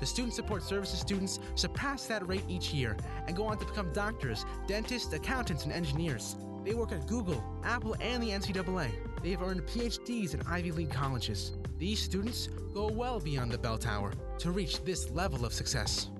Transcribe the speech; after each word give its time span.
The 0.00 0.06
Student 0.06 0.34
Support 0.34 0.62
Services 0.62 1.00
students 1.00 1.40
surpass 1.54 2.06
that 2.06 2.26
rate 2.28 2.44
each 2.48 2.72
year 2.72 2.96
and 3.26 3.36
go 3.36 3.44
on 3.44 3.58
to 3.58 3.66
become 3.66 3.92
doctors, 3.92 4.44
dentists, 4.66 5.12
accountants, 5.12 5.64
and 5.64 5.72
engineers. 5.72 6.36
They 6.64 6.74
work 6.74 6.92
at 6.92 7.06
Google, 7.06 7.42
Apple, 7.64 7.96
and 8.00 8.22
the 8.22 8.30
NCAA. 8.30 8.90
They 9.22 9.30
have 9.30 9.42
earned 9.42 9.62
PhDs 9.62 10.34
in 10.34 10.42
Ivy 10.42 10.72
League 10.72 10.90
colleges. 10.90 11.52
These 11.78 12.00
students 12.00 12.48
go 12.74 12.88
well 12.88 13.20
beyond 13.20 13.50
the 13.50 13.58
bell 13.58 13.78
tower 13.78 14.12
to 14.38 14.50
reach 14.50 14.82
this 14.84 15.10
level 15.10 15.44
of 15.44 15.52
success. 15.52 16.10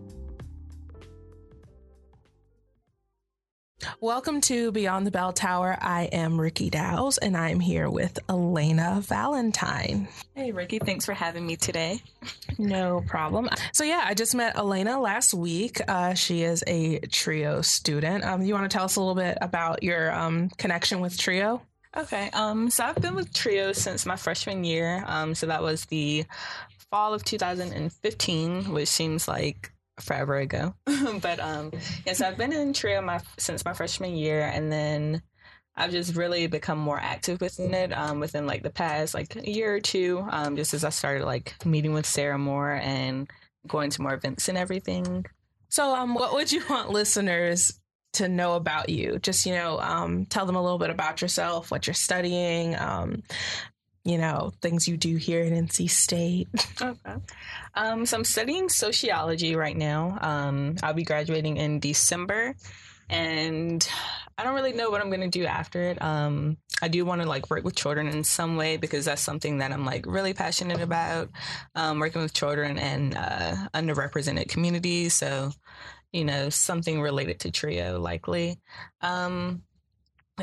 Welcome 4.00 4.42
to 4.42 4.70
Beyond 4.70 5.08
the 5.08 5.10
Bell 5.10 5.32
Tower. 5.32 5.76
I 5.80 6.04
am 6.04 6.40
Riki 6.40 6.70
Dows 6.70 7.18
and 7.18 7.36
I'm 7.36 7.58
here 7.58 7.90
with 7.90 8.16
Aalanah 8.28 9.00
Valentine. 9.02 10.06
Hey, 10.36 10.52
Ricky, 10.52 10.78
thanks 10.78 11.04
for 11.04 11.14
having 11.14 11.44
me 11.44 11.56
today. 11.56 12.00
No 12.58 13.02
problem. 13.08 13.48
So, 13.72 13.82
yeah, 13.82 14.02
I 14.04 14.14
just 14.14 14.36
met 14.36 14.56
Elena 14.56 15.00
last 15.00 15.34
week. 15.34 15.80
Uh, 15.88 16.14
she 16.14 16.44
is 16.44 16.62
a 16.68 17.00
TRIO 17.00 17.60
student. 17.62 18.22
Um, 18.22 18.42
you 18.42 18.54
want 18.54 18.70
to 18.70 18.76
tell 18.76 18.84
us 18.84 18.94
a 18.94 19.00
little 19.00 19.16
bit 19.16 19.36
about 19.40 19.82
your 19.82 20.14
um, 20.14 20.50
connection 20.50 21.00
with 21.00 21.18
TRIO? 21.18 21.60
Okay, 21.96 22.30
um, 22.34 22.70
so 22.70 22.84
I've 22.84 23.02
been 23.02 23.16
with 23.16 23.32
TRIO 23.32 23.72
since 23.72 24.06
my 24.06 24.14
freshman 24.14 24.62
year. 24.62 25.02
Um, 25.08 25.34
so 25.34 25.46
that 25.46 25.60
was 25.60 25.86
the 25.86 26.24
fall 26.88 27.14
of 27.14 27.24
2015, 27.24 28.70
which 28.70 28.88
seems 28.88 29.26
like 29.26 29.72
forever 30.00 30.36
ago. 30.36 30.74
but 31.20 31.40
um, 31.40 31.72
yeah, 32.06 32.12
so 32.12 32.26
I've 32.26 32.38
been 32.38 32.52
in 32.52 32.72
Trio 32.72 33.00
my 33.00 33.20
since 33.38 33.64
my 33.64 33.72
freshman 33.72 34.16
year, 34.16 34.42
and 34.42 34.70
then 34.70 35.22
I've 35.76 35.92
just 35.92 36.16
really 36.16 36.46
become 36.48 36.78
more 36.78 36.98
active 36.98 37.40
within 37.40 37.72
it 37.72 37.92
um, 37.96 38.18
within 38.20 38.46
like 38.46 38.62
the 38.62 38.70
past 38.70 39.14
like 39.14 39.36
a 39.36 39.48
year 39.48 39.74
or 39.74 39.80
two. 39.80 40.26
Um, 40.30 40.56
just 40.56 40.74
as 40.74 40.84
I 40.84 40.90
started 40.90 41.24
like 41.24 41.54
meeting 41.64 41.94
with 41.94 42.06
Sarah 42.06 42.38
more 42.38 42.72
and 42.72 43.30
going 43.66 43.90
to 43.90 44.02
more 44.02 44.14
events 44.14 44.48
and 44.48 44.58
everything. 44.58 45.24
So, 45.68 45.94
um, 45.94 46.14
what 46.14 46.32
would 46.32 46.50
you 46.50 46.62
want 46.68 46.90
listeners 46.90 47.78
to 48.14 48.28
know 48.28 48.54
about 48.54 48.88
you? 48.88 49.18
Just 49.18 49.46
you 49.46 49.54
know, 49.54 49.78
um, 49.78 50.26
tell 50.26 50.46
them 50.46 50.56
a 50.56 50.62
little 50.62 50.78
bit 50.78 50.90
about 50.90 51.22
yourself, 51.22 51.70
what 51.70 51.86
you're 51.86 51.94
studying, 51.94 52.74
um, 52.76 53.22
you 54.08 54.16
know, 54.16 54.52
things 54.62 54.88
you 54.88 54.96
do 54.96 55.16
here 55.16 55.44
at 55.44 55.52
NC 55.52 55.90
State. 55.90 56.48
Okay. 56.80 57.16
Um, 57.74 58.06
so 58.06 58.16
I'm 58.16 58.24
studying 58.24 58.68
sociology 58.68 59.54
right 59.56 59.76
now. 59.76 60.16
Um, 60.20 60.76
I'll 60.82 60.94
be 60.94 61.04
graduating 61.04 61.56
in 61.56 61.80
December, 61.80 62.54
and 63.10 63.86
I 64.38 64.44
don't 64.44 64.54
really 64.54 64.72
know 64.72 64.90
what 64.90 65.00
I'm 65.00 65.10
going 65.10 65.28
to 65.28 65.38
do 65.38 65.44
after 65.44 65.82
it. 65.82 66.00
Um, 66.00 66.56
I 66.80 66.88
do 66.88 67.04
want 67.04 67.20
to 67.20 67.28
like 67.28 67.50
work 67.50 67.64
with 67.64 67.74
children 67.74 68.06
in 68.06 68.24
some 68.24 68.56
way 68.56 68.76
because 68.76 69.04
that's 69.04 69.20
something 69.20 69.58
that 69.58 69.72
I'm 69.72 69.84
like 69.84 70.06
really 70.06 70.32
passionate 70.32 70.80
about. 70.80 71.30
Um, 71.74 71.98
working 71.98 72.22
with 72.22 72.32
children 72.32 72.78
and 72.78 73.14
uh, 73.16 73.56
underrepresented 73.74 74.48
communities. 74.48 75.14
So, 75.14 75.50
you 76.12 76.24
know, 76.24 76.48
something 76.48 77.00
related 77.00 77.40
to 77.40 77.50
trio 77.50 78.00
likely. 78.00 78.58
Um, 79.02 79.62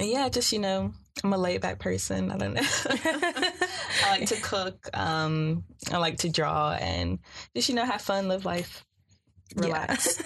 yeah, 0.04 0.30
just 0.30 0.52
you 0.52 0.60
know, 0.60 0.94
I'm 1.24 1.34
a 1.34 1.38
laid 1.38 1.62
back 1.62 1.80
person. 1.80 2.32
I 2.32 2.38
don't 2.38 2.54
know. 2.54 2.62
I 2.86 4.08
like 4.10 4.28
to 4.28 4.42
cook. 4.42 4.90
Um, 4.94 5.64
I 5.92 5.98
like 5.98 6.18
to 6.20 6.30
draw 6.30 6.72
and 6.74 7.20
just 7.56 7.70
you 7.70 7.76
know 7.76 7.86
have 7.86 8.02
fun, 8.02 8.28
live 8.28 8.46
life, 8.46 8.86
relax. 9.56 10.24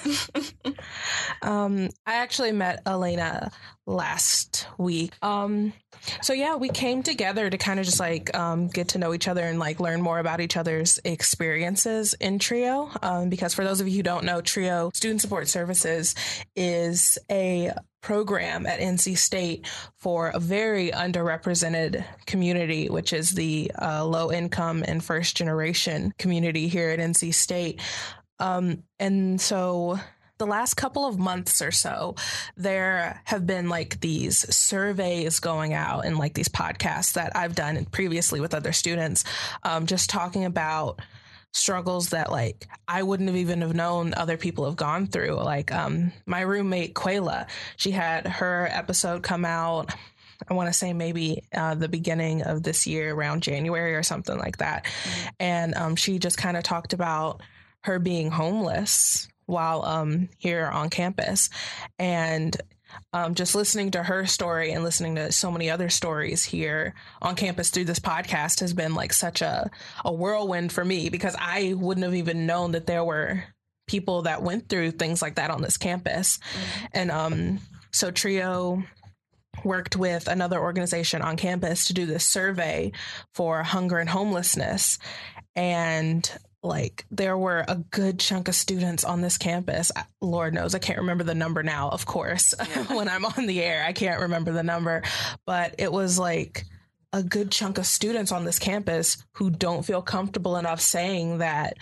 Yeah. 0.65 0.71
um, 1.41 1.89
I 2.05 2.15
actually 2.15 2.51
met 2.51 2.83
Aalanah 2.85 3.51
last 3.85 4.67
week. 4.77 5.13
Um, 5.21 5.73
so 6.21 6.33
yeah, 6.33 6.55
we 6.55 6.69
came 6.69 7.03
together 7.03 7.49
to 7.49 7.57
kind 7.57 7.79
of 7.79 7.85
just 7.85 7.99
like 7.99 8.35
um, 8.37 8.67
get 8.67 8.89
to 8.89 8.97
know 8.97 9.13
each 9.13 9.27
other 9.27 9.43
and 9.43 9.59
like 9.59 9.79
learn 9.79 10.01
more 10.01 10.19
about 10.19 10.39
each 10.39 10.55
other's 10.57 10.99
experiences 11.03 12.13
in 12.19 12.39
Trio. 12.39 12.89
Um, 13.01 13.29
because 13.29 13.53
for 13.53 13.63
those 13.63 13.81
of 13.81 13.87
you 13.87 13.97
who 13.97 14.03
don't 14.03 14.23
know, 14.23 14.41
Trio 14.41 14.91
Student 14.93 15.21
Support 15.21 15.47
Services 15.47 16.15
is 16.55 17.17
a 17.29 17.71
program 18.01 18.65
at 18.65 18.79
NC 18.79 19.17
State 19.17 19.67
for 19.97 20.29
a 20.29 20.39
very 20.39 20.91
underrepresented 20.91 22.03
community, 22.25 22.89
which 22.89 23.11
is 23.11 23.31
the 23.31 23.71
uh, 23.81 24.05
low 24.05 24.31
income 24.31 24.83
and 24.87 25.03
first 25.03 25.35
generation 25.35 26.13
community 26.17 26.67
here 26.67 26.89
at 26.89 26.99
NC 26.99 27.33
State. 27.33 27.81
Um, 28.39 28.83
and 28.99 29.39
so 29.39 29.99
the 30.39 30.45
last 30.45 30.75
couple 30.75 31.05
of 31.05 31.19
months 31.19 31.61
or 31.61 31.71
so, 31.71 32.15
there 32.55 33.21
have 33.25 33.45
been 33.45 33.67
like 33.69 33.99
these 33.99 34.39
surveys 34.55 35.39
going 35.39 35.73
out 35.73 36.05
and 36.05 36.17
like 36.17 36.33
these 36.33 36.47
podcasts 36.47 37.13
that 37.13 37.35
I've 37.35 37.55
done 37.55 37.83
previously 37.85 38.39
with 38.39 38.53
other 38.53 38.71
students, 38.71 39.25
um, 39.63 39.85
just 39.85 40.09
talking 40.09 40.45
about 40.45 41.01
struggles 41.51 42.09
that 42.09 42.31
like 42.31 42.67
I 42.87 43.03
wouldn't 43.03 43.27
have 43.27 43.35
even 43.35 43.61
have 43.61 43.75
known 43.75 44.13
other 44.13 44.37
people 44.37 44.65
have 44.65 44.77
gone 44.77 45.07
through. 45.07 45.33
Like 45.33 45.73
um, 45.73 46.13
my 46.25 46.41
roommate 46.41 46.93
Quayla, 46.93 47.47
she 47.75 47.91
had 47.91 48.25
her 48.25 48.69
episode 48.71 49.23
come 49.23 49.43
out. 49.43 49.93
I 50.49 50.53
want 50.53 50.67
to 50.67 50.73
say 50.73 50.93
maybe 50.93 51.43
uh, 51.53 51.75
the 51.75 51.89
beginning 51.89 52.43
of 52.43 52.63
this 52.63 52.87
year, 52.87 53.13
around 53.13 53.43
January 53.43 53.93
or 53.93 54.03
something 54.03 54.37
like 54.37 54.57
that, 54.57 54.85
mm-hmm. 54.85 55.27
and 55.41 55.75
um, 55.75 55.95
she 55.97 56.17
just 56.17 56.37
kind 56.37 56.55
of 56.55 56.63
talked 56.63 56.93
about 56.93 57.41
her 57.83 57.99
being 57.99 58.31
homeless 58.31 59.27
while 59.45 59.83
um, 59.83 60.29
here 60.37 60.67
on 60.67 60.89
campus. 60.89 61.49
And 61.97 62.55
um, 63.13 63.35
just 63.35 63.55
listening 63.55 63.91
to 63.91 64.03
her 64.03 64.25
story 64.25 64.71
and 64.71 64.83
listening 64.83 65.15
to 65.15 65.31
so 65.31 65.51
many 65.51 65.69
other 65.69 65.89
stories 65.89 66.43
here 66.43 66.93
on 67.21 67.35
campus 67.35 67.69
through 67.69 67.85
this 67.85 67.99
podcast 67.99 68.59
has 68.61 68.73
been 68.73 68.95
like 68.95 69.13
such 69.13 69.41
a, 69.41 69.69
a 70.05 70.13
whirlwind 70.13 70.71
for 70.71 70.83
me 70.83 71.09
because 71.09 71.35
I 71.39 71.73
wouldn't 71.77 72.03
have 72.03 72.15
even 72.15 72.45
known 72.45 72.71
that 72.71 72.87
there 72.87 73.03
were 73.03 73.43
people 73.87 74.23
that 74.23 74.43
went 74.43 74.69
through 74.69 74.91
things 74.91 75.21
like 75.21 75.35
that 75.35 75.49
on 75.49 75.61
this 75.61 75.77
campus. 75.77 76.37
Mm-hmm. 76.37 76.85
And 76.93 77.11
um, 77.11 77.59
so 77.91 78.11
Trio 78.11 78.83
worked 79.63 79.95
with 79.95 80.27
another 80.27 80.59
organization 80.59 81.21
on 81.21 81.37
campus 81.37 81.87
to 81.87 81.93
do 81.93 82.05
this 82.05 82.25
survey 82.25 82.91
for 83.33 83.63
hunger 83.63 83.97
and 83.97 84.09
homelessness. 84.09 84.99
And 85.55 86.31
like 86.61 87.05
there 87.09 87.37
were 87.37 87.63
a 87.67 87.75
good 87.75 88.19
chunk 88.19 88.47
of 88.47 88.55
students 88.55 89.03
on 89.03 89.21
this 89.21 89.37
campus. 89.37 89.91
Lord 90.21 90.53
knows 90.53 90.75
I 90.75 90.79
can't 90.79 90.99
remember 90.99 91.23
the 91.23 91.35
number 91.35 91.63
now, 91.63 91.89
of 91.89 92.05
course. 92.05 92.53
Yeah. 92.69 92.93
when 92.93 93.09
I'm 93.09 93.25
on 93.25 93.47
the 93.47 93.63
air, 93.63 93.83
I 93.83 93.93
can't 93.93 94.21
remember 94.21 94.51
the 94.51 94.63
number, 94.63 95.01
but 95.45 95.75
it 95.79 95.91
was 95.91 96.19
like 96.19 96.65
a 97.13 97.23
good 97.23 97.51
chunk 97.51 97.77
of 97.77 97.85
students 97.85 98.31
on 98.31 98.45
this 98.45 98.59
campus 98.59 99.25
who 99.33 99.49
don't 99.49 99.83
feel 99.83 100.01
comfortable 100.01 100.57
enough 100.57 100.79
saying 100.81 101.39
that 101.39 101.77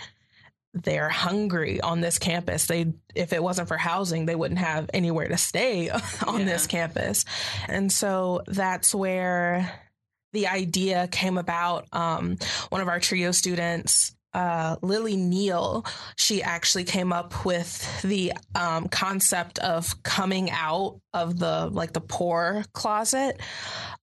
they're 0.72 1.08
hungry 1.08 1.80
on 1.80 2.00
this 2.00 2.18
campus. 2.18 2.66
They 2.66 2.92
if 3.14 3.32
it 3.32 3.42
wasn't 3.42 3.68
for 3.68 3.76
housing, 3.76 4.26
they 4.26 4.36
wouldn't 4.36 4.60
have 4.60 4.88
anywhere 4.94 5.28
to 5.28 5.36
stay 5.36 5.90
on 6.26 6.40
yeah. 6.40 6.46
this 6.46 6.66
campus. 6.66 7.24
And 7.68 7.92
so 7.92 8.42
that's 8.46 8.94
where 8.94 9.70
the 10.32 10.46
idea 10.46 11.08
came 11.08 11.38
about. 11.38 11.86
Um, 11.92 12.38
one 12.68 12.80
of 12.80 12.88
our 12.88 13.00
trio 13.00 13.32
students 13.32 14.14
uh, 14.34 14.76
Lily 14.82 15.16
Neal, 15.16 15.84
she 16.16 16.42
actually 16.42 16.84
came 16.84 17.12
up 17.12 17.44
with 17.44 18.02
the 18.02 18.32
um, 18.54 18.88
concept 18.88 19.58
of 19.60 20.02
coming 20.02 20.50
out 20.50 21.00
of 21.14 21.38
the 21.38 21.68
like 21.72 21.92
the 21.92 22.00
poor 22.00 22.64
closet. 22.72 23.40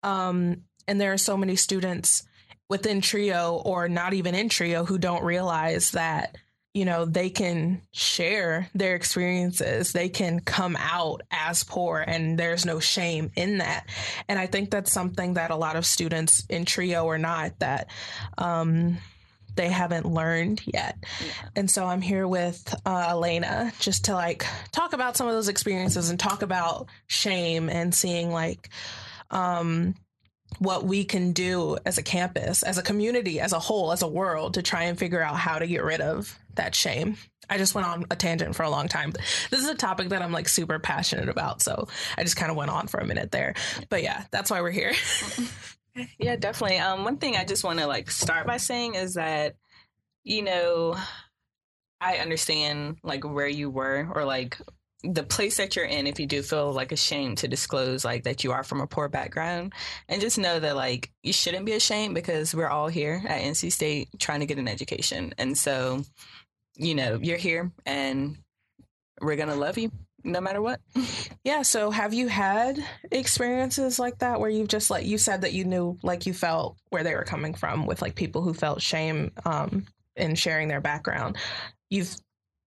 Um, 0.04 0.64
and 0.88 1.00
there 1.00 1.14
are 1.14 1.18
so 1.18 1.38
many 1.38 1.56
students 1.56 2.24
within 2.70 3.02
Trio 3.02 3.62
or 3.64 3.88
not 3.88 4.14
even 4.14 4.36
in 4.36 4.50
Trio 4.50 4.84
who 4.86 4.98
don't 4.98 5.24
realize 5.24 5.92
that 5.92 6.36
you 6.74 6.84
know 6.84 7.06
they 7.06 7.30
can 7.30 7.82
share 7.94 8.70
their 8.76 8.96
experiences 8.96 9.94
they 9.94 10.10
can 10.10 10.42
come 10.42 10.76
out 10.78 11.22
as 11.32 11.64
poor 11.64 12.04
and 12.06 12.38
there's 12.38 12.66
no 12.66 12.82
shame 12.82 13.32
in 13.38 13.60
that 13.60 13.88
and 14.28 14.38
i 14.38 14.46
think 14.46 14.70
that's 14.70 14.92
something 14.92 15.36
that 15.36 15.52
a 15.52 15.56
lot 15.56 15.78
of 15.78 15.86
students 15.86 16.46
in 16.50 16.66
trio 16.66 17.06
or 17.06 17.18
not 17.18 17.58
that 17.60 17.88
um, 18.38 18.98
they 19.56 19.70
haven't 19.70 20.06
learned 20.06 20.62
yet. 20.66 20.98
Yeah. 21.20 21.32
And 21.56 21.72
so 21.72 21.86
I'm 21.86 22.02
here 22.02 22.28
with 22.28 22.74
uh, 22.86 23.14
Aalanah 23.14 23.78
just 23.80 24.06
to 24.06 24.14
like 24.14 24.46
talk 24.72 24.94
about 24.94 25.18
some 25.18 25.28
of 25.28 25.34
those 25.34 25.48
experiences 25.48 26.10
and 26.10 26.20
talk 26.20 26.42
about 26.42 26.88
shame 27.08 27.70
and 27.70 27.94
seeing 27.94 28.32
like 28.32 28.70
um, 29.32 29.96
what 30.60 30.86
we 30.86 31.06
can 31.06 31.34
do 31.34 31.78
as 31.86 31.98
a 31.98 32.04
campus, 32.04 32.64
as 32.64 32.78
a 32.78 32.84
community, 32.84 33.40
as 33.40 33.54
a 33.54 33.60
whole, 33.60 33.92
as 33.92 34.02
a 34.02 34.08
world 34.08 34.56
to 34.56 34.62
try 34.62 34.84
and 34.84 34.98
figure 34.98 35.22
out 35.22 35.36
how 35.36 35.60
to 35.60 35.68
get 35.68 35.84
rid 35.84 36.02
of 36.02 36.38
that 36.56 36.76
shame. 36.76 37.18
I 37.50 37.58
just 37.58 37.76
went 37.76 37.88
on 37.88 38.06
a 38.10 38.16
tangent 38.16 38.56
for 38.56 38.64
a 38.64 38.70
long 38.70 38.88
time. 38.88 39.14
This 39.52 39.60
is 39.60 39.70
a 39.70 39.76
topic 39.76 40.10
that 40.10 40.22
I'm 40.22 40.32
like 40.32 40.50
super 40.50 40.80
passionate 40.80 41.30
about, 41.30 41.62
so 41.62 41.88
I 42.18 42.24
just 42.24 42.38
kind 42.38 42.50
of 42.50 42.58
went 42.58 42.72
on 42.72 42.88
for 42.88 43.00
a 43.00 43.06
minute 43.06 43.32
there. 43.32 43.54
But 43.90 44.04
yeah, 44.04 44.24
that's 44.32 44.50
why 44.50 44.62
we're 44.62 44.72
here. 44.72 44.94
yeah, 46.20 46.36
definitely. 46.36 46.78
Um, 46.78 47.04
one 47.04 47.18
thing 47.18 47.36
I 47.36 47.46
just 47.46 47.64
want 47.64 47.80
to 47.80 47.88
like 47.88 48.10
start 48.12 48.48
by 48.48 48.58
saying 48.58 48.96
is 48.96 49.14
that, 49.16 49.56
you 50.24 50.42
know, 50.42 50.96
I 52.02 52.18
understand 52.18 52.98
like 53.04 53.24
where 53.24 53.48
you 53.48 53.70
were 53.70 54.08
or 54.14 54.26
like 54.26 54.58
the 55.04 55.24
place 55.24 55.58
that 55.58 55.76
you're 55.76 55.86
in 55.86 56.08
if 56.08 56.20
you 56.20 56.26
do 56.26 56.42
feel 56.42 56.72
like 56.72 56.92
ashamed 56.92 57.38
to 57.38 57.48
disclose 57.48 58.04
like 58.04 58.24
that 58.24 58.44
you 58.44 58.52
are 58.52 58.64
from 58.64 58.82
a 58.82 58.88
poor 58.88 59.08
background. 59.08 59.74
And 60.10 60.22
just 60.22 60.38
know 60.38 60.60
that 60.60 60.76
like 60.76 61.12
you 61.24 61.34
shouldn't 61.34 61.66
be 61.66 61.74
ashamed 61.74 62.16
because 62.16 62.54
we're 62.54 62.68
all 62.68 62.88
here 62.88 63.22
at 63.28 63.42
NC 63.42 63.72
State 63.72 64.10
trying 64.20 64.42
to 64.42 64.46
get 64.46 64.58
an 64.58 64.68
education. 64.68 65.34
And 65.38 65.58
so 65.58 66.04
you 66.76 66.96
know 66.96 67.20
you're 67.22 67.38
here 67.38 67.72
and 67.86 68.38
we're 69.22 69.38
going 69.38 69.50
to 69.50 69.56
love 69.56 69.78
you 69.78 69.92
no 70.26 70.42
matter 70.42 70.62
what. 70.62 70.82
Yeah. 71.44 71.62
So 71.62 71.92
have 71.92 72.14
you 72.14 72.28
had 72.28 72.84
experiences 73.12 74.00
like 74.00 74.20
that 74.20 74.40
where 74.40 74.50
you've 74.50 74.68
just 74.68 74.90
like 74.90 75.06
you 75.06 75.18
said 75.18 75.42
that 75.42 75.54
you 75.54 75.64
knew 75.64 75.98
like 76.02 76.26
you 76.26 76.34
felt 76.34 76.78
where 76.90 77.04
they 77.04 77.14
were 77.14 77.24
coming 77.24 77.54
from 77.54 77.86
with 77.86 78.02
like 78.02 78.16
people 78.16 78.42
who 78.42 78.54
felt 78.54 78.82
shame 78.82 79.32
um 79.46 79.86
in 80.16 80.36
sharing 80.36 80.68
their 80.68 80.82
background. 80.82 81.38
You've 81.90 82.16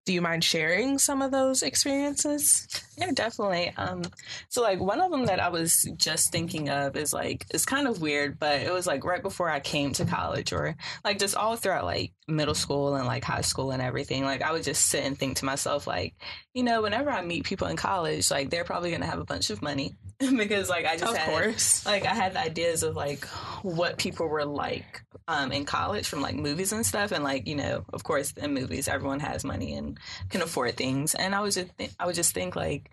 do 0.06 0.14
you 0.14 0.22
mind 0.22 0.43
sharing 0.43 0.99
some 0.99 1.20
of 1.20 1.31
those 1.32 1.62
experiences? 1.62 2.66
Yeah, 2.98 3.12
definitely. 3.12 3.72
Um, 3.76 4.02
so 4.48 4.60
like 4.60 4.80
one 4.80 5.00
of 5.00 5.12
them 5.12 5.26
that 5.26 5.38
I 5.38 5.50
was 5.50 5.88
just 5.96 6.32
thinking 6.32 6.68
of 6.68 6.96
is 6.96 7.12
like 7.12 7.46
it's 7.50 7.64
kind 7.64 7.86
of 7.86 8.00
weird, 8.00 8.40
but 8.40 8.60
it 8.60 8.72
was 8.72 8.88
like 8.88 9.04
right 9.04 9.22
before 9.22 9.48
I 9.48 9.60
came 9.60 9.92
to 9.94 10.04
college, 10.04 10.52
or 10.52 10.74
like 11.04 11.20
just 11.20 11.36
all 11.36 11.54
throughout 11.54 11.84
like 11.84 12.12
middle 12.26 12.56
school 12.56 12.96
and 12.96 13.06
like 13.06 13.22
high 13.22 13.42
school 13.42 13.70
and 13.70 13.80
everything. 13.80 14.24
Like 14.24 14.42
I 14.42 14.50
would 14.50 14.64
just 14.64 14.86
sit 14.86 15.04
and 15.04 15.16
think 15.16 15.36
to 15.36 15.44
myself, 15.44 15.86
like, 15.86 16.14
you 16.54 16.64
know, 16.64 16.82
whenever 16.82 17.08
I 17.10 17.22
meet 17.22 17.44
people 17.44 17.68
in 17.68 17.76
college, 17.76 18.32
like 18.32 18.50
they're 18.50 18.64
probably 18.64 18.90
gonna 18.90 19.06
have 19.06 19.20
a 19.20 19.24
bunch 19.24 19.50
of 19.50 19.62
money 19.62 19.94
because 20.18 20.68
like 20.68 20.84
I 20.84 20.96
just 20.96 21.12
of 21.12 21.16
had 21.16 21.30
course. 21.30 21.86
like 21.86 22.04
I 22.04 22.14
had 22.14 22.32
the 22.34 22.40
ideas 22.40 22.82
of 22.82 22.96
like 22.96 23.24
what 23.62 23.96
people 23.96 24.26
were 24.26 24.44
like 24.44 25.02
um, 25.28 25.52
in 25.52 25.64
college 25.64 26.08
from 26.08 26.20
like 26.22 26.34
movies 26.34 26.72
and 26.72 26.84
stuff, 26.84 27.12
and 27.12 27.22
like 27.22 27.46
you 27.46 27.54
know, 27.54 27.84
of 27.92 28.02
course, 28.02 28.32
in 28.32 28.54
movies, 28.54 28.88
everyone 28.88 29.20
has 29.20 29.44
money 29.44 29.74
and 29.74 29.98
can 30.30 30.42
afford 30.42 30.76
things, 30.76 31.14
and 31.14 31.34
I 31.34 31.40
was 31.40 31.54
just 31.54 31.76
th- 31.78 31.90
I 32.00 32.06
would 32.06 32.14
just 32.14 32.34
think 32.34 32.56
like, 32.56 32.88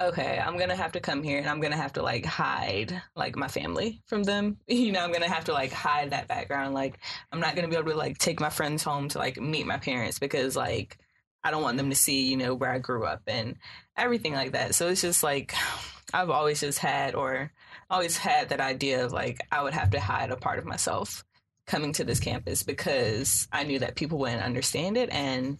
okay, 0.00 0.42
I'm 0.44 0.56
gonna 0.56 0.76
have 0.76 0.92
to 0.92 1.00
come 1.00 1.22
here 1.22 1.38
and 1.38 1.48
I'm 1.48 1.60
gonna 1.60 1.76
have 1.76 1.92
to 1.94 2.02
like 2.02 2.24
hide 2.24 3.00
like 3.14 3.36
my 3.36 3.48
family 3.48 4.02
from 4.06 4.22
them. 4.22 4.56
You 4.66 4.92
know, 4.92 5.00
I'm 5.04 5.12
gonna 5.12 5.28
have 5.28 5.44
to 5.46 5.52
like 5.52 5.72
hide 5.72 6.10
that 6.10 6.28
background. 6.28 6.74
Like, 6.74 6.98
I'm 7.30 7.40
not 7.40 7.54
gonna 7.54 7.68
be 7.68 7.76
able 7.76 7.90
to 7.90 7.96
like 7.96 8.18
take 8.18 8.40
my 8.40 8.50
friends 8.50 8.82
home 8.82 9.08
to 9.08 9.18
like 9.18 9.38
meet 9.40 9.66
my 9.66 9.78
parents 9.78 10.18
because 10.18 10.56
like 10.56 10.98
I 11.44 11.50
don't 11.50 11.62
want 11.62 11.76
them 11.76 11.90
to 11.90 11.96
see 11.96 12.30
you 12.30 12.36
know 12.36 12.54
where 12.54 12.70
I 12.72 12.78
grew 12.78 13.04
up 13.04 13.22
and 13.26 13.56
everything 13.96 14.32
like 14.32 14.52
that. 14.52 14.74
So 14.74 14.88
it's 14.88 15.02
just 15.02 15.22
like 15.22 15.54
I've 16.14 16.30
always 16.30 16.60
just 16.60 16.78
had 16.78 17.14
or 17.14 17.52
always 17.90 18.16
had 18.16 18.48
that 18.50 18.60
idea 18.60 19.04
of 19.04 19.12
like 19.12 19.40
I 19.52 19.62
would 19.62 19.74
have 19.74 19.90
to 19.90 20.00
hide 20.00 20.30
a 20.30 20.36
part 20.36 20.58
of 20.58 20.64
myself 20.64 21.24
coming 21.66 21.92
to 21.92 22.04
this 22.04 22.20
campus 22.20 22.62
because 22.62 23.46
I 23.52 23.64
knew 23.64 23.78
that 23.80 23.94
people 23.96 24.18
wouldn't 24.18 24.42
understand 24.42 24.96
it 24.96 25.10
and 25.10 25.58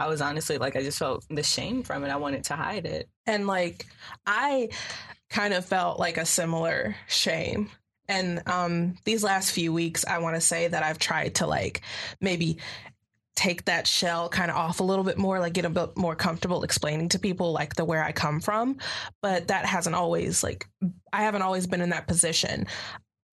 I 0.00 0.08
was 0.08 0.22
honestly 0.22 0.56
like 0.56 0.76
I 0.76 0.82
just 0.82 0.98
felt 0.98 1.26
the 1.28 1.42
shame 1.42 1.82
from 1.82 2.04
it. 2.04 2.08
I 2.08 2.16
wanted 2.16 2.44
to 2.44 2.56
hide 2.56 2.86
it. 2.86 3.10
And 3.26 3.46
like 3.46 3.84
I 4.26 4.70
kind 5.28 5.52
of 5.52 5.66
felt 5.66 6.00
like 6.00 6.16
a 6.16 6.24
similar 6.24 6.96
shame. 7.06 7.70
And 8.08 8.42
um 8.46 8.96
these 9.04 9.22
last 9.22 9.52
few 9.52 9.74
weeks 9.74 10.06
I 10.06 10.18
want 10.18 10.36
to 10.36 10.40
say 10.40 10.66
that 10.66 10.82
I've 10.82 10.98
tried 10.98 11.34
to 11.36 11.46
like 11.46 11.82
maybe 12.18 12.56
take 13.36 13.66
that 13.66 13.86
shell 13.86 14.30
kind 14.30 14.50
of 14.50 14.56
off 14.56 14.80
a 14.80 14.84
little 14.84 15.04
bit 15.04 15.18
more 15.18 15.38
like 15.38 15.52
get 15.52 15.66
a 15.66 15.70
bit 15.70 15.96
more 15.96 16.16
comfortable 16.16 16.62
explaining 16.62 17.10
to 17.10 17.18
people 17.18 17.52
like 17.52 17.74
the 17.74 17.84
where 17.84 18.02
I 18.02 18.12
come 18.12 18.40
from 18.40 18.78
but 19.22 19.48
that 19.48 19.64
hasn't 19.64 19.96
always 19.96 20.42
like 20.42 20.66
I 21.12 21.22
haven't 21.22 21.42
always 21.42 21.66
been 21.66 21.80
in 21.80 21.90
that 21.90 22.06
position 22.06 22.66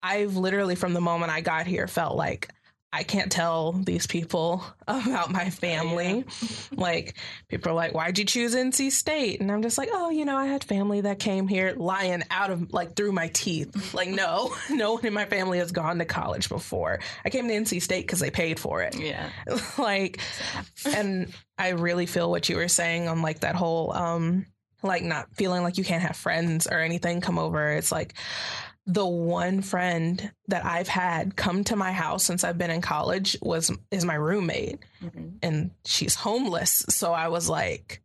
I've 0.02 0.36
literally 0.36 0.76
from 0.76 0.94
the 0.94 1.00
moment 1.00 1.32
I 1.32 1.40
got 1.40 1.66
here 1.66 1.86
felt 1.86 2.16
like 2.16 2.48
I 2.90 3.02
can't 3.02 3.30
tell 3.30 3.72
these 3.72 4.06
people 4.06 4.64
about 4.88 5.30
my 5.30 5.50
family. 5.50 6.24
Yeah. 6.40 6.48
like 6.72 7.14
people 7.48 7.72
are 7.72 7.74
like, 7.74 7.92
"Why'd 7.92 8.18
you 8.18 8.24
choose 8.24 8.54
NC 8.54 8.90
State?" 8.92 9.40
And 9.40 9.52
I'm 9.52 9.62
just 9.62 9.76
like, 9.76 9.90
"Oh, 9.92 10.10
you 10.10 10.24
know, 10.24 10.36
I 10.36 10.46
had 10.46 10.64
family 10.64 11.02
that 11.02 11.18
came 11.18 11.48
here 11.48 11.74
lying 11.76 12.22
out 12.30 12.50
of 12.50 12.72
like 12.72 12.96
through 12.96 13.12
my 13.12 13.28
teeth. 13.28 13.92
like, 13.94 14.08
no, 14.08 14.54
no 14.70 14.94
one 14.94 15.04
in 15.04 15.12
my 15.12 15.26
family 15.26 15.58
has 15.58 15.70
gone 15.70 15.98
to 15.98 16.04
college 16.06 16.48
before. 16.48 17.00
I 17.24 17.30
came 17.30 17.46
to 17.48 17.54
NC 17.54 17.82
State 17.82 18.06
because 18.06 18.20
they 18.20 18.30
paid 18.30 18.58
for 18.58 18.82
it. 18.82 18.98
Yeah, 18.98 19.28
like, 19.76 20.20
and 20.86 21.32
I 21.58 21.70
really 21.70 22.06
feel 22.06 22.30
what 22.30 22.48
you 22.48 22.56
were 22.56 22.68
saying 22.68 23.08
on 23.08 23.20
like 23.20 23.40
that 23.40 23.54
whole 23.54 23.92
um 23.92 24.46
like 24.82 25.02
not 25.02 25.28
feeling 25.34 25.62
like 25.62 25.76
you 25.76 25.84
can't 25.84 26.02
have 26.02 26.16
friends 26.16 26.66
or 26.66 26.78
anything 26.78 27.20
come 27.20 27.38
over. 27.38 27.72
It's 27.72 27.92
like 27.92 28.14
the 28.88 29.06
one 29.06 29.60
friend 29.60 30.32
that 30.48 30.64
I've 30.64 30.88
had 30.88 31.36
come 31.36 31.62
to 31.64 31.76
my 31.76 31.92
house 31.92 32.24
since 32.24 32.42
I've 32.42 32.58
been 32.58 32.70
in 32.70 32.80
college 32.80 33.36
was 33.42 33.70
is 33.90 34.04
my 34.04 34.14
roommate, 34.14 34.78
mm-hmm. 35.02 35.36
and 35.42 35.70
she's 35.84 36.14
homeless. 36.14 36.86
So 36.88 37.12
I 37.12 37.28
was 37.28 37.48
like, 37.48 38.02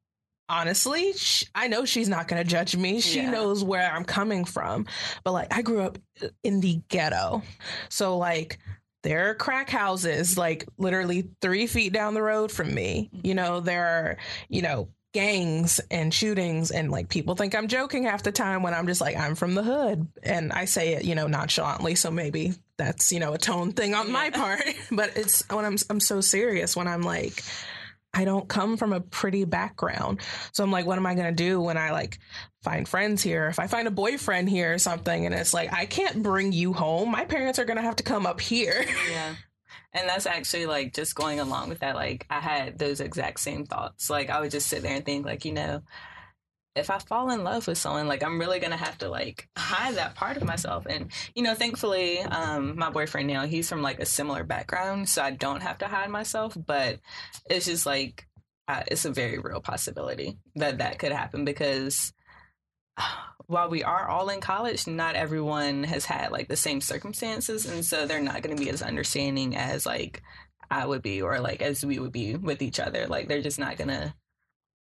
honestly, 0.49 1.13
she, 1.13 1.47
I 1.55 1.69
know 1.69 1.85
she's 1.85 2.09
not 2.09 2.27
going 2.27 2.43
to 2.43 2.47
judge 2.47 2.75
me. 2.75 2.99
She 2.99 3.21
yeah. 3.21 3.31
knows 3.31 3.63
where 3.63 3.89
I'm 3.89 4.03
coming 4.03 4.43
from. 4.43 4.85
But 5.23 5.31
like, 5.31 5.55
I 5.55 5.61
grew 5.61 5.81
up 5.81 5.97
in 6.43 6.59
the 6.59 6.81
ghetto, 6.89 7.41
so 7.89 8.17
like. 8.17 8.59
There 9.03 9.29
are 9.29 9.35
crack 9.35 9.69
houses 9.69 10.37
like 10.37 10.65
literally 10.77 11.27
three 11.41 11.67
feet 11.67 11.91
down 11.91 12.13
the 12.13 12.21
road 12.21 12.53
from 12.53 12.73
me. 12.73 13.09
Mm-hmm. 13.13 13.27
You 13.27 13.35
know, 13.35 13.59
there 13.59 13.85
are, 13.85 14.17
you 14.47 14.61
know, 14.61 14.87
gangs 15.13 15.79
and 15.91 16.13
shootings 16.13 16.71
and 16.71 16.91
like 16.91 17.07
people 17.07 17.35
think 17.35 17.55
I'm 17.55 17.67
joking 17.67 18.03
half 18.03 18.23
the 18.23 18.31
time 18.31 18.63
when 18.63 18.73
I'm 18.73 18.87
just 18.87 18.99
like 18.99 19.15
I'm 19.15 19.35
from 19.35 19.53
the 19.53 19.63
hood. 19.63 20.07
And 20.23 20.51
I 20.51 20.65
say 20.65 20.93
it 20.93 21.05
you 21.05 21.15
know 21.15 21.27
nonchalantly 21.27 21.95
so 21.95 22.11
maybe 22.11 22.53
that's 22.77 23.11
you 23.11 23.19
know 23.19 23.33
a 23.33 23.37
tone 23.37 23.71
thing 23.71 23.93
on 23.93 24.11
my 24.11 24.29
part. 24.31 24.63
But 24.91 25.15
it's 25.15 25.47
when 25.49 25.65
I'm 25.65 25.77
I'm 25.89 25.99
so 25.99 26.19
serious 26.19 26.75
when 26.75 26.87
I'm 26.87 27.01
like 27.01 27.43
I 28.15 28.25
don't 28.25 28.47
come 28.47 28.77
from 28.77 28.93
a 28.93 29.01
pretty 29.01 29.45
background. 29.45 30.19
So 30.51 30.63
I'm 30.63 30.71
like 30.71 30.85
what 30.85 30.97
am 30.97 31.05
I 31.05 31.13
going 31.13 31.33
to 31.33 31.43
do 31.43 31.61
when 31.61 31.77
I 31.77 31.91
like 31.91 32.19
find 32.63 32.87
friends 32.87 33.21
here? 33.21 33.47
If 33.47 33.59
I 33.59 33.67
find 33.67 33.87
a 33.87 33.91
boyfriend 33.91 34.49
here 34.49 34.73
or 34.73 34.79
something 34.79 35.25
and 35.25 35.33
it's 35.33 35.53
like 35.53 35.71
I 35.71 35.85
can't 35.85 36.23
bring 36.23 36.51
you 36.51 36.73
home. 36.73 37.11
My 37.11 37.25
parents 37.25 37.59
are 37.59 37.65
going 37.65 37.77
to 37.77 37.83
have 37.83 37.97
to 37.97 38.03
come 38.03 38.25
up 38.25 38.41
here. 38.41 38.85
Yeah 39.11 39.35
and 39.93 40.09
that's 40.09 40.25
actually 40.25 40.65
like 40.65 40.93
just 40.93 41.15
going 41.15 41.39
along 41.39 41.69
with 41.69 41.79
that. 41.79 41.95
Like 41.95 42.25
I 42.29 42.39
had 42.39 42.79
those 42.79 42.99
exact 42.99 43.39
same 43.39 43.65
thoughts. 43.65 44.09
Like 44.09 44.29
I 44.29 44.39
would 44.41 44.51
just 44.51 44.67
sit 44.67 44.81
there 44.81 44.95
and 44.95 45.05
think, 45.05 45.25
like, 45.25 45.45
you 45.45 45.53
know, 45.53 45.81
if 46.75 46.89
I 46.89 46.97
fall 46.97 47.29
in 47.29 47.43
love 47.43 47.67
with 47.67 47.77
someone, 47.77 48.07
like 48.07 48.23
I'm 48.23 48.39
really 48.39 48.59
gonna 48.59 48.77
have 48.77 48.97
to 48.99 49.09
like 49.09 49.47
hide 49.55 49.95
that 49.95 50.15
part 50.15 50.37
of 50.37 50.43
myself. 50.43 50.87
And 50.89 51.11
you 51.35 51.43
know, 51.43 51.53
thankfully, 51.53 52.19
um, 52.21 52.77
my 52.77 52.89
boyfriend 52.89 53.27
now 53.27 53.45
he's 53.45 53.69
from 53.69 53.81
like 53.81 53.99
a 53.99 54.05
similar 54.05 54.43
background, 54.43 55.07
so 55.09 55.21
I 55.21 55.31
don't 55.31 55.61
have 55.61 55.77
to 55.79 55.87
hide 55.87 56.09
myself. 56.09 56.57
But 56.65 56.99
it's 57.49 57.67
just 57.67 57.85
like 57.85 58.27
uh, 58.67 58.83
it's 58.87 59.05
a 59.05 59.11
very 59.11 59.37
real 59.39 59.61
possibility 59.61 60.37
that 60.55 60.79
that 60.79 60.97
could 60.97 61.11
happen 61.11 61.45
because 61.45 62.13
while 63.47 63.69
we 63.69 63.83
are 63.83 64.07
all 64.07 64.29
in 64.29 64.41
college, 64.41 64.87
not 64.87 65.15
everyone 65.15 65.83
has 65.83 66.05
had 66.05 66.31
like 66.31 66.47
the 66.47 66.55
same 66.55 66.81
circumstances, 66.81 67.65
and 67.65 67.85
so 67.85 68.05
they're 68.05 68.21
not 68.21 68.41
going 68.41 68.55
to 68.55 68.63
be 68.63 68.69
as 68.69 68.81
understanding 68.81 69.55
as 69.55 69.85
like 69.85 70.21
I 70.69 70.85
would 70.85 71.01
be, 71.01 71.21
or 71.21 71.39
like 71.39 71.61
as 71.61 71.85
we 71.85 71.99
would 71.99 72.11
be 72.11 72.35
with 72.35 72.61
each 72.61 72.79
other. 72.79 73.07
Like 73.07 73.27
they're 73.27 73.41
just 73.41 73.59
not 73.59 73.77
going 73.77 73.89
to 73.89 74.13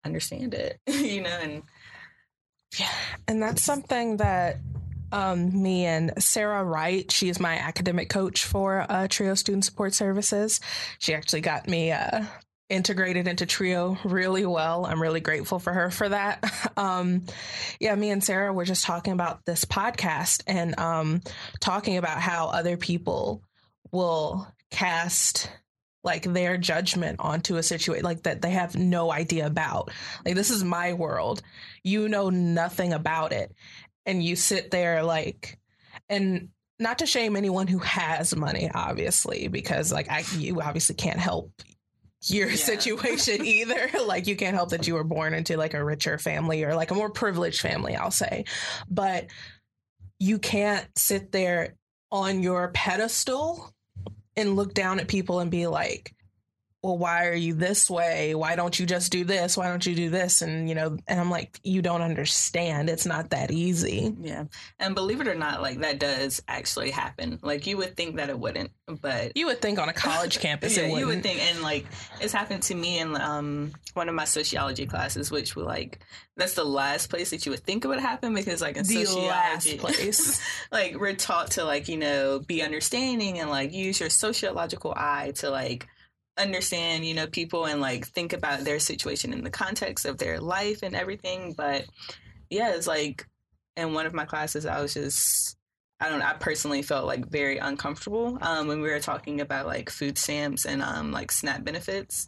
understand 0.04 0.54
it, 0.54 0.78
you 0.86 1.22
know. 1.22 1.38
And 1.42 1.62
yeah, 2.78 2.92
and 3.26 3.42
that's 3.42 3.62
something 3.62 4.18
that 4.18 4.58
um, 5.12 5.62
me 5.62 5.86
and 5.86 6.12
Sarah 6.22 6.64
Wright. 6.64 7.10
She's 7.10 7.40
my 7.40 7.56
academic 7.58 8.08
coach 8.08 8.44
for 8.44 8.86
uh, 8.88 9.08
Trio 9.08 9.34
Student 9.34 9.64
Support 9.64 9.94
Services. 9.94 10.60
She 10.98 11.14
actually 11.14 11.40
got 11.40 11.68
me 11.68 11.92
uh, 11.92 12.24
integrated 12.70 13.26
into 13.28 13.44
Trio 13.44 13.98
really 14.04 14.46
well. 14.46 14.86
I'm 14.86 15.02
really 15.02 15.20
grateful 15.20 15.58
for 15.58 15.72
her 15.72 15.90
for 15.90 16.08
that. 16.08 16.44
Um, 16.76 17.26
yeah, 17.78 17.94
me 17.94 18.08
and 18.08 18.24
Sarah 18.24 18.54
were 18.54 18.64
just 18.64 18.84
talking 18.84 19.12
about 19.12 19.44
this 19.44 19.66
podcast 19.66 20.42
and 20.46 20.78
um, 20.78 21.20
talking 21.60 21.98
about 21.98 22.20
how 22.20 22.46
other 22.46 22.78
people 22.78 23.42
will 23.92 24.46
cast 24.70 25.50
like 26.02 26.22
their 26.22 26.56
judgment 26.56 27.16
onto 27.20 27.56
a 27.56 27.62
situation 27.62 28.04
like 28.04 28.22
that 28.22 28.40
they 28.40 28.50
have 28.50 28.76
no 28.76 29.12
idea 29.12 29.46
about. 29.46 29.90
Like 30.24 30.36
this 30.36 30.50
is 30.50 30.64
my 30.64 30.94
world. 30.94 31.42
You 31.84 32.08
know 32.08 32.30
nothing 32.30 32.94
about 32.94 33.32
it. 33.32 33.52
And 34.06 34.22
you 34.22 34.36
sit 34.36 34.70
there 34.70 35.02
like 35.02 35.58
and 36.08 36.48
not 36.78 37.00
to 37.00 37.06
shame 37.06 37.36
anyone 37.36 37.66
who 37.66 37.78
has 37.78 38.34
money 38.34 38.70
obviously 38.74 39.48
because 39.48 39.92
like 39.92 40.10
I 40.10 40.24
you 40.36 40.62
obviously 40.62 40.94
can't 40.94 41.18
help 41.18 41.52
your 42.24 42.50
yeah. 42.50 42.56
situation 42.56 43.44
either. 43.44 43.90
like 44.06 44.26
you 44.26 44.36
can't 44.36 44.56
help 44.56 44.70
that 44.70 44.86
you 44.86 44.94
were 44.94 45.04
born 45.04 45.34
into 45.34 45.56
like 45.56 45.74
a 45.74 45.84
richer 45.84 46.18
family 46.18 46.64
or 46.64 46.74
like 46.74 46.90
a 46.90 46.94
more 46.94 47.10
privileged 47.10 47.60
family, 47.60 47.96
I'll 47.96 48.10
say. 48.10 48.44
But 48.88 49.26
you 50.18 50.38
can't 50.38 50.86
sit 50.96 51.32
there 51.32 51.76
on 52.12 52.42
your 52.42 52.68
pedestal 52.68 53.72
and 54.36 54.56
look 54.56 54.74
down 54.74 55.00
at 55.00 55.08
people 55.08 55.40
and 55.40 55.50
be 55.50 55.66
like, 55.66 56.14
well, 56.82 56.96
why 56.96 57.26
are 57.28 57.34
you 57.34 57.52
this 57.52 57.90
way? 57.90 58.34
Why 58.34 58.56
don't 58.56 58.78
you 58.78 58.86
just 58.86 59.12
do 59.12 59.22
this? 59.22 59.54
Why 59.54 59.68
don't 59.68 59.84
you 59.84 59.94
do 59.94 60.08
this? 60.08 60.40
And, 60.40 60.66
you 60.66 60.74
know, 60.74 60.96
and 61.06 61.20
I'm 61.20 61.30
like, 61.30 61.60
you 61.62 61.82
don't 61.82 62.00
understand. 62.00 62.88
It's 62.88 63.04
not 63.04 63.30
that 63.30 63.50
easy. 63.50 64.16
Yeah. 64.18 64.44
And 64.78 64.94
believe 64.94 65.20
it 65.20 65.28
or 65.28 65.34
not, 65.34 65.60
like 65.60 65.80
that 65.80 65.98
does 65.98 66.42
actually 66.48 66.90
happen. 66.90 67.38
Like 67.42 67.66
you 67.66 67.76
would 67.76 67.98
think 67.98 68.16
that 68.16 68.30
it 68.30 68.38
wouldn't, 68.38 68.70
but 68.86 69.36
you 69.36 69.44
would 69.46 69.60
think 69.60 69.78
on 69.78 69.90
a 69.90 69.92
college 69.92 70.38
campus 70.40 70.78
yeah, 70.78 70.84
it 70.84 70.86
wouldn't. 70.86 71.00
you 71.00 71.06
would 71.08 71.22
think. 71.22 71.40
And 71.40 71.60
like 71.60 71.84
it's 72.18 72.32
happened 72.32 72.62
to 72.64 72.74
me 72.74 72.98
in 72.98 73.14
um, 73.14 73.72
one 73.92 74.08
of 74.08 74.14
my 74.14 74.24
sociology 74.24 74.86
classes, 74.86 75.30
which 75.30 75.54
were 75.54 75.64
like, 75.64 75.98
that's 76.38 76.54
the 76.54 76.64
last 76.64 77.10
place 77.10 77.28
that 77.28 77.44
you 77.44 77.52
would 77.52 77.60
think 77.60 77.84
it 77.84 77.88
would 77.88 78.00
happen 78.00 78.32
because 78.32 78.62
like 78.62 78.78
in 78.78 78.84
the 78.84 79.04
sociology, 79.04 79.28
last 79.28 79.78
place. 79.78 80.40
like 80.72 80.98
we're 80.98 81.14
taught 81.14 81.50
to 81.52 81.64
like, 81.64 81.88
you 81.88 81.98
know, 81.98 82.38
be 82.38 82.62
understanding 82.62 83.38
and 83.38 83.50
like 83.50 83.74
use 83.74 84.00
your 84.00 84.08
sociological 84.08 84.94
eye 84.96 85.32
to 85.36 85.50
like, 85.50 85.86
understand, 86.38 87.04
you 87.04 87.14
know, 87.14 87.26
people 87.26 87.66
and 87.66 87.80
like 87.80 88.06
think 88.06 88.32
about 88.32 88.60
their 88.60 88.78
situation 88.78 89.32
in 89.32 89.44
the 89.44 89.50
context 89.50 90.06
of 90.06 90.18
their 90.18 90.40
life 90.40 90.82
and 90.82 90.94
everything. 90.94 91.54
But 91.56 91.86
yeah, 92.48 92.74
it's 92.74 92.86
like 92.86 93.26
in 93.76 93.94
one 93.94 94.06
of 94.06 94.14
my 94.14 94.24
classes, 94.24 94.66
I 94.66 94.80
was 94.80 94.94
just, 94.94 95.56
I 96.00 96.08
don't 96.08 96.22
I 96.22 96.32
personally 96.34 96.82
felt 96.82 97.06
like 97.06 97.28
very 97.28 97.58
uncomfortable 97.58 98.38
um, 98.40 98.68
when 98.68 98.80
we 98.80 98.90
were 98.90 99.00
talking 99.00 99.40
about 99.40 99.66
like 99.66 99.90
food 99.90 100.16
stamps 100.16 100.64
and 100.64 100.82
um, 100.82 101.12
like 101.12 101.30
SNAP 101.30 101.64
benefits. 101.64 102.26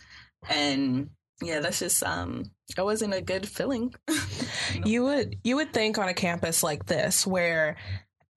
And 0.48 1.10
yeah, 1.42 1.60
that's 1.60 1.78
just, 1.78 2.02
um, 2.02 2.44
it 2.76 2.82
wasn't 2.82 3.14
a 3.14 3.20
good 3.20 3.48
feeling. 3.48 3.94
you 4.84 5.04
would 5.04 5.36
you 5.44 5.56
would 5.56 5.72
think 5.72 5.98
on 5.98 6.08
a 6.08 6.14
campus 6.14 6.62
like 6.62 6.86
this 6.86 7.26
where 7.26 7.76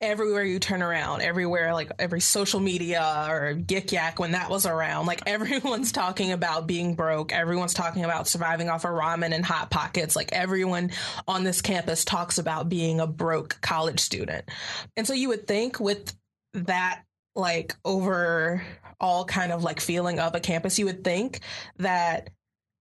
everywhere 0.01 0.43
you 0.43 0.59
turn 0.59 0.81
around, 0.81 1.21
everywhere, 1.21 1.73
like 1.73 1.91
every 1.97 2.19
social 2.19 2.59
media 2.59 3.27
or 3.29 3.55
Yik 3.55 3.91
Yak 3.91 4.19
when 4.19 4.31
that 4.31 4.49
was 4.49 4.65
around, 4.65 5.05
like 5.05 5.21
everyone's 5.27 5.91
talking 5.91 6.31
about 6.31 6.67
being 6.67 6.95
broke. 6.95 7.31
Everyone's 7.31 7.73
talking 7.73 8.03
about 8.03 8.27
surviving 8.27 8.69
off 8.69 8.85
of 8.85 8.91
ramen 8.91 9.33
and 9.33 9.45
hot 9.45 9.69
pockets. 9.69 10.15
Like 10.15 10.31
everyone 10.33 10.91
on 11.27 11.43
this 11.43 11.61
campus 11.61 12.05
talks 12.05 12.37
about 12.37 12.69
being 12.69 12.99
a 12.99 13.07
broke 13.07 13.59
college 13.61 13.99
student. 13.99 14.45
And 14.97 15.07
so 15.07 15.13
you 15.13 15.29
would 15.29 15.47
think 15.47 15.79
with 15.79 16.13
that 16.53 17.01
like 17.35 17.75
over 17.83 18.63
all 18.99 19.25
kind 19.25 19.51
of 19.51 19.63
like 19.63 19.79
feeling 19.79 20.19
of 20.19 20.35
a 20.35 20.39
campus, 20.39 20.79
you 20.79 20.85
would 20.85 21.03
think 21.03 21.41
that 21.77 22.29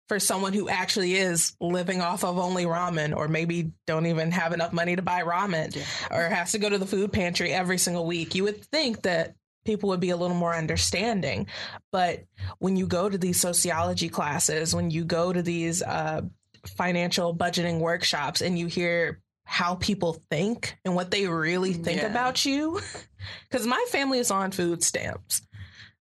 for 0.09 0.21
someone 0.21 0.53
who 0.53 0.69
actually 0.69 1.15
is 1.15 1.55
living 1.61 2.01
off 2.01 2.25
of 2.25 2.39
only 2.39 2.65
ramen 2.65 3.17
or 3.17 3.29
maybe 3.29 3.73
don't 3.87 4.07
even 4.07 4.31
have 4.31 4.53
enough 4.53 4.73
money 4.73 4.97
to 4.97 5.03
buy 5.03 5.23
ramen 5.23 5.75
yeah. 5.75 5.85
or 6.11 6.29
has 6.29 6.53
to 6.53 6.59
go 6.59 6.69
to 6.69 6.79
the 6.79 6.87
food 6.87 7.13
pantry 7.13 7.53
every 7.53 7.79
single 7.79 8.07
week 8.07 8.35
you 8.35 8.45
would 8.45 8.63
think 8.67 9.03
that 9.03 9.35
people 9.65 9.89
would 9.89 10.01
be 10.01 10.11
a 10.11 10.17
little 10.17 10.37
more 10.37 10.55
understanding 10.55 11.47
but 11.91 12.25
when 12.59 12.77
you 12.77 12.87
go 12.87 13.09
to 13.09 13.17
these 13.17 13.41
sociology 13.41 14.09
classes 14.09 14.75
when 14.75 14.91
you 14.91 15.05
go 15.05 15.33
to 15.33 15.43
these 15.43 15.83
uh, 15.83 16.21
financial 16.67 17.35
budgeting 17.35 17.79
workshops 17.79 18.41
and 18.41 18.59
you 18.59 18.67
hear 18.67 19.21
how 19.47 19.75
people 19.75 20.23
think 20.31 20.77
and 20.85 20.95
what 20.95 21.11
they 21.11 21.27
really 21.27 21.73
think 21.73 22.01
yeah. 22.01 22.07
about 22.07 22.45
you 22.45 22.81
because 23.51 23.67
my 23.67 23.85
family 23.89 24.19
is 24.19 24.31
on 24.31 24.51
food 24.51 24.83
stamps 24.83 25.43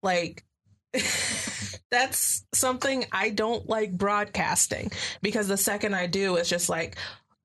like 0.01 0.43
that's 1.91 2.45
something 2.53 3.05
I 3.11 3.29
don't 3.29 3.67
like 3.67 3.91
broadcasting 3.91 4.91
because 5.21 5.47
the 5.47 5.57
second 5.57 5.93
I 5.93 6.07
do, 6.07 6.37
it's 6.37 6.49
just 6.49 6.69
like, 6.69 6.97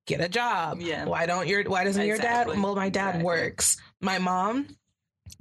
get 0.07 0.21
a 0.21 0.29
job. 0.29 0.81
Yeah. 0.81 1.05
Why 1.05 1.27
don't 1.27 1.47
your 1.47 1.65
why 1.65 1.85
doesn't 1.85 2.01
exactly. 2.01 2.55
your 2.55 2.57
dad 2.57 2.63
well 2.63 2.75
my 2.75 2.89
dad 2.89 3.09
exactly. 3.09 3.25
works. 3.25 3.77
My 4.01 4.19
mom 4.19 4.69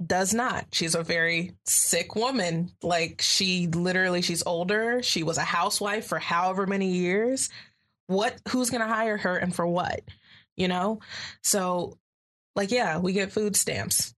does 0.04 0.34
not. 0.34 0.66
She's 0.72 0.94
a 0.94 1.02
very 1.02 1.52
sick 1.64 2.14
woman. 2.16 2.72
Like 2.82 3.22
she 3.22 3.68
literally 3.68 4.22
she's 4.22 4.42
older. 4.44 5.02
She 5.02 5.22
was 5.22 5.38
a 5.38 5.42
housewife 5.42 6.06
for 6.06 6.18
however 6.18 6.66
many 6.66 6.88
years. 6.88 7.48
What 8.08 8.40
who's 8.48 8.70
gonna 8.70 8.88
hire 8.88 9.16
her 9.16 9.36
and 9.36 9.54
for 9.54 9.66
what? 9.66 10.00
You 10.56 10.68
know? 10.68 11.00
So 11.42 11.96
like 12.54 12.70
yeah, 12.70 12.98
we 12.98 13.12
get 13.12 13.32
food 13.32 13.56
stamps. 13.56 14.14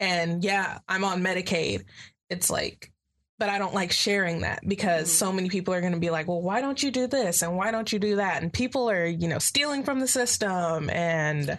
And 0.00 0.42
yeah, 0.42 0.80
I'm 0.88 1.04
on 1.04 1.22
Medicaid. 1.22 1.84
It's 2.28 2.50
like 2.50 2.91
but 3.38 3.48
I 3.48 3.58
don't 3.58 3.74
like 3.74 3.92
sharing 3.92 4.42
that 4.42 4.60
because 4.66 5.08
mm. 5.08 5.12
so 5.12 5.32
many 5.32 5.48
people 5.48 5.74
are 5.74 5.80
going 5.80 5.94
to 5.94 5.98
be 5.98 6.10
like, 6.10 6.28
well, 6.28 6.40
why 6.40 6.60
don't 6.60 6.82
you 6.82 6.90
do 6.90 7.06
this? 7.06 7.42
And 7.42 7.56
why 7.56 7.70
don't 7.70 7.92
you 7.92 7.98
do 7.98 8.16
that? 8.16 8.42
And 8.42 8.52
people 8.52 8.88
are, 8.90 9.06
you 9.06 9.28
know, 9.28 9.38
stealing 9.38 9.82
from 9.82 10.00
the 10.00 10.06
system 10.06 10.88
and 10.90 11.58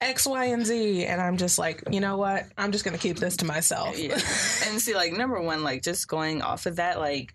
X, 0.00 0.26
Y, 0.26 0.44
and 0.46 0.66
Z. 0.66 1.06
And 1.06 1.20
I'm 1.20 1.36
just 1.36 1.58
like, 1.58 1.82
you 1.90 2.00
know 2.00 2.16
what? 2.16 2.46
I'm 2.56 2.72
just 2.72 2.84
going 2.84 2.96
to 2.96 3.02
keep 3.02 3.18
this 3.18 3.36
to 3.38 3.44
myself. 3.44 3.98
Yeah. 3.98 4.14
and 4.66 4.80
see, 4.80 4.94
like, 4.94 5.12
number 5.12 5.40
one, 5.40 5.62
like, 5.62 5.82
just 5.82 6.08
going 6.08 6.42
off 6.42 6.66
of 6.66 6.76
that, 6.76 6.98
like, 6.98 7.34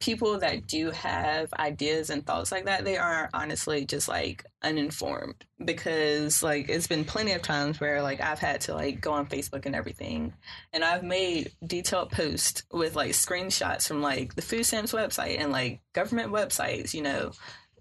people 0.00 0.38
that 0.38 0.66
do 0.66 0.90
have 0.92 1.52
ideas 1.54 2.10
and 2.10 2.24
thoughts 2.24 2.52
like 2.52 2.66
that, 2.66 2.84
they 2.84 2.96
are 2.96 3.28
honestly 3.34 3.84
just 3.84 4.08
like 4.08 4.44
uninformed 4.62 5.44
because 5.64 6.42
like 6.42 6.68
it's 6.68 6.86
been 6.86 7.04
plenty 7.04 7.32
of 7.32 7.42
times 7.42 7.80
where 7.80 8.00
like 8.00 8.20
I've 8.20 8.38
had 8.38 8.60
to 8.62 8.74
like 8.74 9.00
go 9.00 9.12
on 9.12 9.26
Facebook 9.26 9.66
and 9.66 9.74
everything 9.74 10.34
and 10.72 10.84
I've 10.84 11.02
made 11.02 11.50
detailed 11.66 12.10
posts 12.10 12.62
with 12.72 12.94
like 12.94 13.10
screenshots 13.10 13.88
from 13.88 14.00
like 14.00 14.34
the 14.36 14.42
food 14.42 14.64
stamps 14.64 14.92
website 14.92 15.40
and 15.40 15.50
like 15.50 15.80
government 15.94 16.30
websites, 16.30 16.94
you 16.94 17.02
know, 17.02 17.32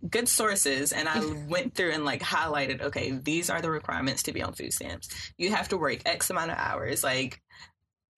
good 0.10 0.28
sources 0.28 0.94
and 0.94 1.08
I 1.08 1.24
went 1.48 1.76
through 1.76 1.92
and 1.92 2.06
like 2.06 2.22
highlighted, 2.22 2.82
okay, 2.82 3.12
these 3.12 3.52
are 3.52 3.62
the 3.62 3.72
requirements 3.72 4.24
to 4.24 4.34
be 4.34 4.42
on 4.42 4.54
food 4.54 4.74
stamps. 4.74 5.10
You 5.38 5.52
have 5.52 5.70
to 5.70 5.78
work 5.78 6.00
X 6.06 6.32
amount 6.32 6.52
of 6.52 6.58
hours. 6.58 7.04
Like 7.04 7.42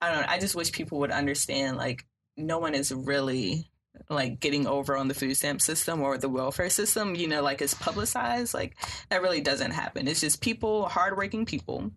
I 0.02 0.10
don't 0.10 0.22
know, 0.22 0.28
I 0.30 0.40
just 0.40 0.56
wish 0.56 0.72
people 0.72 1.00
would 1.00 1.12
understand 1.12 1.76
like 1.76 2.06
no 2.38 2.60
one 2.60 2.74
is 2.76 2.94
really 2.94 3.70
like 4.10 4.40
getting 4.40 4.68
over 4.68 4.98
on 4.98 5.08
the 5.08 5.14
food 5.14 5.36
stamp 5.36 5.62
system 5.62 6.02
or 6.02 6.18
the 6.18 6.30
welfare 6.30 6.70
system, 6.70 7.16
you 7.16 7.28
know, 7.28 7.42
like 7.42 7.62
it's 7.62 7.74
publicized. 7.74 8.54
Like 8.54 8.76
that 9.10 9.22
really 9.22 9.42
doesn't 9.42 9.72
happen. 9.72 10.08
It's 10.08 10.22
just 10.22 10.42
people, 10.42 10.88
hardworking 10.88 11.46
people 11.46 11.92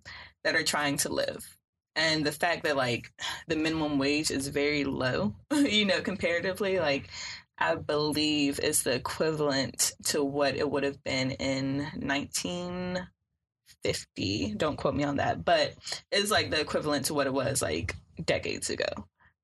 that 0.44 0.56
are 0.56 0.62
trying 0.62 0.98
to 0.98 1.08
live. 1.08 1.56
And 1.94 2.24
the 2.24 2.32
fact 2.32 2.64
that 2.64 2.76
like 2.76 3.12
the 3.48 3.56
minimum 3.56 3.98
wage 3.98 4.30
is 4.30 4.48
very 4.48 4.84
low, 4.84 5.34
you 5.52 5.84
know, 5.84 6.00
comparatively, 6.00 6.78
like 6.78 7.08
I 7.58 7.74
believe 7.76 8.60
is 8.60 8.82
the 8.82 8.94
equivalent 8.94 9.92
to 10.06 10.24
what 10.24 10.56
it 10.56 10.70
would 10.70 10.84
have 10.84 11.04
been 11.04 11.32
in 11.32 11.80
1950. 11.96 14.54
Don't 14.56 14.76
quote 14.76 14.94
me 14.94 15.04
on 15.04 15.16
that, 15.16 15.44
but 15.44 15.74
it's 16.10 16.30
like 16.30 16.50
the 16.50 16.60
equivalent 16.60 17.04
to 17.06 17.14
what 17.14 17.26
it 17.26 17.32
was 17.32 17.62
like 17.62 17.96
decades 18.24 18.70
ago. 18.70 18.86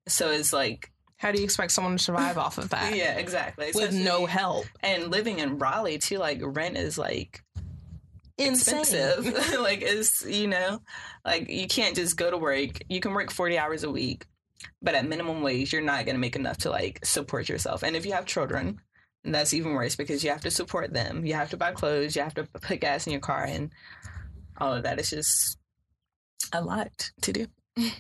So 0.09 0.31
it's 0.31 0.53
like 0.53 0.91
how 1.19 1.33
do 1.33 1.39
you 1.39 1.45
expect 1.45 1.73
someone 1.73 1.97
to 1.97 2.03
survive 2.03 2.39
off 2.39 2.59
of 2.59 2.71
that? 2.71 2.95
Yeah, 2.95 3.19
exactly. 3.19 3.71
With 3.75 3.93
no 3.93 4.25
help. 4.25 4.67
And 4.81 5.11
living 5.11 5.41
in 5.41 5.59
Raleigh 5.59 5.99
too, 5.99 6.19
like 6.19 6.41
rent 6.43 6.77
is 6.77 6.97
like 6.97 7.43
Insane. 8.39 8.79
expensive. 8.79 9.51
like 9.61 9.83
it's 9.83 10.25
you 10.25 10.47
know, 10.47 10.81
like 11.25 11.51
you 11.51 11.67
can't 11.67 11.97
just 11.97 12.17
go 12.17 12.31
to 12.31 12.39
work. 12.39 12.81
You 12.89 13.01
can 13.01 13.15
work 13.15 13.33
forty 13.33 13.59
hours 13.59 13.83
a 13.83 13.91
week, 13.91 14.27
but 14.81 14.95
at 14.95 15.09
minimum 15.09 15.43
wage, 15.43 15.73
you're 15.73 15.83
not 15.83 16.07
gonna 16.07 16.19
make 16.19 16.37
enough 16.37 16.59
to 16.59 16.71
like 16.71 17.05
support 17.05 17.49
yourself. 17.49 17.83
And 17.83 17.97
if 17.97 18.07
you 18.07 18.13
have 18.13 18.25
children, 18.25 18.81
that's 19.25 19.53
even 19.53 19.73
worse 19.73 19.97
because 19.97 20.23
you 20.23 20.31
have 20.31 20.43
to 20.43 20.53
support 20.53 20.93
them. 20.93 21.27
You 21.27 21.35
have 21.35 21.51
to 21.51 21.57
buy 21.57 21.73
clothes. 21.73 22.15
You 22.15 22.23
have 22.23 22.35
to 22.35 22.45
put 22.45 22.81
gas 22.81 23.09
in 23.09 23.13
your 23.13 23.21
car, 23.21 23.43
and 23.43 23.73
all 24.57 24.73
of 24.73 24.85
that 24.85 25.01
is 25.01 25.11
just 25.11 25.59
a 26.53 26.63
lot 26.63 27.11
to 27.23 27.33
do 27.33 27.47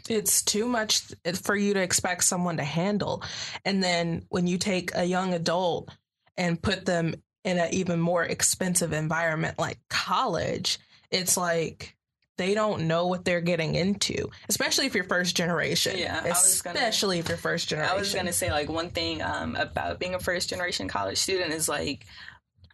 it's 0.08 0.42
too 0.42 0.66
much 0.66 1.02
for 1.42 1.56
you 1.56 1.75
to 1.75 1.80
expect 1.80 2.25
someone 2.25 2.56
to 2.56 2.64
handle. 2.64 3.23
And 3.64 3.82
then 3.82 4.25
when 4.28 4.47
you 4.47 4.58
take 4.58 4.90
a 4.94 5.04
young 5.04 5.35
adult 5.35 5.90
and 6.37 6.61
put 6.61 6.85
them 6.85 7.14
in 7.44 7.58
an 7.58 7.73
even 7.73 8.00
more 8.00 8.25
expensive 8.25 8.92
environment 8.92 9.58
like 9.58 9.78
college, 9.88 10.78
it's 11.11 11.37
like 11.37 11.97
they 12.38 12.54
don't 12.54 12.87
know 12.87 13.08
what 13.08 13.25
they're 13.25 13.40
getting 13.40 13.75
into, 13.75 14.30
especially 14.49 14.87
if 14.87 14.94
you're 14.94 15.04
first 15.04 15.37
generation. 15.37 15.99
Yeah, 15.99 16.25
especially 16.25 17.16
gonna, 17.16 17.20
if 17.20 17.28
you're 17.28 17.37
first 17.37 17.68
generation. 17.68 17.94
I 17.94 17.99
was 17.99 18.14
gonna 18.14 18.32
say 18.32 18.50
like 18.50 18.68
one 18.68 18.90
thing 18.90 19.20
um, 19.23 19.56
about 19.56 19.99
being 19.99 20.14
a 20.14 20.20
first 20.20 20.49
generation 20.49 20.88
college 20.88 21.18
student 21.18 21.52
is 21.52 21.68
like 21.68 22.06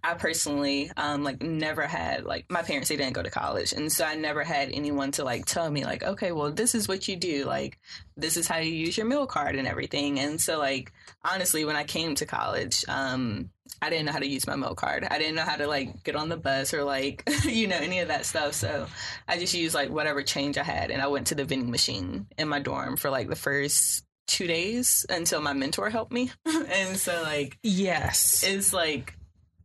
I 0.04 0.14
personally 0.14 0.90
um, 0.99 1.25
like 1.25 1.42
never 1.42 1.82
had 1.82 2.25
like 2.25 2.44
my 2.50 2.62
parents 2.62 2.90
they 2.90 2.96
didn't 2.96 3.14
go 3.14 3.23
to 3.23 3.30
college 3.30 3.73
and 3.73 3.90
so 3.90 4.04
I 4.04 4.14
never 4.14 4.44
had 4.44 4.70
anyone 4.73 5.11
to 5.12 5.25
like 5.25 5.46
tell 5.46 5.70
me 5.70 5.84
like 5.84 6.02
okay 6.02 6.30
well 6.30 6.52
this 6.52 6.75
is 6.75 6.87
what 6.87 7.08
you 7.08 7.16
do 7.16 7.44
like 7.44 7.78
this 8.16 8.37
is 8.37 8.46
how 8.46 8.58
you 8.58 8.70
use 8.70 8.96
your 8.96 9.06
meal 9.06 9.26
card 9.26 9.56
and 9.56 9.66
everything. 9.66 10.20
And 10.20 10.40
so 10.40 10.58
like 10.58 10.92
honestly 11.25 11.64
when 11.64 11.76
I 11.76 11.84
came 11.84 12.14
to 12.16 12.26
college 12.26 12.84
um, 12.88 13.50
I 13.80 13.90
didn't 13.90 14.06
know 14.06 14.12
how 14.12 14.18
to 14.18 14.28
use 14.28 14.46
my 14.46 14.56
meal 14.56 14.75
card. 14.75 15.06
I 15.11 15.18
didn't 15.18 15.34
know 15.34 15.42
how 15.42 15.56
to 15.56 15.66
like 15.66 16.04
get 16.04 16.16
on 16.16 16.28
the 16.28 16.37
bus 16.37 16.75
or 16.75 16.84
like 16.84 17.28
you 17.44 17.66
know 17.66 17.76
any 17.76 18.00
of 18.00 18.08
that 18.08 18.26
stuff 18.26 18.52
so 18.52 18.87
I 19.26 19.38
just 19.38 19.54
used 19.54 19.75
like 19.75 19.88
whatever 19.88 20.23
change 20.23 20.58
I 20.58 20.64
had 20.64 20.90
and 20.90 21.00
I 21.00 21.06
went 21.06 21.28
to 21.28 21.34
the 21.34 21.44
vending 21.44 21.70
machine 21.70 22.26
in 22.37 22.49
my 22.49 22.61
dorm 22.61 22.99
for 22.99 23.08
like 23.08 23.28
the 23.28 23.37
first 23.37 24.04
two 24.26 24.46
days 24.46 25.04
until 25.08 25.40
my 25.40 25.52
mentor 25.52 25.90
helped 25.90 26.12
me. 26.12 26.30
And 26.46 26.96
so 26.99 27.23
like 27.23 27.58
yes. 27.62 28.42
it's 28.42 28.73
like 28.73 29.16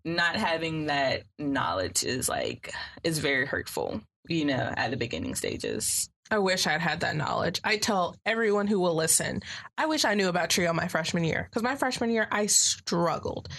not 0.06 0.36
having 0.36 0.86
that 0.88 1.24
knowledge 1.38 2.04
is 2.04 2.28
like 2.30 2.72
is 3.04 3.20
very 3.20 3.46
hurtful 3.46 4.02
you 4.28 4.46
know 4.46 4.74
at 4.78 4.92
the 4.92 4.98
beginning 4.98 5.36
stages 5.36 6.10
I 6.32 6.38
wish 6.38 6.68
I'd 6.68 6.80
had 6.80 7.00
that 7.00 7.16
knowledge. 7.16 7.60
I 7.64 7.78
tell 7.78 8.16
everyone 8.24 8.68
who 8.68 8.80
will 8.80 8.94
listen, 8.94 9.42
I 9.80 9.88
wish 9.88 10.06
I 10.06 10.14
knew 10.14 10.28
about 10.30 10.52
Trio 10.52 10.72
my 10.74 10.88
freshman 10.88 11.24
year 11.24 11.48
because 11.50 11.64
my 11.64 11.76
freshman 11.76 12.12
year 12.12 12.28
I 12.32 12.46
struggled. 12.46 13.50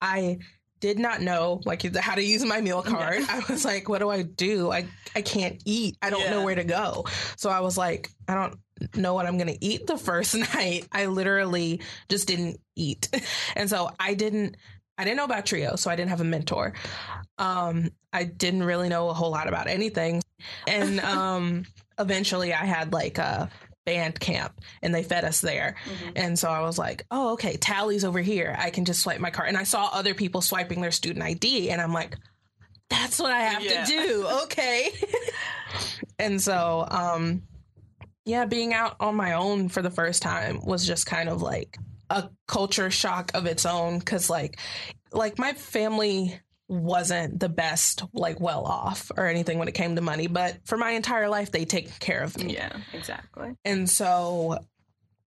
I 0.00 0.38
did 0.80 0.98
not 0.98 1.20
know 1.22 1.60
like 1.64 1.82
how 1.94 2.16
to 2.16 2.22
use 2.24 2.44
my 2.44 2.60
meal 2.60 2.82
card. 2.82 3.22
I 3.28 3.42
was 3.48 3.64
like, 3.64 3.88
what 3.88 4.00
do 4.00 4.10
I 4.10 4.22
do? 4.22 4.72
I 4.72 4.86
I 5.14 5.22
can't 5.22 5.62
eat. 5.64 5.96
I 6.02 6.10
don't 6.10 6.20
Yeah. 6.22 6.30
know 6.32 6.44
where 6.44 6.56
to 6.56 6.64
go. 6.64 7.04
So 7.36 7.48
I 7.48 7.60
was 7.60 7.78
like, 7.78 8.10
I 8.26 8.34
don't 8.34 8.56
know 8.96 9.14
what 9.14 9.26
I'm 9.26 9.38
going 9.38 9.54
to 9.54 9.64
eat 9.64 9.86
the 9.86 9.96
first 9.96 10.34
night. 10.54 10.88
I 10.90 11.06
literally 11.06 11.80
just 12.08 12.26
didn't 12.26 12.58
eat. 12.74 13.08
And 13.54 13.70
so 13.70 13.90
I 14.00 14.14
didn't 14.14 14.56
I 14.98 15.04
didn't 15.04 15.16
know 15.18 15.24
about 15.24 15.46
Trio, 15.46 15.76
so 15.76 15.90
I 15.90 15.96
didn't 15.96 16.10
have 16.10 16.20
a 16.20 16.24
mentor. 16.24 16.72
Um 17.38 17.90
I 18.12 18.24
didn't 18.24 18.62
really 18.62 18.88
know 18.88 19.08
a 19.10 19.14
whole 19.14 19.30
lot 19.30 19.48
about 19.48 19.66
anything. 19.68 20.22
And 20.66 21.00
um 21.16 21.64
eventually 21.98 22.52
I 22.54 22.64
had 22.64 22.92
like 22.92 23.18
a 23.18 23.50
band 23.84 24.18
camp 24.18 24.60
and 24.82 24.92
they 24.94 25.02
fed 25.04 25.24
us 25.24 25.40
there. 25.40 25.76
Mhm. 25.84 26.12
And 26.16 26.38
so 26.38 26.48
I 26.50 26.60
was 26.60 26.76
like, 26.78 27.04
oh, 27.10 27.34
okay, 27.34 27.56
Talley's 27.56 28.04
over 28.04 28.20
here. 28.20 28.56
I 28.58 28.70
can 28.70 28.84
just 28.84 29.00
swipe 29.00 29.20
my 29.20 29.30
card. 29.30 29.48
And 29.48 29.56
I 29.56 29.62
saw 29.62 29.88
other 29.92 30.12
people 30.12 30.40
swiping 30.40 30.80
their 30.80 30.90
student 30.90 31.24
ID, 31.24 31.70
and 31.70 31.80
I'm 31.80 31.92
like, 31.92 32.16
that's 32.90 33.18
what 33.20 33.30
I 33.30 33.40
have 33.42 33.62
Yeah. 33.62 33.84
to 33.84 33.90
do. 33.90 34.26
Okay. 34.44 34.90
and 36.18 36.40
so, 36.42 36.86
um, 36.90 37.42
yeah, 38.24 38.44
being 38.44 38.74
out 38.74 38.96
on 38.98 39.14
my 39.14 39.34
own 39.34 39.68
for 39.68 39.82
the 39.82 39.90
first 39.90 40.20
time 40.20 40.60
was 40.64 40.84
just 40.84 41.06
kind 41.06 41.28
of 41.28 41.40
like 41.42 41.78
a 42.10 42.28
culture 42.46 42.90
shock 42.90 43.32
of 43.34 43.46
its 43.46 43.66
own. 43.66 44.00
Cause 44.00 44.30
like, 44.30 44.58
like 45.12 45.38
my 45.38 45.52
family 45.52 46.38
wasn't 46.68 47.38
the 47.38 47.48
best, 47.48 48.02
like 48.12 48.40
well 48.40 48.64
off 48.64 49.10
or 49.16 49.26
anything 49.26 49.58
when 49.58 49.68
it 49.68 49.74
came 49.74 49.94
to 49.96 50.02
money, 50.02 50.26
but 50.26 50.58
for 50.64 50.76
my 50.76 50.90
entire 50.90 51.28
life, 51.28 51.50
they 51.52 51.64
take 51.64 51.98
care 51.98 52.22
of 52.22 52.36
me. 52.36 52.54
Yeah, 52.54 52.76
exactly. 52.92 53.54
And 53.64 53.88
so 53.88 54.58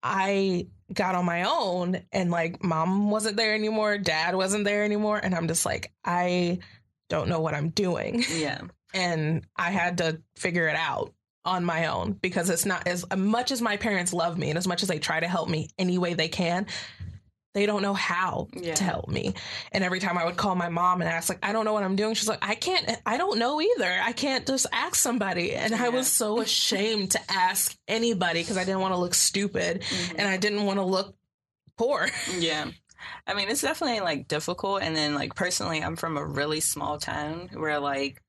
I 0.03 0.67
got 0.93 1.15
on 1.15 1.25
my 1.25 1.45
own 1.45 2.03
and 2.13 2.31
like 2.31 2.63
mom 2.63 3.11
wasn't 3.11 3.37
there 3.37 3.55
anymore, 3.55 3.99
dad 3.99 4.35
wasn't 4.35 4.65
there 4.65 4.85
anymore. 4.85 5.19
And 5.23 5.35
I'm 5.35 5.49
just 5.49 5.67
like, 5.67 5.93
I 6.05 6.59
don't 7.09 7.29
know 7.29 7.41
what 7.41 7.55
I'm 7.55 7.71
doing. 7.71 8.25
Yeah. 8.31 8.61
And 8.95 9.45
I 9.55 9.71
had 9.71 9.99
to 9.99 10.23
figure 10.35 10.67
it 10.67 10.75
out 10.75 11.13
on 11.49 11.65
my 11.65 11.87
own 11.87 12.13
because 12.13 12.51
it's 12.51 12.65
not 12.67 12.87
as 12.87 13.05
much 13.17 13.51
as 13.51 13.61
my 13.61 13.77
parents 13.77 14.13
love 14.13 14.39
me 14.39 14.51
and 14.51 14.59
as 14.59 14.67
much 14.69 14.83
as 14.83 14.89
they 14.89 14.99
try 14.99 15.19
to 15.21 15.29
help 15.29 15.49
me 15.49 15.69
any 15.79 15.99
way 15.99 16.15
they 16.15 16.29
can. 16.29 16.67
They 17.55 17.65
don't 17.67 17.83
know 17.83 17.95
how 17.95 18.47
Yeah. 18.53 18.75
to 18.75 18.85
help 18.85 19.09
me. 19.09 19.35
And 19.73 19.83
every 19.83 19.99
time 20.01 20.17
I 20.19 20.25
would 20.27 20.37
call 20.37 20.55
my 20.55 20.69
mom 20.69 21.01
and 21.01 21.11
ask, 21.11 21.29
like, 21.29 21.39
I 21.43 21.53
don't 21.53 21.65
know 21.65 21.73
what 21.73 21.83
I'm 21.83 21.97
doing, 21.97 22.15
she's 22.15 22.29
like, 22.29 22.39
I 22.47 22.55
can't, 22.55 22.89
I 23.07 23.17
don't 23.17 23.39
know 23.39 23.61
either. 23.61 23.99
I 24.01 24.13
can't 24.13 24.47
just 24.47 24.67
ask 24.71 24.95
somebody. 24.95 25.55
And 25.55 25.75
I 25.75 25.89
was 25.89 26.07
so 26.07 26.41
ashamed 26.49 27.13
to 27.13 27.21
ask 27.29 27.75
anybody 27.89 28.43
because 28.43 28.59
I 28.59 28.65
didn't 28.65 28.81
want 28.81 28.93
to 28.95 28.99
look 28.99 29.15
stupid 29.15 29.81
Mhm. 29.83 30.15
and 30.19 30.29
I 30.29 30.37
didn't 30.37 30.65
want 30.67 30.79
to 30.79 30.85
look 30.85 31.17
poor. 31.77 32.09
Yeah. 32.39 32.67
I 33.27 33.35
mean, 33.35 33.49
it's 33.49 33.63
definitely 33.63 34.01
like 34.01 34.29
difficult. 34.29 34.83
And 34.83 34.95
then, 34.95 35.15
like, 35.15 35.35
personally, 35.35 35.83
I'm 35.83 35.97
from 35.97 36.17
a 36.17 36.25
really 36.25 36.61
small 36.61 36.99
town 36.99 37.49
where, 37.55 37.79
like, 37.81 38.21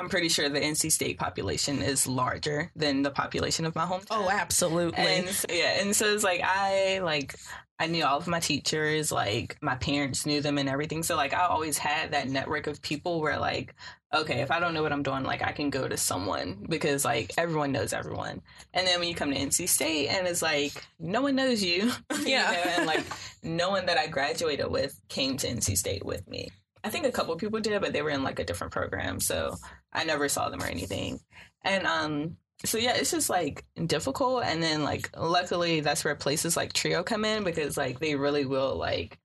I'm 0.00 0.08
pretty 0.08 0.28
sure 0.30 0.48
the 0.48 0.60
NC 0.60 0.90
State 0.90 1.18
population 1.18 1.82
is 1.82 2.06
larger 2.06 2.70
than 2.74 3.02
the 3.02 3.10
population 3.10 3.66
of 3.66 3.74
my 3.74 3.84
hometown. 3.84 4.06
Oh, 4.10 4.30
absolutely. 4.30 4.98
And 4.98 5.28
so, 5.28 5.46
yeah, 5.50 5.80
and 5.80 5.94
so 5.94 6.06
it's 6.14 6.24
like 6.24 6.40
I 6.42 7.00
like 7.00 7.36
I 7.78 7.86
knew 7.86 8.04
all 8.04 8.18
of 8.18 8.26
my 8.26 8.40
teachers, 8.40 9.12
like 9.12 9.56
my 9.62 9.74
parents 9.76 10.26
knew 10.26 10.40
them 10.40 10.58
and 10.58 10.68
everything. 10.68 11.02
So 11.02 11.16
like 11.16 11.34
I 11.34 11.46
always 11.46 11.78
had 11.78 12.12
that 12.12 12.28
network 12.28 12.66
of 12.66 12.82
people 12.82 13.20
where 13.20 13.38
like, 13.38 13.74
okay, 14.14 14.40
if 14.40 14.50
I 14.50 14.58
don't 14.60 14.74
know 14.74 14.82
what 14.82 14.92
I'm 14.92 15.02
doing, 15.02 15.22
like 15.22 15.42
I 15.42 15.52
can 15.52 15.70
go 15.70 15.86
to 15.88 15.96
someone 15.96 16.66
because 16.68 17.04
like 17.04 17.32
everyone 17.38 17.72
knows 17.72 17.92
everyone. 17.92 18.42
And 18.74 18.86
then 18.86 19.00
when 19.00 19.08
you 19.08 19.14
come 19.14 19.30
to 19.30 19.38
NC 19.38 19.68
State 19.68 20.08
and 20.08 20.26
it's 20.26 20.42
like 20.42 20.72
no 20.98 21.20
one 21.22 21.36
knows 21.36 21.62
you, 21.62 21.84
you 22.20 22.26
Yeah. 22.26 22.50
know, 22.50 22.70
and 22.78 22.86
like 22.86 23.04
no 23.42 23.70
one 23.70 23.86
that 23.86 23.98
I 23.98 24.06
graduated 24.08 24.70
with 24.70 24.98
came 25.08 25.36
to 25.38 25.46
NC 25.46 25.76
State 25.76 26.04
with 26.04 26.26
me. 26.28 26.50
I 26.82 26.90
think 26.90 27.06
a 27.06 27.12
couple 27.12 27.34
people 27.36 27.60
did, 27.60 27.80
but 27.80 27.92
they 27.92 28.02
were 28.02 28.10
in 28.10 28.22
like 28.22 28.38
a 28.38 28.44
different 28.44 28.72
program, 28.72 29.20
so 29.20 29.54
I 29.92 30.04
never 30.04 30.28
saw 30.28 30.48
them 30.48 30.62
or 30.62 30.66
anything. 30.66 31.20
And 31.62 31.86
um, 31.86 32.36
so 32.64 32.78
yeah, 32.78 32.94
it's 32.94 33.10
just 33.10 33.30
like 33.30 33.64
difficult. 33.86 34.44
And 34.44 34.62
then 34.62 34.84
like 34.84 35.10
luckily 35.16 35.80
that's 35.80 36.04
where 36.04 36.14
places 36.14 36.56
like 36.56 36.72
Trio 36.72 37.02
come 37.02 37.24
in 37.24 37.44
because 37.44 37.76
like 37.76 37.98
they 38.00 38.14
really 38.14 38.44
will 38.44 38.76
like 38.76 39.18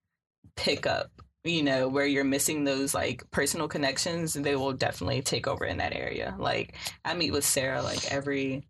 pick 0.56 0.86
up, 0.86 1.12
you 1.44 1.64
know, 1.64 1.88
where 1.88 2.06
you're 2.06 2.24
missing 2.24 2.64
those 2.64 2.94
like 2.94 3.24
personal 3.32 3.68
connections. 3.68 4.34
They 4.34 4.56
will 4.56 4.74
definitely 4.74 5.22
take 5.22 5.48
over 5.48 5.66
in 5.66 5.78
that 5.78 5.96
area. 5.96 6.36
Like 6.38 6.76
I 7.04 7.14
meet 7.14 7.32
with 7.32 7.46
Sarah 7.46 7.82
like 7.82 8.12
every. 8.12 8.68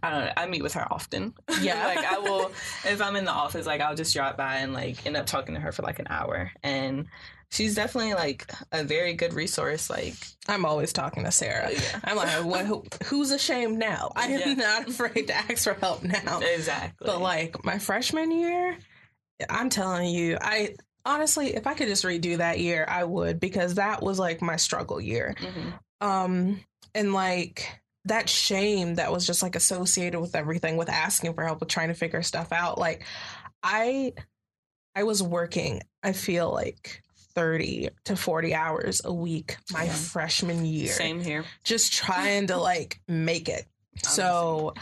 I 0.00 0.10
don't 0.10 0.26
know. 0.26 0.32
I 0.36 0.46
meet 0.46 0.62
with 0.62 0.74
her 0.74 0.86
often. 0.92 1.34
Yeah. 1.60 1.84
like 1.86 2.04
I 2.04 2.18
will, 2.18 2.52
if 2.84 3.02
I'm 3.02 3.16
in 3.16 3.24
the 3.24 3.32
office, 3.32 3.66
like 3.66 3.80
I'll 3.80 3.96
just 3.96 4.14
drop 4.14 4.36
by 4.36 4.56
and 4.58 4.72
like 4.72 5.04
end 5.04 5.16
up 5.16 5.26
talking 5.26 5.56
to 5.56 5.60
her 5.60 5.72
for 5.72 5.82
like 5.82 5.98
an 5.98 6.06
hour. 6.08 6.52
And 6.62 7.06
she's 7.50 7.74
definitely 7.74 8.14
like 8.14 8.50
a 8.72 8.84
very 8.84 9.14
good 9.14 9.32
resource. 9.32 9.88
Like, 9.90 10.14
I'm 10.48 10.64
always 10.64 10.92
talking 10.92 11.24
to 11.24 11.32
Sarah. 11.32 11.70
yeah. 11.72 12.00
I'm 12.04 12.16
like, 12.16 12.44
what, 12.44 12.66
who, 12.66 12.84
who's 13.06 13.30
ashamed 13.30 13.78
now? 13.78 14.12
I 14.16 14.26
am 14.26 14.40
Yeah. 14.40 14.54
not 14.54 14.88
afraid 14.88 15.28
to 15.28 15.34
ask 15.34 15.64
for 15.64 15.74
help 15.74 16.02
now. 16.02 16.40
exactly. 16.40 17.06
But 17.06 17.20
like 17.20 17.64
my 17.64 17.78
freshman 17.78 18.30
year, 18.32 18.76
I'm 19.48 19.70
telling 19.70 20.08
you, 20.10 20.36
I 20.40 20.74
honestly, 21.04 21.54
if 21.54 21.66
I 21.66 21.74
could 21.74 21.88
just 21.88 22.04
redo 22.04 22.36
that 22.38 22.58
year, 22.60 22.84
I 22.88 23.04
would 23.04 23.40
because 23.40 23.74
that 23.76 24.02
was 24.02 24.18
like 24.18 24.42
my 24.42 24.56
struggle 24.56 25.00
year. 25.00 25.34
Mhm. 25.38 26.06
Um, 26.06 26.60
and 26.94 27.12
like 27.12 27.66
that 28.04 28.28
shame 28.28 28.94
that 28.96 29.12
was 29.12 29.26
just 29.26 29.42
like 29.42 29.56
associated 29.56 30.20
with 30.20 30.34
everything, 30.34 30.76
with 30.76 30.88
asking 30.88 31.34
for 31.34 31.44
help, 31.44 31.60
with 31.60 31.68
trying 31.68 31.88
to 31.88 31.94
figure 31.94 32.22
stuff 32.22 32.52
out. 32.52 32.78
Like 32.78 33.04
I, 33.62 34.12
I 34.94 35.04
was 35.04 35.22
working. 35.22 35.82
I 36.02 36.12
feel 36.12 36.52
like. 36.52 37.02
30 37.38 37.88
to 38.04 38.16
40 38.16 38.52
hours 38.54 39.00
a 39.04 39.12
week 39.14 39.56
my 39.72 39.84
Yeah. 39.84 39.92
freshman 39.92 40.64
year 40.64 40.92
Same 40.92 41.20
here. 41.22 41.44
just 41.62 41.92
trying 41.92 42.48
to 42.48 42.56
like 42.56 43.00
make 43.06 43.48
it. 43.48 43.64
So 44.02 44.74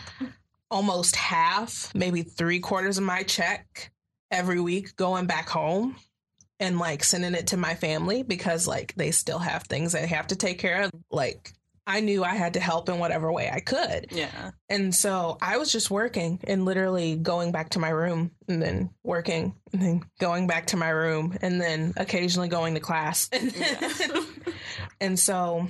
almost 0.71 1.17
half, 1.17 1.95
maybe 1.95 2.23
three 2.23 2.61
quarters 2.61 2.97
of 2.99 3.05
my 3.05 3.23
check 3.25 3.91
every 4.31 4.59
week 4.61 4.97
going 4.97 5.27
back 5.27 5.49
home 5.51 5.97
and 6.59 6.79
like 6.79 7.05
sending 7.05 7.35
it 7.35 7.49
to 7.49 7.57
my 7.59 7.75
family 7.75 8.23
because 8.23 8.67
like 8.67 8.95
they 8.97 9.11
still 9.11 9.39
have 9.39 9.65
things 9.65 9.93
they 9.93 10.07
have 10.07 10.27
to 10.29 10.37
take 10.37 10.59
care 10.59 10.83
of. 10.85 10.91
Like 11.11 11.53
I 11.87 12.01
knew 12.01 12.25
I 12.25 12.35
had 12.35 12.55
to 12.55 12.61
help 12.61 12.89
in 12.89 12.99
whatever 12.99 13.31
way 13.31 13.49
I 13.49 13.61
could. 13.61 14.09
Yeah. 14.11 14.51
And 14.69 14.93
so 14.95 15.39
I 15.41 15.59
was 15.59 15.71
just 15.71 15.91
working 15.91 16.41
and 16.45 16.65
literally 16.65 17.15
going 17.15 17.53
back 17.53 17.71
to 17.71 17.79
my 17.79 17.91
room 17.91 18.33
and 18.49 18.61
then 18.61 18.91
working 19.05 19.55
and 19.73 19.81
then 19.81 20.03
going 20.19 20.49
back 20.49 20.67
to 20.69 20.77
my 20.77 20.89
room 20.89 21.39
and 21.41 21.61
then 21.61 21.95
occasionally 21.97 22.49
going 22.49 22.75
to 22.75 22.81
class. 22.81 23.31
Yeah. 23.57 23.93
and 25.01 25.19
so 25.19 25.69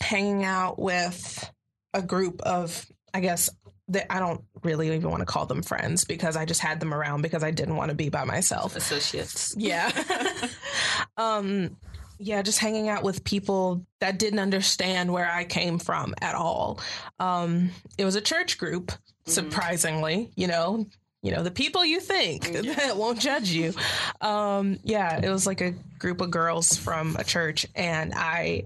hanging 0.00 0.44
out 0.44 0.78
with 0.78 1.50
a 1.94 2.02
group 2.02 2.40
of, 2.42 2.84
I 3.14 3.20
guess, 3.20 3.48
that 3.88 4.12
I 4.12 4.18
don't 4.18 4.42
really 4.62 4.88
even 4.88 5.10
want 5.10 5.20
to 5.20 5.26
call 5.26 5.46
them 5.46 5.62
friends 5.62 6.04
because 6.04 6.36
I 6.36 6.44
just 6.44 6.60
had 6.60 6.80
them 6.80 6.92
around 6.92 7.22
because 7.22 7.42
I 7.42 7.50
didn't 7.50 7.76
want 7.76 7.90
to 7.90 7.94
be 7.94 8.08
by 8.08 8.24
myself. 8.24 8.76
Associates. 8.76 9.54
Yeah. 9.56 9.90
um 11.16 11.76
yeah, 12.18 12.42
just 12.42 12.58
hanging 12.58 12.88
out 12.88 13.02
with 13.02 13.24
people 13.24 13.86
that 14.00 14.18
didn't 14.18 14.38
understand 14.40 15.12
where 15.12 15.30
I 15.30 15.44
came 15.44 15.78
from 15.78 16.14
at 16.20 16.34
all. 16.34 16.80
Um 17.20 17.70
it 17.96 18.04
was 18.04 18.16
a 18.16 18.20
church 18.20 18.58
group, 18.58 18.86
Mhm. 19.26 19.30
surprisingly, 19.30 20.30
you 20.36 20.46
know, 20.46 20.86
you 21.22 21.32
know, 21.32 21.42
the 21.42 21.50
people 21.50 21.84
you 21.84 22.00
think 22.00 22.48
Yeah. 22.52 22.74
that 22.74 22.96
won't 22.96 23.20
judge 23.20 23.50
you. 23.50 23.72
Um 24.20 24.78
yeah, 24.82 25.20
it 25.22 25.28
was 25.30 25.46
like 25.46 25.60
a 25.60 25.74
group 25.98 26.20
of 26.20 26.30
girls 26.30 26.76
from 26.76 27.16
a 27.16 27.24
church 27.24 27.66
and 27.74 28.12
I 28.14 28.64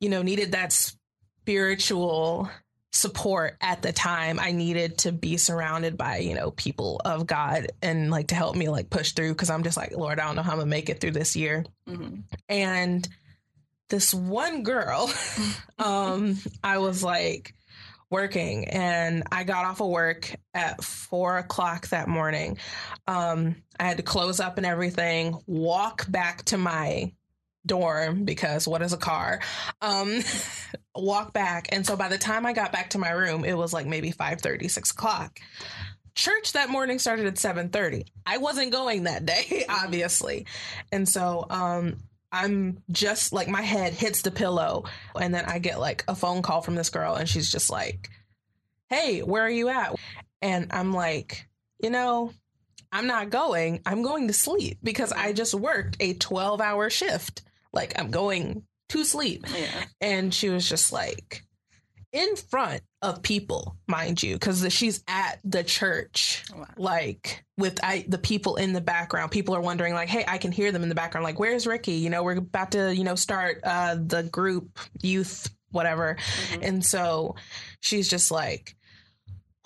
you 0.00 0.08
know, 0.08 0.22
needed 0.22 0.52
that 0.52 0.72
spiritual 0.72 2.48
support 2.92 3.56
at 3.60 3.82
the 3.82 3.92
time. 3.92 4.40
I 4.40 4.52
needed 4.52 4.98
to 4.98 5.12
be 5.12 5.36
surrounded 5.36 5.96
by 5.98 6.18
you 6.18 6.34
know 6.34 6.50
people 6.50 7.00
of 7.04 7.26
god 7.26 7.68
and 7.82 8.10
like 8.10 8.28
to 8.28 8.34
help 8.34 8.56
me 8.56 8.68
like 8.68 8.88
push 8.88 9.12
through 9.12 9.32
because 9.32 9.50
i'm 9.50 9.62
just 9.62 9.76
like 9.76 9.92
lord 9.96 10.18
i 10.18 10.26
don't 10.26 10.36
know 10.36 10.42
how 10.42 10.52
i'm 10.52 10.58
gonna 10.58 10.70
make 10.70 10.88
it 10.88 11.00
through 11.00 11.10
this 11.10 11.36
year. 11.36 11.64
Mhm. 11.86 12.22
and 12.48 13.06
this 13.90 14.14
one 14.14 14.62
girl 14.62 15.10
um 15.78 16.38
i 16.64 16.78
was 16.78 17.04
like 17.04 17.54
working 18.10 18.66
and 18.68 19.22
i 19.30 19.44
got 19.44 19.66
off 19.66 19.80
of 19.82 19.88
work 19.88 20.34
at 20.54 20.82
four 20.82 21.36
o'clock 21.38 21.88
that 21.88 22.08
morning. 22.08 22.56
Um 23.06 23.56
i 23.78 23.84
had 23.84 23.98
to 23.98 24.02
close 24.02 24.40
up 24.40 24.56
and 24.56 24.66
everything 24.66 25.36
walk 25.46 26.10
back 26.10 26.42
to 26.46 26.56
my 26.58 27.12
dorm 27.68 28.24
because 28.24 28.66
what 28.66 28.82
is 28.82 28.92
a 28.92 28.96
car 28.96 29.40
um 29.80 30.20
walk 30.96 31.32
back 31.32 31.68
and 31.70 31.86
so 31.86 31.96
by 31.96 32.08
the 32.08 32.18
time 32.18 32.44
i 32.44 32.52
got 32.52 32.72
back 32.72 32.90
to 32.90 32.98
my 32.98 33.10
room 33.10 33.44
it 33.44 33.56
was 33.56 33.72
like 33.72 33.86
maybe 33.86 34.10
5 34.10 34.40
6 34.40 34.90
o'clock 34.90 35.38
church 36.16 36.52
that 36.54 36.68
morning 36.68 36.98
started 36.98 37.26
at 37.26 37.34
7.30 37.34 38.04
i 38.26 38.38
wasn't 38.38 38.72
going 38.72 39.04
that 39.04 39.24
day 39.24 39.64
obviously 39.68 40.46
and 40.90 41.08
so 41.08 41.46
um 41.48 41.98
i'm 42.32 42.82
just 42.90 43.32
like 43.32 43.46
my 43.46 43.62
head 43.62 43.92
hits 43.92 44.22
the 44.22 44.32
pillow 44.32 44.84
and 45.20 45.32
then 45.32 45.44
i 45.44 45.60
get 45.60 45.78
like 45.78 46.04
a 46.08 46.16
phone 46.16 46.42
call 46.42 46.60
from 46.60 46.74
this 46.74 46.90
girl 46.90 47.14
and 47.14 47.28
she's 47.28 47.52
just 47.52 47.70
like 47.70 48.10
hey, 48.88 49.20
where 49.20 49.42
are 49.42 49.50
you 49.50 49.68
at? 49.68 49.94
And 50.42 50.68
I'm 50.70 50.92
like, 50.92 51.46
you 51.80 51.90
know, 51.90 52.32
I'm 52.90 53.06
not 53.06 53.30
going. 53.30 53.82
I'm 53.84 54.02
going 54.02 54.28
to 54.28 54.32
sleep 54.32 54.78
because 54.82 55.12
I 55.12 55.32
just 55.32 55.54
worked 55.54 55.96
a 56.00 56.14
12 56.14 56.60
hour 56.60 56.90
shift. 56.90 57.42
Like, 57.78 57.98
I'm 57.98 58.10
going 58.10 58.64
to 58.90 59.04
sleep. 59.04 59.46
Yeah. 59.56 59.84
And 60.00 60.34
she 60.34 60.48
was 60.50 60.68
just 60.68 60.92
like, 60.92 61.42
in 62.12 62.36
front 62.36 62.80
of 63.02 63.22
people, 63.22 63.76
mind 63.86 64.22
you, 64.22 64.34
because 64.34 64.66
she's 64.72 65.04
at 65.06 65.38
the 65.44 65.62
church, 65.62 66.42
Wow. 66.54 66.66
like 66.78 67.44
with 67.58 67.78
I, 67.84 68.04
the 68.08 68.18
people 68.18 68.56
in 68.56 68.72
the 68.72 68.80
background. 68.80 69.30
People 69.30 69.54
are 69.54 69.60
wondering, 69.60 69.92
like, 69.94 70.08
hey, 70.08 70.24
I 70.26 70.38
can 70.38 70.50
hear 70.50 70.72
them 70.72 70.82
in 70.82 70.88
the 70.88 70.94
background. 70.94 71.24
Like, 71.24 71.38
where's 71.38 71.66
Riki? 71.66 71.92
You 71.92 72.08
know, 72.10 72.22
we're 72.22 72.38
about 72.38 72.72
to, 72.72 72.94
you 72.94 73.04
know, 73.04 73.14
start 73.14 73.60
uh, 73.62 73.96
the 74.04 74.22
group, 74.24 74.78
youth, 75.02 75.50
whatever. 75.70 76.16
Mhm. 76.52 76.66
And 76.66 76.84
so 76.84 77.36
she's 77.80 78.08
just 78.08 78.30
like, 78.30 78.74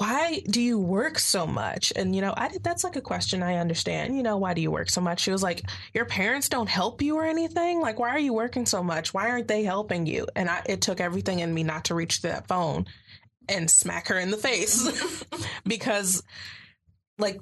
why 0.03 0.43
do 0.51 0.61
you 0.61 0.81
work 0.81 1.17
so 1.17 1.47
much? 1.47 1.93
And, 1.95 2.13
you 2.13 2.23
know, 2.23 2.35
I 2.37 2.49
did, 2.49 2.65
that's 2.65 2.83
like 2.83 2.97
a 2.97 3.01
question 3.01 3.41
I 3.41 3.59
understand. 3.59 4.17
You 4.17 4.25
know, 4.25 4.37
why 4.37 4.53
do 4.53 4.61
you 4.61 4.73
work 4.73 4.91
so 4.91 5.01
much? 5.01 5.21
She 5.21 5.31
was 5.31 5.45
like, 5.45 5.63
your 5.95 6.07
parents 6.07 6.49
don't 6.49 6.69
help 6.69 7.01
you 7.03 7.15
or 7.17 7.25
anything? 7.25 7.81
Like, 7.81 8.01
why 8.01 8.09
are 8.09 8.19
you 8.19 8.33
working 8.33 8.67
so 8.67 8.83
much? 8.83 9.15
Why 9.15 9.31
aren't 9.31 9.47
they 9.47 9.63
helping 9.63 10.07
you? 10.07 10.27
And 10.35 10.49
I, 10.49 10.61
it 10.67 10.81
took 10.81 11.01
everything 11.01 11.39
in 11.39 11.55
me 11.55 11.63
not 11.63 11.85
to 11.85 11.95
reach 11.95 12.23
that 12.23 12.49
phone 12.49 12.87
and 13.49 13.71
smack 13.71 14.09
her 14.09 14.19
in 14.19 14.33
the 14.33 14.37
face 14.37 15.23
because, 15.65 16.25
like, 17.21 17.41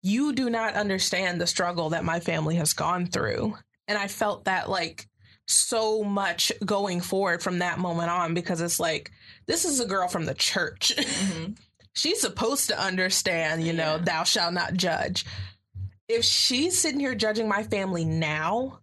you 0.00 0.32
do 0.32 0.48
not 0.48 0.76
understand 0.76 1.38
the 1.38 1.46
struggle 1.46 1.90
that 1.90 2.06
my 2.06 2.20
family 2.20 2.54
has 2.54 2.72
gone 2.72 3.04
through. 3.04 3.54
And 3.86 3.98
I 3.98 4.08
felt 4.08 4.46
that, 4.46 4.70
like, 4.70 5.06
so 5.46 6.02
much 6.02 6.52
going 6.64 7.02
forward 7.02 7.42
from 7.42 7.58
that 7.58 7.78
moment 7.78 8.08
on 8.08 8.32
because 8.32 8.62
it's 8.62 8.80
like, 8.80 9.10
this 9.46 9.66
is 9.66 9.78
a 9.78 9.86
girl 9.86 10.08
from 10.08 10.24
the 10.24 10.34
church. 10.34 10.94
Mhm. 10.96 11.58
she's 11.98 12.20
supposed 12.20 12.68
to 12.68 12.78
understand, 12.80 13.66
you 13.66 13.72
know, 13.72 13.96
Yeah. 13.96 14.02
thou 14.04 14.24
shalt 14.24 14.54
not 14.54 14.74
judge. 14.74 15.24
If 16.08 16.24
she's 16.24 16.78
sitting 16.78 17.00
here 17.00 17.14
judging 17.14 17.48
my 17.48 17.62
family 17.64 18.04
now, 18.04 18.80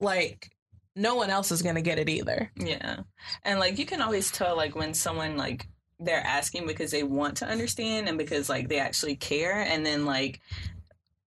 like 0.00 0.50
no 0.94 1.14
one 1.14 1.30
else 1.30 1.50
is 1.52 1.62
going 1.62 1.74
to 1.74 1.82
get 1.82 1.98
it 1.98 2.08
either. 2.08 2.50
Yeah. 2.56 3.00
And 3.44 3.58
like 3.60 3.78
you 3.78 3.86
can 3.86 4.00
always 4.02 4.30
tell 4.30 4.56
like 4.56 4.74
when 4.74 4.94
someone 4.94 5.36
like 5.36 5.66
they're 5.98 6.20
asking 6.26 6.66
because 6.66 6.90
they 6.90 7.02
want 7.02 7.38
to 7.38 7.46
understand 7.46 8.08
and 8.08 8.18
because 8.18 8.48
like 8.48 8.68
they 8.68 8.78
actually 8.78 9.16
care 9.16 9.60
and 9.60 9.84
then 9.84 10.04
like 10.04 10.40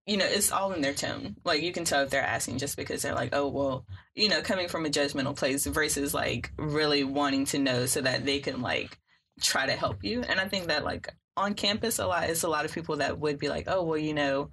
you 0.06 0.18
know, 0.18 0.26
it's 0.26 0.52
all 0.52 0.72
in 0.74 0.82
their 0.82 0.94
tone. 0.96 1.36
Like 1.44 1.62
you 1.62 1.72
can 1.72 1.84
tell 1.84 2.02
if 2.02 2.10
they're 2.10 2.24
asking 2.24 2.58
just 2.58 2.76
because 2.78 3.04
they're 3.04 3.14
like, 3.14 3.30
"Oh, 3.32 3.48
well, 3.48 3.86
you 4.16 4.28
know, 4.28 4.42
coming 4.42 4.68
from 4.68 4.88
a 4.88 4.90
judgmental 4.90 5.36
place 5.36 5.68
versus 5.68 6.16
like 6.16 6.52
really 6.58 7.04
wanting 7.04 7.46
to 7.46 7.60
know 7.60 7.86
so 7.86 8.02
that 8.02 8.26
they 8.26 8.40
can 8.40 8.60
like 8.60 8.98
try 9.42 9.66
to 9.66 9.74
help 9.74 10.04
you." 10.04 10.22
And 10.22 10.40
I 10.40 10.48
think 10.48 10.68
that 10.68 10.84
like 10.84 11.14
on 11.38 11.54
campus 11.54 12.00
a 12.00 12.08
lot 12.08 12.30
is 12.30 12.44
a 12.44 12.50
lot 12.50 12.66
of 12.66 12.74
people 12.74 12.98
that 12.98 13.20
would 13.20 13.40
be 13.40 13.50
like, 13.50 13.66
"Oh, 13.68 13.84
well, 13.84 13.98
you 13.98 14.14
know, 14.14 14.50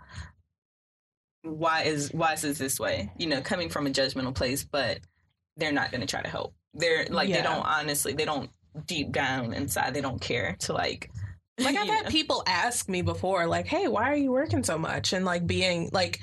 why 1.43 1.83
is 1.83 2.13
why 2.13 2.35
is 2.35 2.43
this 2.43 2.59
this 2.59 2.81
way?" 2.81 3.13
You 3.19 3.27
know, 3.27 3.41
coming 3.41 3.69
from 3.69 3.87
a 3.87 3.91
judgmental 3.91 4.35
place, 4.35 4.65
but 4.65 5.01
they're 5.57 5.73
not 5.73 5.91
going 5.91 6.01
to 6.01 6.07
try 6.07 6.23
to 6.23 6.29
help. 6.29 6.55
They're 6.75 7.07
like 7.07 7.29
they 7.29 7.43
don't 7.43 7.65
honestly, 7.65 8.13
they 8.13 8.25
don't 8.25 8.51
deep 8.87 9.13
down 9.13 9.53
inside, 9.55 9.95
they 9.95 10.01
don't 10.01 10.21
care 10.21 10.57
to 10.61 10.73
like. 10.73 11.11
Like 11.59 11.75
I've 11.75 11.89
had 11.89 12.05
know. 12.05 12.11
people 12.11 12.43
ask 12.47 12.87
me 12.87 13.01
before 13.01 13.47
like, 13.47 13.67
"Hey, 13.67 13.89
why 13.89 14.11
are 14.11 14.15
you 14.15 14.31
working 14.31 14.63
so 14.63 14.77
much?" 14.77 15.15
and 15.15 15.25
like 15.25 15.47
being 15.47 15.89
like 15.91 16.21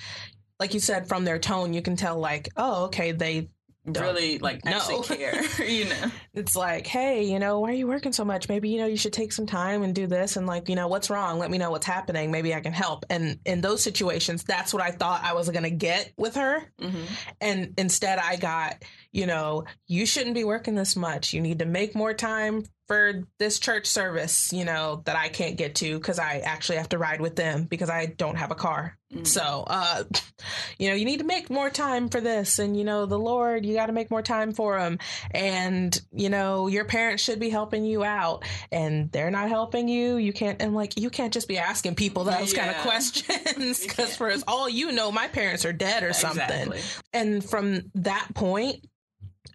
like 0.59 0.75
you 0.75 0.79
said 0.79 1.07
from 1.07 1.25
their 1.25 1.39
tone 1.39 1.73
you 1.73 1.81
can 1.81 1.95
tell 1.95 2.19
like, 2.19 2.49
"Oh, 2.55 2.85
okay, 2.85 3.13
they 3.13 3.49
really 3.85 4.37
like 4.37 4.63
no. 4.63 4.71
actually 4.71 5.17
care, 5.17 5.43
you 5.67 5.85
know. 5.85 6.11
it's 6.33 6.55
like, 6.55 6.87
hey, 6.87 7.23
you 7.23 7.39
know, 7.39 7.59
why 7.59 7.71
are 7.71 7.75
you 7.75 7.87
working 7.87 8.13
so 8.13 8.23
much? 8.23 8.47
Maybe, 8.47 8.69
you 8.69 8.79
know, 8.79 8.85
you 8.85 8.97
should 8.97 9.13
take 9.13 9.33
some 9.33 9.45
time 9.45 9.83
and 9.83 9.93
do 9.93 10.07
this 10.07 10.37
and 10.37 10.47
like, 10.47 10.69
you 10.69 10.75
know, 10.75 10.87
what's 10.87 11.09
wrong? 11.09 11.39
Let 11.39 11.51
me 11.51 11.57
know 11.57 11.71
what's 11.71 11.85
happening. 11.85 12.31
Maybe 12.31 12.53
I 12.53 12.61
can 12.61 12.73
help. 12.73 13.05
And 13.09 13.39
in 13.45 13.61
those 13.61 13.83
situations, 13.83 14.43
that's 14.43 14.73
what 14.73 14.81
I 14.81 14.91
thought 14.91 15.23
I 15.23 15.33
was 15.33 15.49
going 15.49 15.63
to 15.63 15.71
get 15.71 16.13
with 16.17 16.35
her. 16.35 16.71
hmm 16.79 17.03
And 17.41 17.73
instead 17.77 18.19
I 18.19 18.37
got, 18.37 18.83
you 19.11 19.27
know, 19.27 19.65
you 19.87 20.05
shouldn't 20.05 20.35
be 20.35 20.43
working 20.43 20.75
this 20.75 20.95
much. 20.95 21.33
You 21.33 21.41
need 21.41 21.59
to 21.59 21.65
make 21.65 21.95
more 21.95 22.13
time 22.13 22.63
for 22.87 23.23
this 23.39 23.59
church 23.59 23.87
service, 23.87 24.51
you 24.51 24.65
know, 24.65 25.01
that 25.05 25.15
I 25.15 25.29
can't 25.29 25.57
get 25.57 25.75
to 25.75 25.97
because 25.97 26.19
I 26.19 26.39
actually 26.39 26.77
have 26.77 26.89
to 26.89 26.97
ride 26.97 27.21
with 27.21 27.35
them 27.35 27.63
because 27.63 27.89
I 27.89 28.07
don't 28.07 28.35
have 28.35 28.51
a 28.51 28.55
car. 28.55 28.97
Mm-hmm. 29.13 29.23
So, 29.25 29.63
uh, 29.67 30.03
you 30.77 30.89
know, 30.89 30.95
you 30.95 31.05
need 31.05 31.19
to 31.19 31.25
make 31.25 31.49
more 31.49 31.69
time 31.69 32.09
for 32.09 32.19
this. 32.19 32.59
And, 32.59 32.75
you 32.75 32.83
know, 32.83 33.05
the 33.05 33.17
Lord, 33.17 33.65
you 33.65 33.73
got 33.73 33.85
to 33.85 33.93
make 33.93 34.11
more 34.11 34.21
time 34.21 34.51
for 34.51 34.77
him. 34.77 34.99
And, 35.31 35.99
you 36.11 36.29
know, 36.29 36.67
your 36.67 36.85
parents 36.85 37.23
should 37.23 37.39
be 37.39 37.49
helping 37.49 37.85
you 37.85 38.03
out 38.03 38.43
and 38.71 39.11
they're 39.11 39.31
not 39.31 39.49
helping 39.49 39.87
you. 39.87 40.17
You 40.17 40.33
can't, 40.33 40.61
and 40.61 40.75
like, 40.75 40.99
you 40.99 41.09
can't 41.09 41.33
just 41.33 41.47
be 41.47 41.57
asking 41.57 41.95
people 41.95 42.25
those 42.25 42.53
kind 42.53 42.69
of 42.69 42.77
questions 42.77 43.79
because 43.87 44.15
for 44.15 44.33
all 44.47 44.67
you 44.67 44.91
know, 44.91 45.11
my 45.11 45.27
parents 45.27 45.63
are 45.63 45.73
dead 45.73 46.03
or 46.03 46.13
something. 46.13 46.43
Exactly. 46.43 46.81
And 47.13 47.47
from 47.47 47.91
that 47.95 48.27
point, 48.33 48.85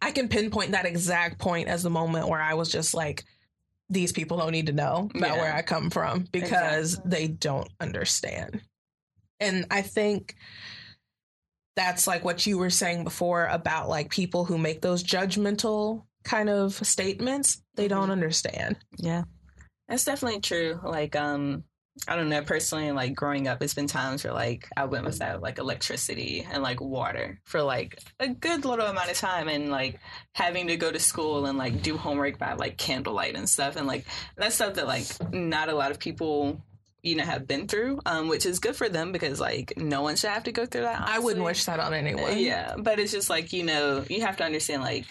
I 0.02 0.10
can 0.12 0.28
pinpoint 0.28 0.72
that 0.72 0.86
exact 0.86 1.38
point 1.38 1.68
as 1.68 1.82
the 1.82 1.90
moment 1.90 2.28
where 2.28 2.40
I 2.40 2.54
was 2.54 2.70
just 2.70 2.94
like, 2.94 3.24
these 3.90 4.12
people 4.12 4.36
don't 4.36 4.52
need 4.52 4.66
to 4.66 4.72
know 4.72 5.08
about 5.14 5.36
Yeah. 5.36 5.40
where 5.42 5.54
I 5.54 5.62
come 5.62 5.90
from 5.90 6.26
because 6.30 6.94
Exactly. 6.94 7.10
they 7.10 7.28
don't 7.28 7.68
understand. 7.80 8.60
And 9.40 9.66
I 9.70 9.82
think 9.82 10.34
that's 11.76 12.06
like 12.06 12.24
what 12.24 12.44
you 12.46 12.58
were 12.58 12.70
saying 12.70 13.04
before 13.04 13.46
about 13.46 13.88
like 13.88 14.10
people 14.10 14.44
who 14.44 14.58
make 14.58 14.82
those 14.82 15.02
judgmental 15.02 16.04
kind 16.24 16.50
of 16.50 16.74
statements, 16.86 17.62
they 17.76 17.88
don't 17.88 18.08
Mhm. 18.08 18.12
understand. 18.12 18.76
Yeah. 18.96 19.22
That's 19.88 20.04
definitely 20.04 20.40
true. 20.40 20.80
Like, 20.82 21.16
um, 21.16 21.64
I 22.06 22.16
don't 22.16 22.28
know, 22.28 22.42
personally, 22.42 22.92
like 22.92 23.14
growing 23.14 23.48
up, 23.48 23.62
it's 23.62 23.74
been 23.74 23.86
times 23.86 24.24
where 24.24 24.32
like 24.32 24.68
I 24.76 24.84
went 24.84 25.04
without 25.04 25.42
like 25.42 25.58
electricity 25.58 26.46
and 26.50 26.62
like 26.62 26.80
water 26.80 27.40
for 27.44 27.62
like 27.62 27.98
a 28.20 28.28
good 28.28 28.64
little 28.64 28.86
amount 28.86 29.10
of 29.10 29.16
time 29.16 29.48
and 29.48 29.70
like 29.70 29.98
having 30.32 30.68
to 30.68 30.76
go 30.76 30.92
to 30.92 30.98
school 30.98 31.46
and 31.46 31.58
like 31.58 31.82
do 31.82 31.96
homework 31.96 32.38
by 32.38 32.52
like 32.54 32.76
candlelight 32.76 33.36
and 33.36 33.48
stuff. 33.48 33.76
And 33.76 33.86
like 33.86 34.06
that's 34.36 34.54
stuff 34.54 34.74
that 34.74 34.86
like 34.86 35.06
not 35.32 35.68
a 35.68 35.74
lot 35.74 35.90
of 35.90 35.98
people, 35.98 36.62
you 37.02 37.16
know, 37.16 37.24
have 37.24 37.46
been 37.46 37.66
through, 37.66 38.00
um, 38.06 38.28
which 38.28 38.46
is 38.46 38.58
good 38.58 38.76
for 38.76 38.88
them 38.88 39.12
because 39.12 39.40
like 39.40 39.74
no 39.76 40.02
one 40.02 40.16
should 40.16 40.30
have 40.30 40.44
to 40.44 40.52
go 40.52 40.66
through 40.66 40.82
that. 40.82 41.00
I 41.00 41.18
wouldn't 41.18 41.44
wish 41.44 41.64
that 41.64 41.80
on 41.80 41.94
anyone. 41.94 42.38
Yeah, 42.38 42.74
but 42.78 42.98
it's 42.98 43.12
just 43.12 43.30
like, 43.30 43.52
you 43.52 43.64
know, 43.64 44.04
you 44.08 44.20
have 44.22 44.36
to 44.38 44.44
understand, 44.44 44.82
like, 44.82 45.06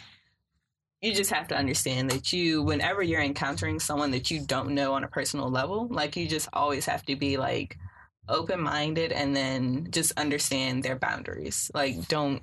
you 1.01 1.13
just 1.13 1.31
have 1.31 1.47
to 1.49 1.57
understand 1.57 2.09
that 2.09 2.33
you, 2.33 2.63
whenever 2.63 3.03
you're 3.03 3.21
encountering 3.21 3.79
someone 3.79 4.11
that 4.11 4.31
you 4.31 4.45
don't 4.45 4.71
know 4.71 4.93
on 4.93 5.03
a 5.03 5.07
personal 5.07 5.49
level, 5.49 5.87
like, 5.89 6.15
you 6.15 6.27
just 6.27 6.49
always 6.53 6.85
have 6.85 7.05
to 7.05 7.15
be, 7.15 7.37
like, 7.37 7.77
open 8.29 8.59
minded 8.59 9.11
and 9.11 9.35
then 9.35 9.87
just 9.91 10.11
understand 10.17 10.83
their 10.83 10.97
boundaries. 10.97 11.71
Like, 11.73 12.07
don't. 12.07 12.41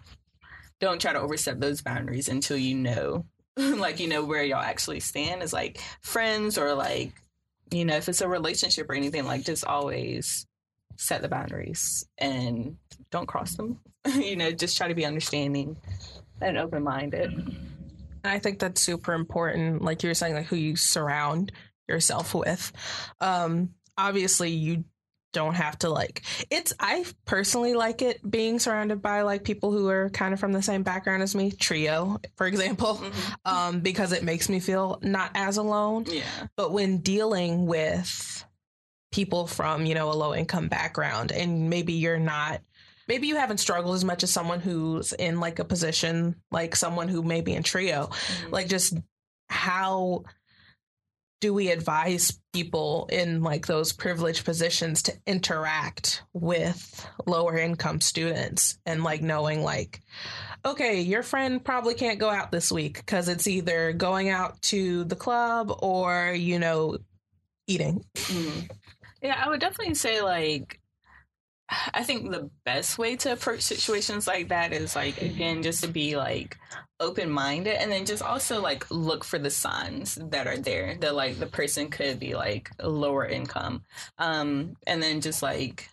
Don't 0.80 1.00
try 1.00 1.12
to 1.12 1.20
overstep 1.20 1.60
those 1.60 1.82
boundaries 1.82 2.28
until 2.28 2.56
you 2.56 2.74
know, 2.74 3.24
like, 3.56 4.00
you 4.00 4.08
know, 4.08 4.24
where 4.24 4.42
y'all 4.42 4.58
actually 4.58 5.00
stand 5.00 5.40
as 5.40 5.52
like 5.52 5.80
friends 6.02 6.58
or 6.58 6.74
like, 6.74 7.12
you 7.70 7.84
know, 7.84 7.96
if 7.96 8.08
it's 8.08 8.20
a 8.20 8.28
relationship 8.28 8.90
or 8.90 8.94
anything, 8.94 9.24
like, 9.24 9.44
just 9.44 9.64
always 9.64 10.46
set 10.96 11.22
the 11.22 11.28
boundaries 11.28 12.06
and 12.18 12.76
don't 13.10 13.26
cross 13.26 13.54
them. 13.54 13.78
you 14.14 14.36
know, 14.36 14.50
just 14.50 14.76
try 14.76 14.88
to 14.88 14.94
be 14.94 15.06
understanding 15.06 15.76
and 16.40 16.58
open 16.58 16.82
minded. 16.82 17.56
I 18.24 18.38
think 18.38 18.58
that's 18.58 18.80
super 18.80 19.12
important. 19.12 19.82
Like 19.82 20.02
you 20.02 20.10
were 20.10 20.14
saying, 20.14 20.34
like 20.34 20.46
who 20.46 20.56
you 20.56 20.76
surround 20.76 21.52
yourself 21.88 22.34
with. 22.34 22.72
Um, 23.20 23.70
obviously, 23.96 24.50
you 24.50 24.84
don't 25.32 25.54
have 25.54 25.78
to 25.80 25.90
like 25.90 26.22
it's. 26.48 26.72
I 26.80 27.04
personally 27.26 27.74
like 27.74 28.00
it 28.00 28.18
being 28.28 28.58
surrounded 28.58 29.02
by 29.02 29.22
like 29.22 29.44
people 29.44 29.72
who 29.72 29.88
are 29.88 30.08
kind 30.10 30.32
of 30.32 30.40
from 30.40 30.52
the 30.52 30.62
same 30.62 30.82
background 30.82 31.22
as 31.22 31.34
me. 31.34 31.50
Trio, 31.50 32.18
for 32.36 32.46
example, 32.46 33.02
um, 33.44 33.80
because 33.80 34.12
it 34.12 34.22
makes 34.22 34.48
me 34.48 34.60
feel 34.60 34.98
not 35.02 35.30
as 35.34 35.58
alone. 35.58 36.06
Yeah. 36.08 36.22
But 36.56 36.72
when 36.72 36.98
dealing 36.98 37.66
with 37.66 38.44
people 39.12 39.46
from 39.46 39.84
you 39.84 39.94
know 39.94 40.10
a 40.10 40.14
low 40.14 40.34
income 40.34 40.68
background, 40.68 41.32
and 41.32 41.68
maybe 41.68 41.92
you're 41.92 42.18
not 42.18 42.60
maybe 43.08 43.26
you 43.26 43.36
haven't 43.36 43.58
struggled 43.58 43.94
as 43.94 44.04
much 44.04 44.22
as 44.22 44.32
someone 44.32 44.60
who's 44.60 45.12
in 45.12 45.40
like 45.40 45.58
a 45.58 45.64
position 45.64 46.36
like 46.50 46.76
someone 46.76 47.08
who 47.08 47.22
may 47.22 47.40
be 47.40 47.54
in 47.54 47.62
trio. 47.62 48.10
Like 48.50 48.68
just 48.68 48.94
how 49.48 50.24
do 51.40 51.52
we 51.52 51.70
advise 51.70 52.40
people 52.54 53.06
in 53.12 53.42
like 53.42 53.66
those 53.66 53.92
privileged 53.92 54.44
positions 54.44 55.02
to 55.02 55.12
interact 55.26 56.22
with 56.32 57.06
lower 57.26 57.58
income 57.58 58.00
students 58.00 58.78
and 58.86 59.04
like 59.04 59.20
knowing 59.20 59.62
like 59.62 60.00
okay 60.64 61.02
your 61.02 61.22
friend 61.22 61.62
probably 61.62 61.94
can't 61.94 62.18
go 62.18 62.30
out 62.30 62.50
this 62.50 62.72
week 62.72 62.94
because 62.96 63.28
it's 63.28 63.46
either 63.46 63.92
going 63.92 64.30
out 64.30 64.60
to 64.62 65.04
the 65.04 65.16
club 65.16 65.76
or 65.82 66.32
you 66.34 66.58
know 66.58 66.96
eating? 67.66 68.04
Mhm. 68.14 68.70
Yeah, 69.22 69.42
I 69.42 69.48
would 69.48 69.60
definitely 69.60 69.94
say 69.94 70.22
like 70.22 70.80
I 71.92 72.02
think 72.02 72.30
the 72.30 72.50
best 72.64 72.98
way 72.98 73.16
to 73.16 73.32
approach 73.32 73.62
situations 73.62 74.26
like 74.26 74.48
that 74.48 74.72
is 74.72 74.96
like 74.96 75.20
again 75.20 75.62
just 75.62 75.82
to 75.82 75.88
be 75.88 76.16
like 76.16 76.56
open 77.00 77.30
minded 77.30 77.80
and 77.80 77.90
then 77.90 78.06
just 78.06 78.22
also 78.22 78.60
like 78.60 78.90
look 78.90 79.24
for 79.24 79.38
the 79.38 79.50
signs 79.50 80.16
that 80.30 80.46
are 80.46 80.56
there 80.56 80.96
that 81.00 81.14
like 81.14 81.38
the 81.38 81.46
person 81.46 81.88
could 81.90 82.18
be 82.18 82.34
like 82.34 82.70
lower 82.82 83.26
income. 83.26 83.82
Um 84.18 84.76
and 84.86 85.02
then 85.02 85.20
just 85.20 85.42
like 85.42 85.88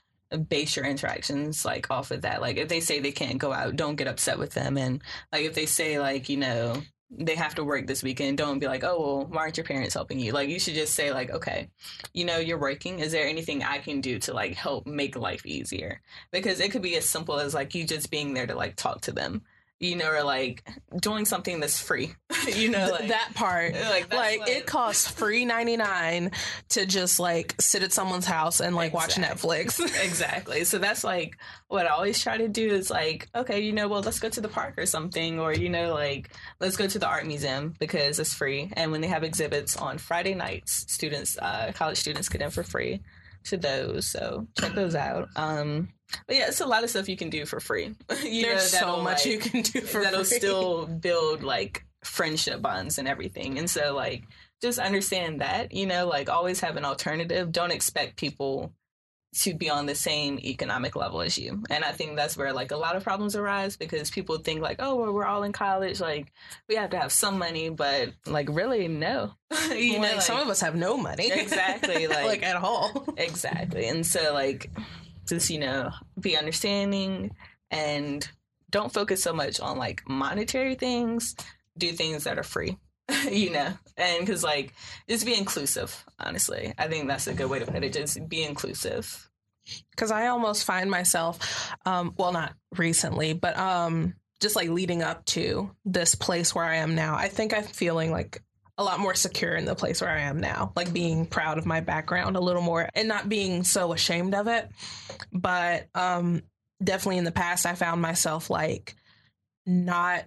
base 0.48 0.76
your 0.76 0.86
interactions 0.86 1.66
like 1.66 1.92
off 1.92 2.12
of 2.12 2.22
that. 2.22 2.42
Like 2.42 2.58
if 2.58 2.70
they 2.70 2.80
say 2.80 3.00
they 3.00 3.12
can't 3.12 3.38
go 3.38 3.52
out, 3.52 3.76
don't 3.76 3.96
get 3.96 4.08
upset 4.08 4.40
with 4.40 4.54
them 4.54 4.78
and 4.78 5.02
like 5.32 5.44
if 5.44 5.54
they 5.54 5.66
say 5.66 6.00
like, 6.00 6.30
you 6.30 6.38
know, 6.38 6.82
they 7.12 7.36
have 7.36 7.56
to 7.56 7.64
work 7.64 7.88
this 7.88 8.04
weekend, 8.04 8.38
don't 8.38 8.60
be 8.60 8.68
like, 8.68 8.84
oh, 8.84 9.00
well, 9.00 9.26
why 9.26 9.42
aren't 9.42 9.58
your 9.58 9.66
parents 9.66 9.94
helping 9.94 10.20
you? 10.20 10.32
Like, 10.32 10.50
you 10.50 10.60
should 10.60 10.76
just 10.76 10.94
say, 10.94 11.12
like, 11.12 11.30
okay, 11.30 11.70
you 12.14 12.24
know, 12.24 12.38
you're 12.38 12.58
working. 12.58 13.00
Is 13.00 13.12
there 13.12 13.28
anything 13.28 13.64
I 13.64 13.80
can 13.80 14.00
do 14.00 14.18
to 14.20 14.34
like 14.34 14.54
help 14.54 14.88
make 14.88 15.16
life 15.16 15.46
easier? 15.46 16.02
Because 16.32 16.60
it 16.60 16.72
could 16.72 16.82
be 16.82 16.96
as 16.96 17.08
simple 17.08 17.40
as 17.40 17.54
like 17.54 17.76
you 17.76 17.86
just 17.86 18.12
being 18.12 18.34
there 18.34 18.48
to 18.48 18.56
like 18.56 18.76
talk 18.76 19.02
to 19.02 19.12
them 19.12 19.42
you 19.82 19.96
know, 19.96 20.12
or 20.12 20.24
like 20.24 20.64
doing 21.02 21.26
something 21.26 21.60
that's 21.60 21.80
free, 21.80 22.14
you 22.56 22.70
know, 22.70 22.92
like, 22.92 23.10
that 23.10 23.32
part. 23.34 23.76
Like, 23.92 24.14
like, 24.14 24.40
like, 24.40 24.50
it 24.50 24.66
costs 24.68 25.08
free 25.08 25.44
99 25.44 26.32
to 26.70 26.86
just 26.86 27.20
like 27.20 27.56
sit 27.60 27.84
at 27.84 27.92
someone's 27.92 28.26
house 28.26 28.62
and 28.62 28.76
like 28.76 28.94
exactly. 28.94 29.24
watch 29.24 29.32
Netflix. 29.32 29.80
exactly. 30.06 30.64
So 30.64 30.78
that's 30.78 31.04
like 31.04 31.38
what 31.68 31.88
I 31.88 31.90
always 31.90 32.22
try 32.22 32.38
to 32.38 32.48
do 32.48 32.70
is 32.70 32.90
like, 32.90 33.28
okay, 33.36 33.60
you 33.60 33.74
know, 33.74 33.88
well, 33.88 34.02
let's 34.02 34.20
go 34.20 34.30
to 34.30 34.40
the 34.40 34.48
park 34.48 34.76
or 34.78 34.86
something, 34.86 35.40
or, 35.40 35.52
you 35.52 35.68
know, 35.68 35.94
like, 35.94 36.30
let's 36.60 36.78
go 36.78 36.88
to 36.88 37.00
the 37.00 37.08
art 37.08 37.26
museum 37.26 37.74
because 37.80 38.20
it's 38.20 38.34
free. 38.34 38.72
And 38.74 38.92
when 38.92 39.02
they 39.02 39.08
have 39.08 39.24
exhibits 39.24 39.76
on 39.76 39.98
Friday 39.98 40.36
nights, 40.36 40.86
students, 40.94 41.38
uh, 41.40 41.72
college 41.74 41.98
students 41.98 42.30
get 42.30 42.42
in 42.42 42.52
for 42.52 42.64
free 42.64 43.02
to 43.46 43.58
those. 43.58 44.08
So 44.08 44.48
check 44.60 44.74
those 44.74 44.96
out. 44.96 45.30
Um, 45.36 45.90
but 46.28 46.36
yeah, 46.36 46.48
it's 46.48 46.62
a 46.62 46.66
lot 46.66 46.84
of 46.84 46.90
stuff 46.90 47.08
you 47.10 47.18
can 47.18 47.30
do 47.30 47.46
for 47.46 47.60
free. 47.60 47.96
you 48.24 48.44
There's 48.44 48.74
know, 48.74 48.80
so 48.80 49.02
much 49.02 49.26
like, 49.26 49.26
you 49.26 49.40
can 49.40 49.62
do 49.62 49.82
for 49.82 50.02
that'll 50.04 50.24
free. 50.24 50.38
still 50.38 50.86
build 50.86 51.44
like 51.44 51.86
friendship 52.04 52.62
bonds 52.62 52.98
and 52.98 53.08
everything. 53.08 53.60
And 53.60 53.70
so 53.70 53.94
like 53.96 54.24
just 54.62 54.80
understand 54.80 55.42
that, 55.42 55.74
you 55.74 55.86
know, 55.86 56.08
like 56.08 56.30
always 56.30 56.60
have 56.60 56.78
an 56.78 56.86
alternative. 56.86 57.52
Don't 57.52 57.72
expect 57.72 58.18
people 58.18 58.74
to 59.34 59.54
be 59.54 59.70
on 59.70 59.86
the 59.86 59.96
same 59.96 60.38
economic 60.40 60.96
level 60.96 61.22
as 61.22 61.38
you. 61.38 61.64
And 61.70 61.86
I 61.86 61.92
think 61.94 62.18
that's 62.18 62.36
where 62.36 62.52
like 62.52 62.72
a 62.72 62.78
lot 62.78 62.98
of 62.98 63.04
problems 63.04 63.36
arise 63.36 63.78
because 63.78 64.12
people 64.12 64.38
think 64.38 64.62
like, 64.62 64.78
oh, 64.80 64.96
well, 64.96 65.14
we're 65.14 65.26
all 65.26 65.44
in 65.44 65.54
college, 65.54 66.02
like 66.02 66.34
we 66.68 66.76
have 66.76 66.90
to 66.90 67.00
have 67.00 67.12
some 67.12 67.38
money, 67.38 67.70
but 67.70 68.10
like 68.26 68.50
really 68.50 68.88
no. 68.90 69.34
you 69.74 69.94
well, 69.94 70.02
know, 70.02 70.16
like, 70.16 70.22
some 70.22 70.40
of 70.40 70.50
us 70.50 70.60
have 70.62 70.76
no 70.76 70.98
money. 70.98 71.32
Exactly. 71.32 72.08
Like, 72.12 72.26
like 72.26 72.44
at 72.44 72.58
all. 72.58 73.06
exactly. 73.18 73.88
And 73.88 74.06
so 74.06 74.34
like 74.34 74.70
just, 75.28 75.50
you 75.50 75.60
know, 75.60 75.92
be 76.20 76.36
understanding 76.36 77.32
and 77.70 78.28
don't 78.70 78.92
focus 78.92 79.24
so 79.24 79.34
much 79.34 79.60
on 79.62 79.78
like 79.78 80.08
monetary 80.10 80.76
things. 80.76 81.36
Do 81.78 81.92
things 81.94 82.26
that 82.26 82.38
are 82.38 82.44
free. 82.44 82.78
you 83.32 83.52
know, 83.52 83.74
and 83.98 84.20
because 84.20 84.44
like 84.44 84.74
just 85.10 85.26
be 85.26 85.36
inclusive. 85.36 86.04
Honestly, 86.20 86.74
I 86.78 86.88
think 86.88 87.08
that's 87.08 87.28
a 87.28 87.34
good 87.34 87.50
way 87.50 87.60
to 87.60 87.66
put 87.66 87.84
it. 87.84 87.94
Just 87.94 88.28
be 88.28 88.44
inclusive. 88.44 89.30
Because 89.92 90.12
I 90.12 90.28
almost 90.28 90.66
find 90.66 90.90
myself, 90.90 91.72
um, 91.86 92.14
well, 92.18 92.32
not 92.32 92.54
recently, 92.76 93.34
but 93.34 93.58
um, 93.58 94.16
just 94.42 94.56
like 94.56 94.70
leading 94.70 95.04
up 95.04 95.24
to 95.26 95.72
this 95.86 96.16
place 96.16 96.54
where 96.54 96.66
I 96.66 96.78
am 96.78 96.96
now. 96.96 97.16
I 97.16 97.28
think 97.28 97.54
I'm 97.54 97.64
feeling 97.64 98.12
like 98.12 98.42
a 98.78 98.84
lot 98.84 99.00
more 99.00 99.14
secure 99.14 99.54
in 99.54 99.66
the 99.66 99.76
place 99.76 100.02
where 100.02 100.10
I 100.10 100.22
am 100.22 100.40
now, 100.40 100.72
like 100.76 100.92
being 100.92 101.28
proud 101.28 101.60
of 101.60 101.68
my 101.68 101.82
background 101.82 102.36
a 102.36 102.42
little 102.42 102.64
more 102.64 102.90
and 102.96 103.08
not 103.08 103.30
being 103.30 103.64
so 103.64 103.94
ashamed 103.94 104.34
of 104.34 104.48
it. 104.48 104.68
But 105.32 105.88
um, 105.94 106.42
definitely 106.84 107.20
in 107.20 107.24
the 107.24 107.32
past, 107.32 107.68
I 107.68 107.76
found 107.76 108.02
myself 108.02 108.50
like 108.50 108.96
not 109.66 110.26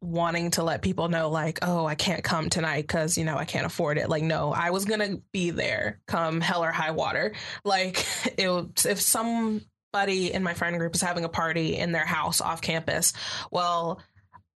wanting 0.00 0.52
to 0.52 0.62
let 0.62 0.80
people 0.80 1.08
know 1.08 1.28
like 1.28 1.58
oh 1.62 1.84
i 1.84 1.96
can't 1.96 2.22
come 2.22 2.48
tonight 2.48 2.82
because 2.82 3.18
you 3.18 3.24
know 3.24 3.36
i 3.36 3.44
can't 3.44 3.66
afford 3.66 3.98
it 3.98 4.08
like 4.08 4.22
no 4.22 4.52
i 4.52 4.70
was 4.70 4.84
gonna 4.84 5.16
be 5.32 5.50
there 5.50 6.00
come 6.06 6.40
hell 6.40 6.62
or 6.62 6.70
high 6.70 6.92
water 6.92 7.34
like 7.64 8.06
it, 8.38 8.86
if 8.86 9.00
somebody 9.00 10.32
in 10.32 10.42
my 10.42 10.54
friend 10.54 10.78
group 10.78 10.94
is 10.94 11.00
having 11.00 11.24
a 11.24 11.28
party 11.28 11.76
in 11.76 11.90
their 11.90 12.04
house 12.04 12.40
off 12.40 12.60
campus 12.60 13.12
well 13.50 14.00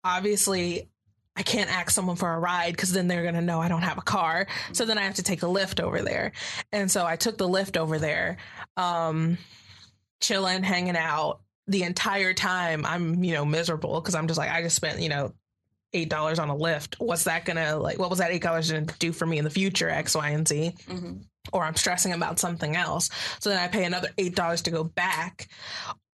obviously 0.04 0.88
I 1.36 1.42
can't 1.42 1.70
ask 1.70 1.90
someone 1.90 2.16
for 2.16 2.30
a 2.30 2.38
ride 2.38 2.72
because 2.72 2.92
then 2.92 3.08
they're 3.08 3.22
going 3.22 3.34
to 3.34 3.40
know 3.40 3.60
I 3.60 3.68
don't 3.68 3.82
have 3.82 3.96
a 3.96 4.02
car. 4.02 4.46
So 4.72 4.84
then 4.84 4.98
I 4.98 5.02
have 5.02 5.14
to 5.14 5.22
take 5.22 5.42
a 5.42 5.46
Lyft 5.46 5.80
over 5.80 6.02
there. 6.02 6.32
And 6.72 6.90
so 6.90 7.06
I 7.06 7.16
took 7.16 7.38
the 7.38 7.48
Lyft 7.48 7.78
over 7.78 7.98
there, 7.98 8.36
um, 8.76 9.38
chilling, 10.20 10.62
hanging 10.62 10.96
out 10.96 11.40
the 11.66 11.82
entire 11.82 12.34
time. 12.34 12.84
I'm, 12.84 13.22
you 13.22 13.34
know, 13.34 13.44
miserable 13.44 14.00
because 14.00 14.14
I'm 14.14 14.26
just 14.26 14.38
like, 14.38 14.50
I 14.50 14.62
just 14.62 14.76
spent, 14.76 15.00
you 15.00 15.08
know, 15.08 15.32
eight 15.92 16.08
dollars 16.08 16.38
on 16.38 16.50
a 16.50 16.54
Lyft. 16.54 16.96
What's 16.98 17.24
that 17.24 17.44
gonna 17.44 17.76
like? 17.76 17.98
What 17.98 18.10
was 18.10 18.18
that 18.20 18.30
eight 18.30 18.42
dollars 18.42 18.70
gonna 18.70 18.86
do 18.98 19.12
for 19.12 19.26
me 19.26 19.38
in 19.38 19.44
the 19.44 19.50
future? 19.50 19.88
X, 19.88 20.14
Y, 20.14 20.28
and 20.30 20.46
Z. 20.46 20.74
Mm-hmm. 20.86 21.12
Or 21.52 21.64
I'm 21.64 21.76
stressing 21.76 22.12
about 22.12 22.38
something 22.38 22.76
else. 22.76 23.10
So 23.40 23.50
then 23.50 23.58
I 23.58 23.68
pay 23.68 23.84
another 23.84 24.10
eight 24.18 24.36
dollars 24.36 24.62
to 24.62 24.70
go 24.70 24.84
back. 24.84 25.48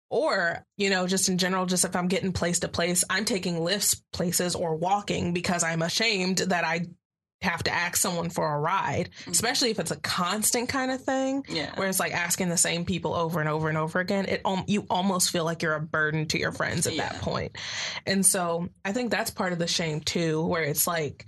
Or, 0.09 0.63
you 0.77 0.91
know, 0.91 1.07
just 1.07 1.29
in 1.29 1.37
general, 1.37 1.65
just 1.65 1.83
if 1.83 1.95
I'm 1.95 2.07
getting 2.07 2.31
place 2.31 2.59
to 2.59 2.67
place, 2.67 3.03
I'm 3.09 3.25
taking 3.25 3.55
Lyfts 3.55 4.01
places 4.13 4.55
or 4.55 4.75
walking 4.75 5.33
because 5.33 5.63
I'm 5.63 5.81
ashamed 5.81 6.37
that 6.37 6.63
I 6.63 6.85
have 7.45 7.63
to 7.63 7.73
ask 7.73 7.97
someone 7.97 8.29
for 8.29 8.53
a 8.53 8.59
ride, 8.59 9.09
mm-hmm. 9.21 9.31
especially 9.31 9.71
if 9.71 9.79
it's 9.79 9.91
a 9.91 9.95
constant 9.97 10.69
kind 10.69 10.91
of 10.91 11.01
thing. 11.01 11.45
Yeah. 11.47 11.73
Where 11.75 11.87
it's 11.87 11.99
like 11.99 12.13
asking 12.13 12.49
the 12.49 12.57
same 12.57 12.85
people 12.85 13.13
over 13.13 13.39
and 13.39 13.47
over 13.47 13.69
and 13.69 13.77
over 13.77 13.99
again. 13.99 14.25
It 14.25 14.41
you 14.67 14.85
almost 14.89 15.31
feel 15.31 15.45
like 15.45 15.61
you're 15.61 15.75
a 15.75 15.81
burden 15.81 16.25
to 16.27 16.39
your 16.39 16.51
friends 16.51 16.87
at 16.87 16.93
yeah. 16.93 17.09
that 17.09 17.21
point. 17.21 17.57
And 18.05 18.25
so 18.25 18.69
I 18.83 18.91
think 18.91 19.11
that's 19.11 19.31
part 19.31 19.53
of 19.53 19.59
the 19.59 19.67
shame 19.67 20.01
too, 20.01 20.45
where 20.45 20.63
it's 20.63 20.87
like 20.87 21.25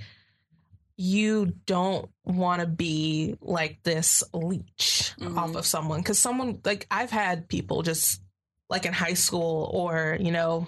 you 0.98 1.54
don't 1.66 2.10
want 2.26 2.60
to 2.62 2.68
be 2.68 3.36
like 3.40 3.80
this 3.84 4.24
leech 4.34 5.14
mm-hmm. 5.20 5.38
off 5.38 5.56
of 5.56 5.66
someone 5.66 6.00
because 6.00 6.20
someone 6.20 6.60
like 6.66 6.88
I've 6.90 7.12
had 7.12 7.48
people 7.48 7.84
just 7.84 8.22
like 8.70 8.86
in 8.86 8.94
high 8.94 9.14
school 9.14 9.70
or 9.74 10.18
you 10.20 10.32
know 10.32 10.68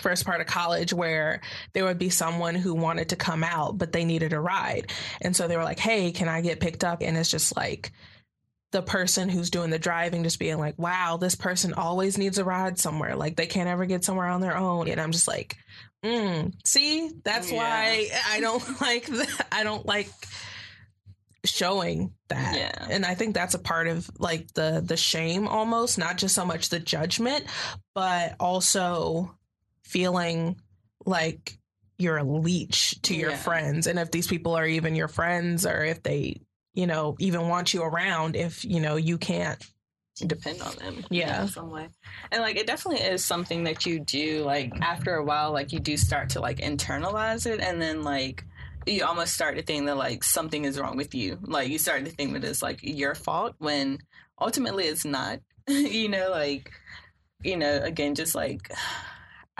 first 0.00 0.24
part 0.24 0.40
of 0.40 0.46
college 0.46 0.92
where 0.92 1.40
there 1.72 1.84
would 1.84 1.98
be 1.98 2.10
someone 2.10 2.54
who 2.54 2.74
wanted 2.74 3.10
to 3.10 3.16
come 3.16 3.44
out 3.44 3.78
but 3.78 3.92
they 3.92 4.04
needed 4.04 4.32
a 4.32 4.40
ride. 4.40 4.90
And 5.20 5.34
so 5.34 5.48
they 5.48 5.56
were 5.56 5.64
like 5.64 5.78
hey 5.78 6.12
can 6.12 6.28
i 6.28 6.40
get 6.40 6.60
picked 6.60 6.84
up? 6.84 7.02
And 7.02 7.16
it's 7.16 7.30
just 7.30 7.56
like 7.56 7.92
the 8.72 8.82
person 8.82 9.28
who's 9.28 9.50
doing 9.50 9.70
the 9.70 9.78
driving 9.78 10.22
just 10.22 10.38
being 10.38 10.58
like 10.58 10.78
wow 10.78 11.16
this 11.16 11.34
person 11.34 11.74
always 11.74 12.16
needs 12.16 12.38
a 12.38 12.44
ride 12.44 12.78
somewhere. 12.78 13.16
Like 13.16 13.36
they 13.36 13.46
can't 13.46 13.68
ever 13.68 13.84
get 13.86 14.04
somewhere 14.04 14.28
on 14.28 14.40
their 14.40 14.56
own. 14.56 14.88
And 14.88 15.00
i'm 15.00 15.12
just 15.12 15.28
like 15.28 15.56
mm, 16.04 16.52
see 16.64 17.10
that's 17.24 17.50
yeah. 17.50 17.58
why 17.58 18.08
i 18.28 18.40
don't 18.40 18.80
like 18.80 19.06
that 19.06 19.46
i 19.52 19.64
don't 19.64 19.86
like 19.86 20.08
showing 21.44 22.12
that. 22.28 22.54
Yeah. 22.54 22.86
and 22.90 23.04
i 23.04 23.14
think 23.14 23.34
that's 23.34 23.54
a 23.54 23.58
part 23.58 23.86
of 23.86 24.10
like 24.18 24.52
the 24.52 24.82
the 24.84 24.96
shame 24.96 25.48
almost 25.48 25.98
not 25.98 26.18
just 26.18 26.34
so 26.34 26.44
much 26.44 26.68
the 26.68 26.78
judgment 26.78 27.44
but 27.94 28.36
also 28.38 29.34
feeling 29.90 30.56
like 31.04 31.58
you're 31.98 32.16
a 32.16 32.24
leech 32.24 33.00
to 33.02 33.14
your 33.14 33.30
yeah. 33.30 33.36
friends. 33.36 33.86
And 33.86 33.98
if 33.98 34.10
these 34.10 34.26
people 34.26 34.56
are 34.56 34.66
even 34.66 34.94
your 34.94 35.08
friends 35.08 35.66
or 35.66 35.84
if 35.84 36.02
they 36.02 36.40
you 36.72 36.86
know 36.86 37.16
even 37.18 37.48
want 37.48 37.74
you 37.74 37.82
around 37.82 38.36
if 38.36 38.64
you 38.64 38.80
know 38.80 38.94
you 38.94 39.18
can't 39.18 39.62
depend 40.26 40.62
on 40.62 40.74
them. 40.76 41.04
Yeah 41.10 41.42
in 41.42 41.48
some 41.48 41.70
way. 41.70 41.88
And 42.30 42.42
like 42.42 42.56
it 42.56 42.66
definitely 42.66 43.02
is 43.02 43.24
something 43.24 43.64
that 43.64 43.86
you 43.86 44.00
do 44.00 44.44
like 44.44 44.72
after 44.80 45.14
a 45.14 45.24
while 45.24 45.52
like 45.52 45.72
you 45.72 45.80
do 45.80 45.96
start 45.96 46.30
to 46.30 46.40
like 46.40 46.58
internalize 46.58 47.46
it. 47.46 47.60
And 47.60 47.80
then 47.82 48.02
like 48.02 48.44
you 48.86 49.04
almost 49.04 49.34
start 49.34 49.56
to 49.56 49.62
think 49.62 49.86
that 49.86 49.96
like 49.96 50.24
something 50.24 50.64
is 50.64 50.78
wrong 50.78 50.96
with 50.96 51.14
you. 51.14 51.38
Like 51.42 51.68
you 51.68 51.78
start 51.78 52.04
to 52.06 52.10
think 52.10 52.32
that 52.32 52.44
it's 52.44 52.62
like 52.62 52.80
your 52.82 53.14
fault 53.14 53.54
when 53.58 53.98
ultimately 54.40 54.84
it's 54.84 55.04
not. 55.04 55.40
You 55.68 56.08
know 56.08 56.30
like 56.30 56.70
you 57.44 57.56
know 57.56 57.78
again 57.82 58.16
just 58.16 58.34
like 58.34 58.72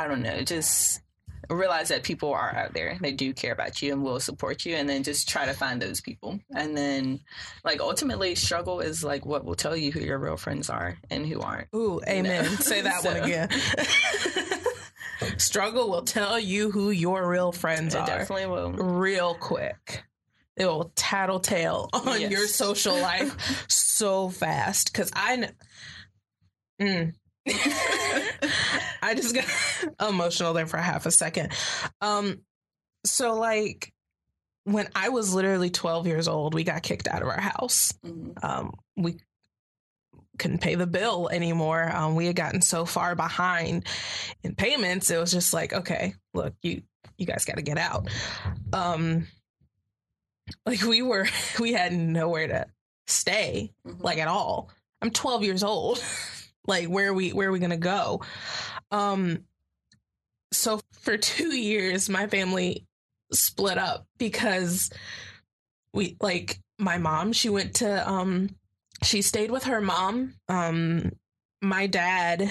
I 0.00 0.08
don't 0.08 0.22
know, 0.22 0.40
just 0.40 1.02
realize 1.50 1.88
that 1.88 2.04
people 2.04 2.32
are 2.32 2.54
out 2.54 2.72
there. 2.72 2.96
They 3.00 3.12
do 3.12 3.34
care 3.34 3.52
about 3.52 3.82
you 3.82 3.92
and 3.92 4.02
will 4.02 4.18
support 4.18 4.64
you. 4.64 4.76
And 4.76 4.88
then 4.88 5.02
just 5.02 5.28
try 5.28 5.44
to 5.44 5.52
find 5.52 5.80
those 5.80 6.00
people. 6.00 6.40
And 6.54 6.74
then, 6.76 7.20
like, 7.64 7.80
ultimately, 7.80 8.34
struggle 8.34 8.80
is 8.80 9.04
like 9.04 9.26
what 9.26 9.44
will 9.44 9.54
tell 9.54 9.76
you 9.76 9.92
who 9.92 10.00
your 10.00 10.18
real 10.18 10.38
friends 10.38 10.70
are 10.70 10.96
and 11.10 11.26
who 11.26 11.40
aren't. 11.40 11.68
Ooh, 11.74 12.00
amen. 12.08 12.44
Know? 12.44 12.50
Say 12.60 12.80
that 12.80 13.02
so. 13.02 13.12
one 13.12 13.22
again. 13.24 13.48
struggle 15.38 15.90
will 15.90 16.02
tell 16.02 16.38
you 16.38 16.70
who 16.70 16.90
your 16.90 17.28
real 17.28 17.52
friends 17.52 17.94
it 17.94 18.00
are. 18.00 18.06
Definitely 18.06 18.46
will. 18.46 18.72
Real 18.72 19.34
quick. 19.34 20.04
It 20.56 20.64
will 20.64 20.92
tattletale 20.94 21.90
on 21.92 22.22
yes. 22.22 22.30
your 22.30 22.46
social 22.46 22.96
life 22.98 23.66
so 23.68 24.30
fast. 24.30 24.94
Cause 24.94 25.10
I 25.14 25.36
know. 25.36 25.48
Mm, 26.80 27.12
I 29.02 29.14
just 29.14 29.34
got 29.34 29.44
emotional 30.08 30.52
there 30.52 30.66
for 30.66 30.76
half 30.78 31.06
a 31.06 31.10
second. 31.10 31.52
Um, 32.00 32.40
so 33.04 33.34
like 33.34 33.92
when 34.64 34.88
I 34.94 35.08
was 35.08 35.32
literally 35.34 35.70
12 35.70 36.06
years 36.06 36.28
old, 36.28 36.54
we 36.54 36.64
got 36.64 36.82
kicked 36.82 37.08
out 37.08 37.22
of 37.22 37.28
our 37.28 37.40
house. 37.40 37.92
Mm-hmm. 38.04 38.44
Um, 38.44 38.74
we 38.96 39.16
couldn't 40.38 40.60
pay 40.60 40.74
the 40.74 40.86
bill 40.86 41.28
anymore. 41.30 41.90
Um, 41.94 42.14
we 42.14 42.26
had 42.26 42.36
gotten 42.36 42.62
so 42.62 42.84
far 42.84 43.14
behind 43.14 43.86
in 44.42 44.54
payments. 44.54 45.10
It 45.10 45.18
was 45.18 45.32
just 45.32 45.52
like, 45.52 45.72
okay, 45.72 46.14
look, 46.34 46.54
you 46.62 46.82
you 47.18 47.26
guys 47.26 47.44
got 47.44 47.56
to 47.56 47.62
get 47.62 47.76
out. 47.78 48.08
Um, 48.72 49.26
like 50.64 50.82
we 50.82 51.02
were, 51.02 51.26
we 51.60 51.72
had 51.72 51.92
nowhere 51.92 52.48
to 52.48 52.66
stay, 53.06 53.72
Mhm. 53.86 54.02
like 54.02 54.18
at 54.18 54.28
all. 54.28 54.70
I'm 55.02 55.10
12 55.10 55.44
years 55.44 55.62
old. 55.62 56.02
like 56.66 56.88
where 56.88 57.08
are 57.08 57.14
we 57.14 57.30
where 57.32 57.48
are 57.48 57.52
we 57.52 57.58
gonna 57.58 57.76
go? 57.76 58.22
Um, 58.90 59.44
so 60.52 60.80
for 60.92 61.16
two 61.18 61.54
years, 61.56 62.08
my 62.08 62.26
family 62.26 62.86
split 63.32 63.78
up 63.78 64.06
because 64.18 64.90
we 65.92 66.16
like 66.20 66.58
my 66.78 66.98
mom. 66.98 67.32
She 67.32 67.48
went 67.48 67.74
to 67.76 68.08
um, 68.08 68.50
she 69.02 69.22
stayed 69.22 69.50
with 69.50 69.64
her 69.64 69.80
mom. 69.80 70.34
Um, 70.48 71.12
my 71.62 71.86
dad 71.86 72.50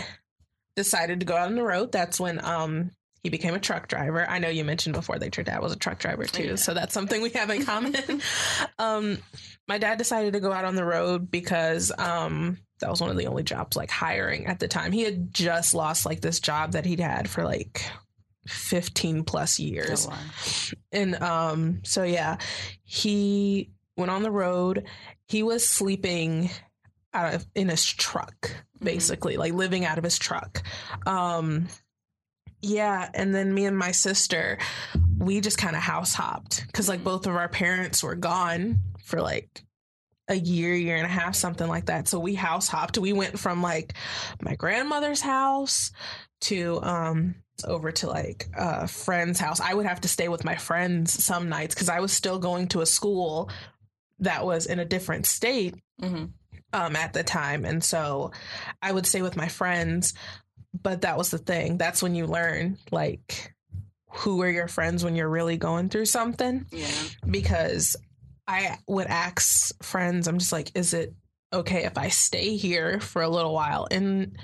decided 0.75 1.19
to 1.19 1.25
go 1.25 1.35
out 1.35 1.47
on 1.47 1.55
the 1.55 1.63
road. 1.63 1.91
That's 1.91 2.19
when 2.19 2.43
um 2.43 2.91
he 3.21 3.29
became 3.29 3.53
a 3.53 3.59
truck 3.59 3.89
driver. 3.89 4.25
I 4.29 4.39
know 4.39 4.47
you 4.47 4.63
mentioned 4.63 4.95
before 4.95 5.19
that 5.19 5.35
your 5.35 5.43
dad 5.43 5.61
was 5.61 5.73
a 5.73 5.77
truck 5.77 5.99
driver 5.99 6.23
too, 6.23 6.43
Yeah. 6.51 6.55
so 6.55 6.73
that's 6.73 6.93
something 6.93 7.21
we 7.21 7.31
have 7.31 7.49
in 7.49 7.65
common. 7.65 7.93
um, 8.77 9.17
my 9.67 9.77
dad 9.77 9.97
decided 9.97 10.31
to 10.33 10.39
go 10.39 10.53
out 10.53 10.63
on 10.63 10.75
the 10.75 10.85
road 10.85 11.29
because 11.29 11.91
um 11.97 12.57
that 12.81 12.89
was 12.89 13.01
one 13.01 13.09
of 13.09 13.17
the 13.17 13.27
only 13.27 13.43
jobs 13.43 13.75
like 13.77 13.89
hiring 13.91 14.45
at 14.47 14.59
the 14.59 14.67
time. 14.67 14.91
He 14.91 15.03
had 15.03 15.33
just 15.33 15.73
lost 15.73 16.05
like 16.05 16.21
this 16.21 16.39
job 16.39 16.71
that 16.73 16.85
he'd 16.85 16.99
had 16.99 17.29
for 17.29 17.43
like 17.43 17.83
15 18.47 19.23
plus 19.23 19.59
years. 19.59 20.07
Oh, 20.07 20.09
wow. 20.11 20.17
And 20.91 21.15
um 21.21 21.81
so 21.83 22.03
yeah, 22.03 22.37
he 22.83 23.69
went 23.97 24.11
on 24.11 24.23
the 24.23 24.31
road. 24.31 24.87
He 25.27 25.43
was 25.43 25.67
sleeping 25.67 26.49
out 27.13 27.33
of 27.35 27.45
in 27.55 27.69
his 27.69 27.85
truck 27.85 28.51
basically, 28.81 29.35
like 29.37 29.53
living 29.53 29.85
out 29.85 29.97
of 29.97 30.03
his 30.03 30.17
truck. 30.17 30.63
Um 31.05 31.67
yeah, 32.61 33.09
and 33.13 33.33
then 33.33 33.53
me 33.53 33.65
and 33.65 33.77
my 33.77 33.91
sister 33.91 34.57
we 35.17 35.41
just 35.41 35.57
kind 35.57 35.75
of 35.75 35.81
house 35.81 36.13
hopped 36.13 36.65
cuz 36.73 36.87
like 36.89 37.01
Mhm. 37.01 37.03
both 37.05 37.27
of 37.27 37.35
our 37.35 37.49
parents 37.49 38.01
were 38.03 38.15
gone 38.15 38.79
for 39.03 39.21
like 39.21 39.63
a 40.29 40.35
year, 40.35 40.73
year 40.75 40.95
and 40.95 41.05
a 41.05 41.09
half, 41.09 41.35
something 41.35 41.67
like 41.67 41.87
that. 41.87 42.07
So 42.07 42.19
we 42.19 42.35
house 42.35 42.67
hopped. 42.67 42.97
We 42.97 43.13
went 43.13 43.37
from 43.39 43.61
like 43.61 43.93
my 44.41 44.55
grandmother's 44.55 45.21
house 45.21 45.91
to 46.41 46.79
um 46.83 47.35
over 47.65 47.91
to 47.91 48.07
like 48.07 48.47
a 48.55 48.87
friend's 48.87 49.39
house. 49.39 49.59
I 49.59 49.73
would 49.73 49.85
have 49.85 49.99
to 50.01 50.07
stay 50.07 50.29
with 50.29 50.45
my 50.45 50.55
friends 50.55 51.21
some 51.23 51.49
nights 51.49 51.75
because 51.75 51.89
I 51.89 51.99
was 51.99 52.13
still 52.13 52.39
going 52.39 52.67
to 52.69 52.81
a 52.81 52.85
school 52.85 53.49
that 54.19 54.45
was 54.45 54.65
in 54.65 54.79
a 54.79 54.85
different 54.85 55.25
state 55.25 55.75
Mhm. 56.01 56.31
um 56.71 56.95
at 56.95 57.11
the 57.13 57.23
time. 57.23 57.65
And 57.65 57.83
so 57.83 58.31
I 58.81 58.91
would 58.91 59.05
stay 59.05 59.21
with 59.21 59.35
my 59.35 59.47
friends. 59.49 60.13
But 60.81 61.01
that 61.01 61.17
was 61.17 61.31
the 61.31 61.39
thing. 61.39 61.77
That's 61.77 62.01
when 62.03 62.13
you 62.15 62.27
learn 62.27 62.77
like 62.91 63.53
who 64.11 64.41
are 64.41 64.49
your 64.49 64.67
friends 64.67 65.03
when 65.03 65.15
you're 65.15 65.29
really 65.29 65.57
going 65.57 65.89
through 65.89 66.05
something 66.05 66.65
Yeah. 66.71 66.87
because 67.29 67.95
I 68.49 68.79
would 68.87 69.05
ask 69.07 69.71
friends, 69.83 70.27
I'm 70.27 70.39
just 70.39 70.51
like, 70.51 70.71
is 70.75 70.93
it 70.95 71.13
okay 71.53 71.85
if 71.85 71.97
I 71.97 72.07
stay 72.09 72.55
here 72.57 72.99
for 72.99 73.21
a 73.21 73.29
little 73.29 73.53
while? 73.53 73.87
And 73.91 74.37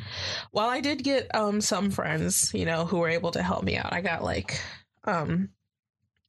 while 0.51 0.69
I 0.69 0.79
did 0.79 1.03
get 1.03 1.33
um 1.35 1.59
some 1.59 1.89
friends, 1.89 2.51
you 2.53 2.65
know, 2.65 2.85
who 2.85 2.99
were 2.99 3.09
able 3.09 3.31
to 3.31 3.41
help 3.41 3.63
me 3.63 3.77
out, 3.77 3.91
I 3.93 4.01
got 4.01 4.23
like 4.23 4.61
um 5.05 5.49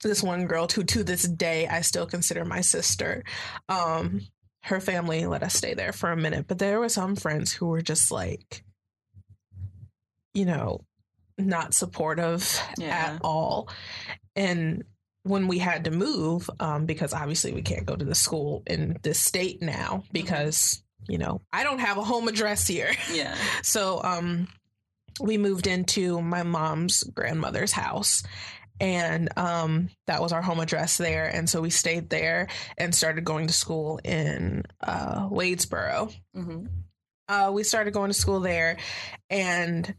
this 0.03 0.23
one 0.23 0.47
girl 0.47 0.67
who 0.75 0.85
to 0.85 1.05
this 1.05 1.23
day 1.29 1.67
I 1.67 1.83
still 1.83 2.07
consider 2.07 2.45
my 2.47 2.63
sister. 2.63 3.25
Um 3.69 4.23
her 4.63 4.81
family 4.81 5.27
let 5.27 5.43
us 5.43 5.55
stay 5.55 5.75
there 5.75 5.93
for 5.93 6.11
a 6.13 6.17
minute, 6.17 6.47
but 6.49 6.59
there 6.59 6.81
were 6.81 6.89
some 6.89 7.15
friends 7.15 7.53
who 7.53 7.67
were 7.67 7.83
just 7.83 8.11
like 8.11 8.65
you 10.33 10.45
know, 10.47 10.81
not 11.39 11.75
supportive 11.75 12.59
Yeah. 12.79 13.15
at 13.17 13.21
all. 13.23 13.69
And 14.35 14.85
when 15.27 15.49
we 15.49 15.59
had 15.59 15.85
to 15.85 15.91
move, 15.91 16.49
um, 16.61 16.87
because 16.87 17.13
obviously 17.13 17.53
we 17.53 17.63
can't 17.63 17.87
go 17.87 17.97
to 17.97 18.05
the 18.05 18.15
school 18.15 18.63
in 18.67 18.99
this 19.03 19.19
state 19.19 19.63
now 19.63 20.05
because, 20.13 20.83
you 21.09 21.19
know, 21.19 21.41
I 21.53 21.65
don't 21.65 21.81
have 21.81 21.99
a 21.99 22.05
home 22.05 22.29
address 22.29 22.67
here. 22.67 22.93
Yeah. 23.13 23.35
So 23.63 24.01
um, 24.03 24.49
we 25.21 25.39
moved 25.39 25.67
into 25.67 26.21
my 26.21 26.43
mom's 26.43 27.03
grandmother's 27.03 27.73
house. 27.73 28.23
And 28.79 29.31
um, 29.39 29.89
that 30.07 30.21
was 30.21 30.33
our 30.33 30.43
home 30.43 30.61
address 30.61 30.99
there. 30.99 31.27
And 31.27 31.49
so 31.49 31.63
we 31.63 31.71
stayed 31.71 32.11
there 32.11 32.49
and 32.77 32.95
started 32.95 33.25
going 33.25 33.47
to 33.47 33.53
school 33.55 33.99
in 34.05 34.65
uh, 34.83 35.29
Wadesboro 35.29 36.15
hmm 36.35 36.67
uh, 37.29 37.51
we 37.53 37.65
started 37.65 37.93
going 37.93 38.11
to 38.11 38.15
school 38.15 38.41
there 38.41 38.77
and 39.31 39.95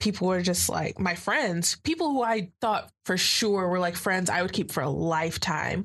people 0.00 0.26
were 0.28 0.42
just 0.42 0.68
like 0.68 0.98
my 0.98 1.14
friends 1.14 1.76
people 1.84 2.10
who 2.10 2.22
i 2.22 2.50
thought 2.60 2.90
for 3.04 3.16
sure 3.16 3.68
were 3.68 3.78
like 3.78 3.94
friends 3.96 4.28
i 4.28 4.42
would 4.42 4.52
keep 4.52 4.72
for 4.72 4.82
a 4.82 4.90
lifetime 4.90 5.84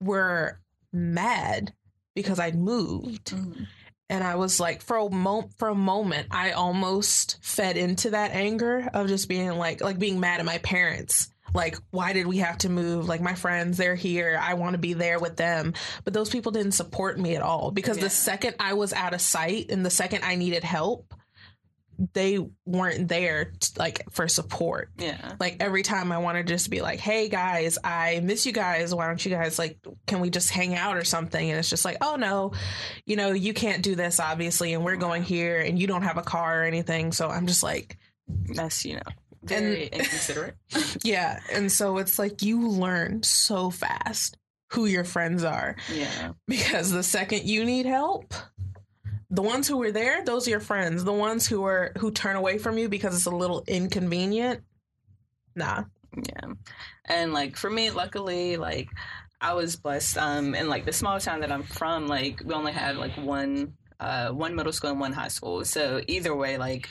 were 0.00 0.60
mad 0.92 1.72
because 2.14 2.38
i'd 2.38 2.54
moved. 2.54 3.30
Hmm 3.30 3.64
and 4.08 4.22
i 4.22 4.36
was 4.36 4.60
like 4.60 4.82
for 4.82 4.98
a 4.98 5.10
moment 5.10 5.52
for 5.58 5.66
a 5.66 5.74
moment 5.74 6.28
i 6.30 6.52
almost 6.52 7.38
fed 7.42 7.76
into 7.76 8.10
that 8.10 8.30
anger 8.30 8.88
of 8.94 9.08
just 9.08 9.28
being 9.28 9.50
like 9.50 9.80
like 9.80 9.98
being 9.98 10.20
mad 10.20 10.38
at 10.38 10.46
my 10.46 10.58
parents. 10.58 11.28
Like 11.54 11.76
why 11.90 12.12
did 12.12 12.26
we 12.26 12.38
have 12.38 12.58
to 12.58 12.68
move? 12.68 13.08
Like 13.08 13.20
my 13.20 13.34
friends 13.34 13.78
they're 13.78 13.96
here. 13.96 14.38
I 14.40 14.54
want 14.54 14.74
to 14.74 14.78
be 14.78 14.92
there 14.92 15.18
with 15.18 15.36
them. 15.36 15.72
But 16.04 16.12
those 16.12 16.28
people 16.28 16.52
didn't 16.52 16.72
support 16.72 17.18
me 17.18 17.34
at 17.34 17.42
all 17.42 17.70
because 17.72 17.96
Yeah. 17.96 18.04
the 18.04 18.10
second 18.10 18.54
i 18.60 18.74
was 18.74 18.92
out 18.92 19.12
of 19.14 19.20
sight 19.20 19.70
and 19.70 19.84
the 19.84 19.90
second 19.90 20.22
i 20.22 20.36
needed 20.36 20.62
help 20.62 21.12
they 22.12 22.38
weren't 22.64 23.08
there 23.08 23.52
like 23.78 24.04
for 24.10 24.28
support. 24.28 24.90
Yeah. 24.98 25.34
like 25.40 25.56
every 25.60 25.82
time 25.82 26.12
i 26.12 26.18
wanted 26.18 26.46
to 26.46 26.52
just 26.54 26.68
be 26.70 26.80
like 26.82 27.00
hey 27.00 27.28
guys 27.28 27.78
i 27.82 28.20
miss 28.22 28.44
you 28.46 28.52
guys. 28.52 28.94
Why 28.94 29.06
don't 29.06 29.24
you 29.24 29.30
guys 29.30 29.58
like 29.58 29.78
can 30.06 30.20
we 30.20 30.30
just 30.30 30.50
hang 30.50 30.74
out 30.74 30.96
or 30.96 31.04
something? 31.04 31.50
And 31.50 31.58
it's 31.58 31.70
just 31.70 31.84
like 31.84 31.96
oh 32.00 32.16
no. 32.16 32.52
You 33.06 33.16
know 33.16 33.32
you 33.32 33.54
can't 33.54 33.82
do 33.82 33.94
this 33.94 34.20
obviously 34.20 34.74
and 34.74 34.84
we're 34.84 34.96
going 34.96 35.22
here 35.22 35.58
and 35.60 35.78
you 35.78 35.86
don't 35.86 36.02
have 36.02 36.18
a 36.18 36.22
car 36.22 36.60
or 36.60 36.64
anything. 36.64 37.12
So 37.12 37.28
i'm 37.28 37.46
just 37.46 37.62
like 37.62 37.96
That's, 38.54 38.84
you 38.84 38.96
know, 38.96 39.02
very 39.42 39.86
inconsiderate. 39.86 40.54
yeah. 41.04 41.38
And 41.52 41.70
so 41.70 41.98
it's 41.98 42.18
like 42.18 42.42
you 42.42 42.68
learn 42.68 43.22
so 43.22 43.70
fast 43.70 44.36
who 44.72 44.86
your 44.86 45.04
friends 45.04 45.44
are. 45.44 45.76
Yeah. 45.94 46.32
because 46.48 46.90
the 46.90 47.04
second 47.04 47.44
you 47.44 47.64
need 47.64 47.86
help 47.86 48.34
the 49.30 49.42
ones 49.42 49.66
who 49.66 49.76
were 49.76 49.92
there 49.92 50.24
those 50.24 50.46
are 50.46 50.50
your 50.50 50.60
friends 50.60 51.04
the 51.04 51.12
ones 51.12 51.46
who 51.46 51.64
are 51.64 51.92
who 51.98 52.10
turn 52.10 52.36
away 52.36 52.58
from 52.58 52.78
you 52.78 52.88
because 52.88 53.14
it's 53.14 53.26
a 53.26 53.30
little 53.30 53.64
inconvenient 53.66 54.62
nah 55.54 55.82
Yeah. 56.16 56.52
And 57.06 57.32
like 57.32 57.56
for 57.56 57.70
me, 57.70 57.90
luckily, 57.90 58.56
like 58.56 58.88
I 59.40 59.54
was 59.54 59.76
blessed. 59.76 60.16
Um, 60.18 60.54
in 60.54 60.68
like 60.68 60.84
the 60.84 60.92
small 60.92 61.20
town 61.20 61.40
that 61.40 61.52
I'm 61.52 61.62
from, 61.62 62.06
like 62.06 62.42
we 62.44 62.54
only 62.54 62.72
had 62.72 62.96
like 62.96 63.16
one 63.16 63.74
uh 63.98 64.28
one 64.30 64.54
middle 64.54 64.72
school 64.72 64.90
and 64.90 65.00
one 65.00 65.12
high 65.12 65.28
school. 65.28 65.64
So 65.64 66.00
either 66.06 66.34
way, 66.34 66.58
like 66.58 66.88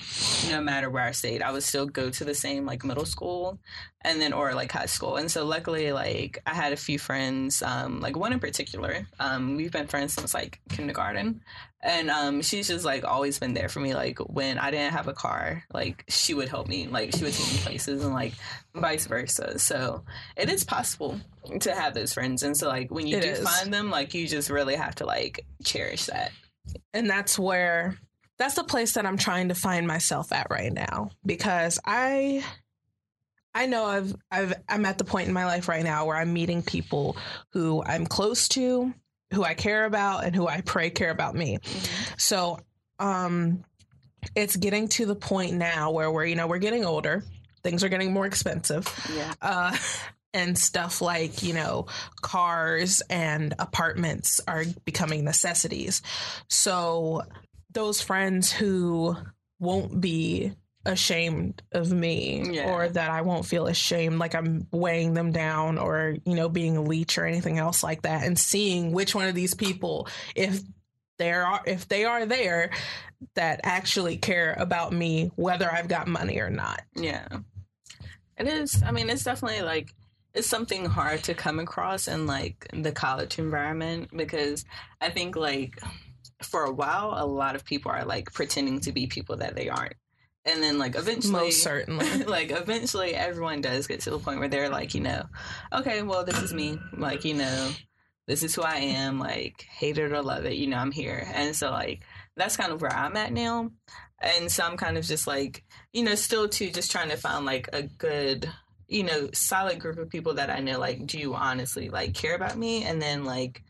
no 0.49 0.61
matter 0.61 0.89
where 0.89 1.03
I 1.03 1.11
stayed, 1.11 1.41
I 1.41 1.51
would 1.51 1.63
still 1.63 1.85
go 1.85 2.09
to 2.09 2.23
the 2.23 2.33
same 2.35 2.65
like 2.65 2.83
middle 2.83 3.05
school 3.05 3.59
and 4.01 4.21
then 4.21 4.33
or 4.33 4.53
like 4.53 4.71
high 4.71 4.85
school. 4.87 5.17
And 5.17 5.29
so 5.29 5.45
luckily 5.45 5.91
like 5.91 6.41
I 6.45 6.53
had 6.53 6.73
a 6.73 6.77
few 6.77 6.97
friends, 6.99 7.61
um, 7.61 7.99
like 8.01 8.17
one 8.17 8.33
in 8.33 8.39
particular. 8.39 9.07
Um, 9.19 9.55
we've 9.55 9.71
been 9.71 9.87
friends 9.87 10.13
since 10.13 10.33
like 10.33 10.59
kindergarten. 10.69 11.41
And 11.81 12.09
um 12.09 12.41
she's 12.41 12.67
just 12.67 12.83
like 12.85 13.03
always 13.03 13.37
been 13.37 13.53
there 13.53 13.69
for 13.69 13.79
me. 13.79 13.93
Like 13.93 14.17
when 14.19 14.57
I 14.57 14.71
didn't 14.71 14.93
have 14.93 15.07
a 15.07 15.13
car, 15.13 15.63
like 15.71 16.03
she 16.07 16.33
would 16.33 16.49
help 16.49 16.67
me. 16.67 16.87
Like 16.87 17.15
she 17.15 17.23
would 17.23 17.33
take 17.33 17.53
me 17.53 17.59
places 17.59 18.03
and 18.03 18.13
like 18.13 18.33
vice 18.73 19.05
versa. 19.05 19.59
So 19.59 20.03
it 20.35 20.49
is 20.49 20.63
possible 20.63 21.19
to 21.59 21.75
have 21.75 21.93
those 21.93 22.13
friends. 22.13 22.41
And 22.41 22.57
so 22.57 22.67
like 22.67 22.89
when 22.89 23.05
you 23.05 23.17
It 23.17 23.21
do 23.21 23.29
is. 23.29 23.39
find 23.47 23.71
them, 23.71 23.91
like 23.91 24.15
you 24.15 24.27
just 24.27 24.49
really 24.49 24.75
have 24.75 24.95
to 24.95 25.05
like 25.05 25.45
cherish 25.63 26.05
that. 26.07 26.31
And 26.93 27.09
that's 27.09 27.37
where 27.39 27.97
that's 28.37 28.55
the 28.55 28.63
place 28.63 28.93
that 28.93 29.05
I'm 29.05 29.17
trying 29.17 29.49
to 29.49 29.55
find 29.55 29.87
myself 29.87 30.31
at 30.31 30.47
right 30.49 30.71
now 30.73 31.09
because 31.25 31.79
I 31.85 32.43
I 33.53 33.65
know 33.67 33.85
I've 33.85 34.15
I've 34.31 34.53
I'm 34.67 34.85
at 34.85 34.97
the 34.97 35.05
point 35.05 35.27
in 35.27 35.33
my 35.33 35.45
life 35.45 35.67
right 35.69 35.83
now 35.83 36.05
where 36.05 36.17
I'm 36.17 36.33
meeting 36.33 36.61
people 36.61 37.15
who 37.53 37.81
I'm 37.83 38.05
close 38.05 38.49
to, 38.49 38.93
who 39.33 39.43
I 39.43 39.53
care 39.53 39.85
about 39.85 40.25
and 40.25 40.35
who 40.35 40.47
I 40.47 40.61
pray 40.61 40.89
care 40.89 41.11
about 41.11 41.35
me. 41.35 41.59
So, 42.17 42.59
um 42.99 43.63
it's 44.35 44.55
getting 44.55 44.87
to 44.87 45.05
the 45.05 45.15
point 45.15 45.53
now 45.53 45.91
where 45.91 46.11
we're 46.11 46.25
you 46.25 46.35
know 46.35 46.47
we're 46.47 46.57
getting 46.57 46.83
older, 46.83 47.23
things 47.63 47.83
are 47.83 47.89
getting 47.89 48.11
more 48.11 48.25
expensive 48.25 48.87
Yeah. 49.15 49.33
uh, 49.41 49.77
and 50.35 50.57
stuff 50.57 51.01
like 51.01 51.41
you 51.41 51.53
know 51.53 51.87
cars 52.21 53.01
and 53.09 53.53
apartments 53.57 54.39
are 54.47 54.63
becoming 54.83 55.23
necessities 55.23 56.01
so 56.49 57.21
those 57.71 58.01
friends 58.01 58.51
who 58.51 59.15
won't 59.59 59.99
be 59.99 60.51
ashamed 60.85 61.63
of 61.71 61.91
me 61.91 62.43
Yeah. 62.53 62.69
or 62.71 62.87
that 62.89 63.09
I 63.09 63.21
won't 63.21 63.45
feel 63.47 63.65
ashamed 63.65 64.19
like 64.19 64.35
I'm 64.35 64.67
weighing 64.71 65.15
them 65.15 65.31
down 65.31 65.79
or 65.79 66.15
you 66.25 66.35
know 66.35 66.47
being 66.49 66.77
a 66.77 66.81
leech 66.83 67.17
or 67.17 67.25
anything 67.25 67.57
else 67.57 67.81
like 67.83 68.03
that 68.03 68.23
and 68.23 68.37
seeing 68.37 68.91
which 68.91 69.15
one 69.15 69.27
of 69.27 69.33
these 69.33 69.55
people 69.55 70.07
if 70.35 70.61
there 71.17 71.43
are 71.45 71.61
if 71.65 71.87
they 71.87 72.05
are 72.05 72.25
there 72.27 72.69
that 73.33 73.61
actually 73.63 74.17
care 74.17 74.53
about 74.59 74.93
me 74.93 75.31
whether 75.35 75.71
I've 75.71 75.87
got 75.87 76.07
money 76.07 76.39
or 76.39 76.49
not. 76.51 76.81
Yeah. 76.95 77.25
It 78.37 78.47
is. 78.47 78.83
I 78.83 78.91
mean, 78.91 79.09
it's 79.09 79.23
definitely 79.23 79.61
like 79.61 79.91
it's 80.35 80.47
something 80.47 80.85
hard 80.85 81.23
to 81.23 81.33
come 81.33 81.59
across 81.59 82.07
in 82.07 82.27
like 82.27 82.67
the 82.73 82.91
college 82.91 83.39
environment 83.39 84.09
because 84.15 84.65
I 84.99 85.09
think 85.09 85.35
like 85.35 85.81
for 86.43 86.65
a 86.65 86.71
while 86.71 87.13
a 87.15 87.25
lot 87.25 87.55
of 87.55 87.63
people 87.63 87.91
are 87.91 88.03
like 88.03 88.33
pretending 88.33 88.81
to 88.81 88.91
be 88.91 89.07
people 89.07 89.37
that 89.37 89.55
they 89.55 89.69
aren't. 89.69 89.95
And 90.43 90.61
then 90.61 90.77
like 90.77 90.95
eventually 90.95 91.33
Most 91.33 91.63
certainly. 91.63 92.23
like 92.25 92.51
eventually 92.51 93.15
everyone 93.15 93.61
does 93.61 93.87
get 93.87 94.01
to 94.01 94.11
the 94.11 94.19
point 94.19 94.39
where 94.39 94.49
they're 94.49 94.69
like, 94.69 94.93
you 94.93 95.01
know, 95.01 95.23
okay, 95.73 96.01
well 96.01 96.25
this 96.25 96.41
is 96.41 96.53
me. 96.53 96.77
Like, 96.93 97.23
you 97.23 97.33
know, 97.33 97.71
this 98.27 98.43
is 98.43 98.53
who 98.53 98.61
I 98.61 98.77
am, 98.77 99.19
like 99.19 99.61
hate 99.63 99.97
it 99.97 100.11
or 100.11 100.21
love 100.21 100.45
it, 100.45 100.55
you 100.55 100.67
know, 100.67 100.77
I'm 100.77 100.91
here. 100.91 101.27
And 101.33 101.55
so 101.55 101.71
like 101.71 102.01
that's 102.35 102.57
kind 102.57 102.73
of 102.73 102.81
where 102.81 102.93
I'm 102.93 103.15
at 103.15 103.31
now. 103.31 103.71
And 104.21 104.51
so 104.51 104.65
I'm 104.65 104.77
kind 104.77 104.97
of 104.97 105.05
just 105.05 105.27
like, 105.27 105.63
you 105.93 106.03
know, 106.03 106.15
still 106.15 106.49
too 106.49 106.71
just 106.71 106.91
trying 106.91 107.09
to 107.09 107.17
find 107.17 107.45
like 107.45 107.69
a 107.71 107.83
good, 107.83 108.49
you 108.87 109.03
know, 109.03 109.29
solid 109.33 109.79
group 109.79 109.97
of 109.97 110.09
people 110.09 110.35
that 110.35 110.49
I 110.49 110.59
know 110.59 110.79
like 110.79 111.05
do 111.05 111.17
you 111.17 111.33
honestly 111.35 111.89
like 111.89 112.13
care 112.13 112.35
about 112.35 112.57
me 112.57 112.83
and 112.83 113.01
then 113.01 113.25
like 113.25 113.63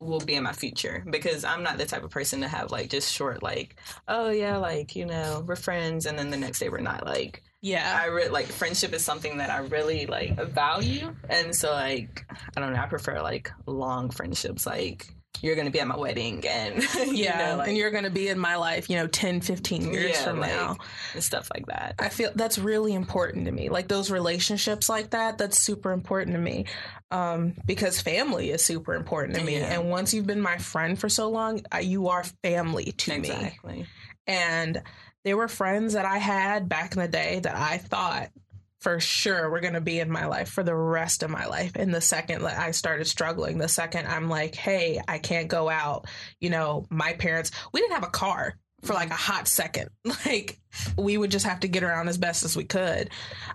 will 0.00 0.20
be 0.20 0.34
in 0.34 0.42
my 0.42 0.52
future 0.52 1.04
because 1.10 1.44
I'm 1.44 1.62
not 1.62 1.78
the 1.78 1.86
type 1.86 2.02
of 2.02 2.10
person 2.10 2.40
to 2.40 2.48
have 2.48 2.72
like 2.72 2.90
just 2.90 3.12
short 3.12 3.42
like, 3.42 3.76
oh 4.08 4.30
yeah, 4.30 4.56
like, 4.56 4.96
you 4.96 5.06
know, 5.06 5.44
we're 5.46 5.56
friends 5.56 6.06
and 6.06 6.18
then 6.18 6.30
the 6.30 6.36
next 6.36 6.58
day 6.58 6.68
we're 6.68 6.80
not 6.80 7.06
like 7.06 7.42
Yeah. 7.60 8.00
I 8.02 8.06
re- 8.06 8.28
like 8.28 8.46
friendship 8.46 8.92
is 8.92 9.04
something 9.04 9.38
that 9.38 9.50
I 9.50 9.58
really 9.58 10.06
like 10.06 10.36
value, 10.50 11.14
and 11.28 11.54
so 11.54 11.70
like 11.70 12.24
I 12.56 12.60
don't 12.60 12.72
know, 12.72 12.80
I 12.80 12.86
prefer 12.86 13.22
like 13.22 13.50
long 13.66 14.10
friendships. 14.10 14.66
Like 14.66 15.14
you're 15.42 15.56
gonna 15.56 15.70
be 15.70 15.80
at 15.80 15.86
my 15.88 15.96
wedding, 15.96 16.42
and 16.46 16.82
you 16.94 17.24
yeah. 17.24 17.50
know, 17.50 17.56
like, 17.58 17.68
and 17.68 17.76
you're 17.76 17.90
going 17.90 18.04
to 18.04 18.10
be 18.10 18.28
in 18.28 18.38
my 18.38 18.56
life, 18.56 18.88
you 18.88 18.96
know, 18.96 19.06
10, 19.08 19.40
15 19.40 19.92
years 19.92 20.12
Yeah, 20.12 20.24
from 20.24 20.40
like- 20.40 20.50
now. 20.50 20.76
and 21.14 21.22
stuff 21.22 21.48
like 21.52 21.66
that. 21.66 21.96
I 21.98 22.08
feel 22.08 22.30
that's 22.34 22.58
really 22.58 22.94
important 22.94 23.46
to 23.46 23.52
me. 23.52 23.68
Like 23.68 23.88
those 23.88 24.10
relationships 24.10 24.88
like 24.88 25.10
that, 25.10 25.38
that's 25.38 25.60
super 25.60 25.92
important 25.92 26.34
to 26.36 26.40
me. 26.40 26.66
Um, 27.10 27.54
because 27.66 28.00
family 28.00 28.50
is 28.50 28.64
super 28.64 28.94
important 28.94 29.36
to 29.36 29.44
me. 29.44 29.58
Yeah. 29.58 29.78
And 29.80 29.90
once 29.90 30.14
you've 30.14 30.26
been 30.26 30.40
my 30.40 30.56
friend 30.56 30.98
for 30.98 31.10
so 31.10 31.28
long, 31.28 31.60
I, 31.70 31.80
you 31.80 32.08
are 32.08 32.24
family 32.42 32.92
to 32.92 33.10
me. 33.18 33.28
Exactly. 33.30 33.86
And 34.26 34.80
there 35.24 35.36
were 35.36 35.48
friends 35.48 35.92
that 35.92 36.06
I 36.06 36.18
had 36.18 36.68
back 36.68 36.94
in 36.94 37.00
the 37.02 37.08
day 37.08 37.40
that 37.40 37.54
I 37.54 37.76
thought 37.78 38.30
for 38.82 38.98
sure 38.98 39.48
were 39.48 39.60
going 39.60 39.74
to 39.74 39.80
be 39.80 40.00
in 40.00 40.10
my 40.10 40.26
life 40.26 40.48
for 40.48 40.64
the 40.64 40.74
rest 40.74 41.22
of 41.22 41.30
my 41.30 41.46
life. 41.46 41.72
And 41.76 41.94
the 41.94 42.00
second 42.00 42.42
that 42.42 42.58
I 42.58 42.72
started 42.72 43.06
struggling, 43.06 43.58
the 43.58 43.68
second 43.68 44.08
I'm 44.08 44.28
like, 44.28 44.56
hey, 44.56 45.00
I 45.06 45.18
can't 45.18 45.48
go 45.48 45.70
out, 45.70 46.06
you 46.40 46.50
know, 46.50 46.86
my 46.90 47.12
parents, 47.12 47.52
we 47.72 47.80
didn't 47.80 47.94
have 47.94 48.04
a 48.04 48.08
car 48.08 48.56
for 48.82 48.94
like 48.94 49.04
mm-hmm. 49.04 49.12
a 49.12 49.16
hot 49.16 49.48
second. 49.48 49.90
Like 50.26 50.58
we 50.96 51.18
would 51.18 51.30
just 51.30 51.46
have 51.46 51.60
to 51.60 51.68
get 51.68 51.84
around 51.84 52.08
as 52.08 52.18
best 52.18 52.44
as 52.44 52.56
we 52.56 52.64
could. 52.64 53.10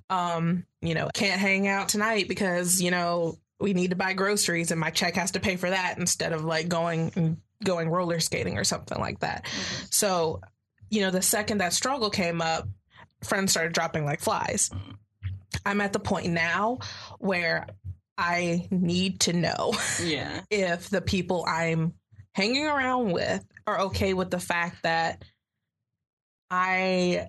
Um, 0.10 0.66
you 0.82 0.94
know, 0.94 1.10
can't 1.14 1.40
hang 1.40 1.68
out 1.68 1.90
tonight 1.90 2.28
because, 2.28 2.82
you 2.82 2.92
know, 2.92 3.38
we 3.60 3.74
need 3.74 3.90
to 3.90 3.96
buy 3.96 4.14
groceries 4.14 4.72
and 4.72 4.80
my 4.80 4.92
check 4.92 5.16
has 5.16 5.32
to 5.32 5.40
pay 5.40 5.56
for 5.56 5.70
that 5.70 5.96
instead 5.98 6.32
of 6.32 6.46
like 6.46 6.68
going 6.70 7.38
going 7.64 7.90
roller 7.90 8.20
skating 8.20 8.58
or 8.58 8.64
something 8.64 9.00
like 9.00 9.20
that. 9.20 9.46
Mm-hmm. 9.46 9.86
So, 9.90 10.42
you 10.90 11.02
know, 11.02 11.12
the 11.12 11.22
second 11.22 11.58
that 11.58 11.74
struggle 11.74 12.12
came 12.12 12.42
up, 12.42 12.68
friends 13.24 13.52
started 13.52 13.74
dropping 13.74 14.06
like 14.06 14.22
flies. 14.22 14.70
Mm-hmm. 14.70 14.92
I'm 15.66 15.82
at 15.82 15.94
the 15.94 16.00
point 16.00 16.28
now 16.28 16.80
where 17.20 17.68
I 18.18 18.68
need 18.72 19.22
to 19.22 19.34
know 19.34 19.74
Yeah. 20.04 20.42
if 20.50 20.90
the 20.90 21.02
people 21.02 21.46
I'm 21.48 21.94
hanging 22.34 22.66
around 22.68 23.12
with 23.12 23.46
are 23.66 23.82
okay 23.82 24.14
with 24.14 24.30
the 24.32 24.40
fact 24.40 24.84
that 24.84 25.24
I 26.50 27.28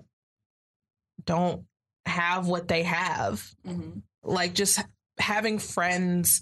don't 1.25 1.65
have 2.05 2.47
what 2.47 2.67
they 2.67 2.83
have. 2.83 3.43
hmm 3.65 3.99
Like 4.23 4.53
just 4.53 4.83
having 5.17 5.59
friends, 5.59 6.41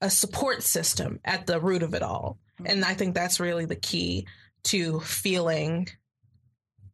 a 0.00 0.10
support 0.10 0.62
system 0.62 1.18
at 1.24 1.46
the 1.46 1.60
root 1.60 1.82
of 1.82 1.94
it 1.94 2.02
all. 2.02 2.38
And 2.64 2.84
I 2.84 2.94
think 2.94 3.14
that's 3.14 3.40
really 3.40 3.64
the 3.66 3.76
key 3.76 4.26
to 4.64 5.00
feeling, 5.00 5.88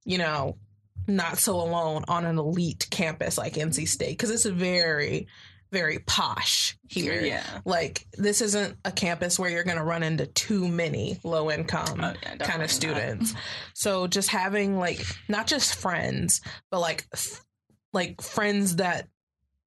you 0.04 0.18
know, 0.18 0.58
not 1.06 1.38
so 1.38 1.56
alone 1.56 2.04
on 2.08 2.24
an 2.24 2.38
elite 2.38 2.86
campus 2.90 3.38
like 3.38 3.54
NC 3.54 3.68
mm-hmm. 3.68 3.84
State 3.84 4.10
because 4.10 4.30
it's 4.30 4.44
very, 4.44 5.26
very 5.72 5.98
posh 5.98 6.76
here. 6.88 7.20
Yeah. 7.20 7.42
Like 7.64 8.06
this 8.16 8.40
isn't 8.40 8.76
a 8.84 8.92
campus 8.92 9.38
where 9.38 9.50
you're 9.50 9.64
going 9.64 9.76
to 9.76 9.84
run 9.84 10.02
into 10.02 10.26
too 10.26 10.68
many 10.68 11.18
low 11.24 11.50
income 11.50 12.00
Oh, 12.00 12.14
yeah, 12.22 12.36
kind 12.36 12.62
of 12.62 12.68
not. 12.68 12.70
students. 12.70 13.34
So 13.74 14.06
just 14.06 14.30
having 14.30 14.78
like 14.78 15.04
not 15.28 15.46
just 15.46 15.74
friends, 15.74 16.40
but 16.70 16.80
like 16.80 17.06
f- 17.12 17.44
like 17.92 18.20
friends 18.22 18.76
that 18.76 19.08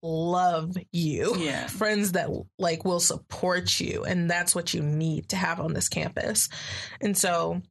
love 0.02 0.76
you. 0.92 1.36
Yeah. 1.38 1.68
Friends 1.68 2.14
that 2.14 2.30
like 2.58 2.86
will 2.86 3.00
support 3.00 3.80
you 3.80 4.04
and 4.06 4.30
that's 4.30 4.56
what 4.56 4.74
you 4.74 4.82
need 4.82 5.30
to 5.30 5.36
have 5.36 5.60
on 5.60 5.74
this 5.74 5.90
campus. 5.90 6.50
And 7.02 7.18
so 7.18 7.62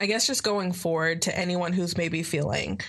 I 0.00 0.06
guess 0.06 0.26
just 0.26 0.42
going 0.42 0.72
forward 0.72 1.22
to 1.22 1.36
anyone 1.36 1.72
who's 1.72 1.96
maybe 1.96 2.22
feeling 2.22 2.80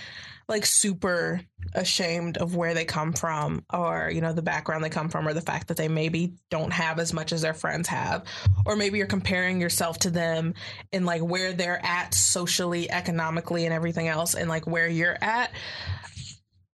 like 0.48 0.64
super 0.64 1.42
ashamed 1.74 2.38
of 2.38 2.56
where 2.56 2.72
they 2.72 2.84
come 2.84 3.12
from 3.12 3.62
or 3.72 4.10
you 4.12 4.20
know 4.22 4.32
the 4.32 4.42
background 4.42 4.82
they 4.82 4.88
come 4.88 5.10
from 5.10 5.28
or 5.28 5.34
the 5.34 5.42
fact 5.42 5.68
that 5.68 5.76
they 5.76 5.88
maybe 5.88 6.32
don't 6.50 6.72
have 6.72 6.98
as 6.98 7.12
much 7.12 7.32
as 7.32 7.42
their 7.42 7.52
friends 7.52 7.86
have 7.88 8.24
or 8.64 8.74
maybe 8.74 8.96
you're 8.96 9.06
comparing 9.06 9.60
yourself 9.60 9.98
to 9.98 10.10
them 10.10 10.54
in 10.90 11.04
like 11.04 11.20
where 11.20 11.52
they're 11.52 11.84
at 11.84 12.14
socially 12.14 12.90
economically 12.90 13.66
and 13.66 13.74
everything 13.74 14.08
else 14.08 14.34
and 14.34 14.48
like 14.48 14.66
where 14.66 14.88
you're 14.88 15.18
at 15.20 15.50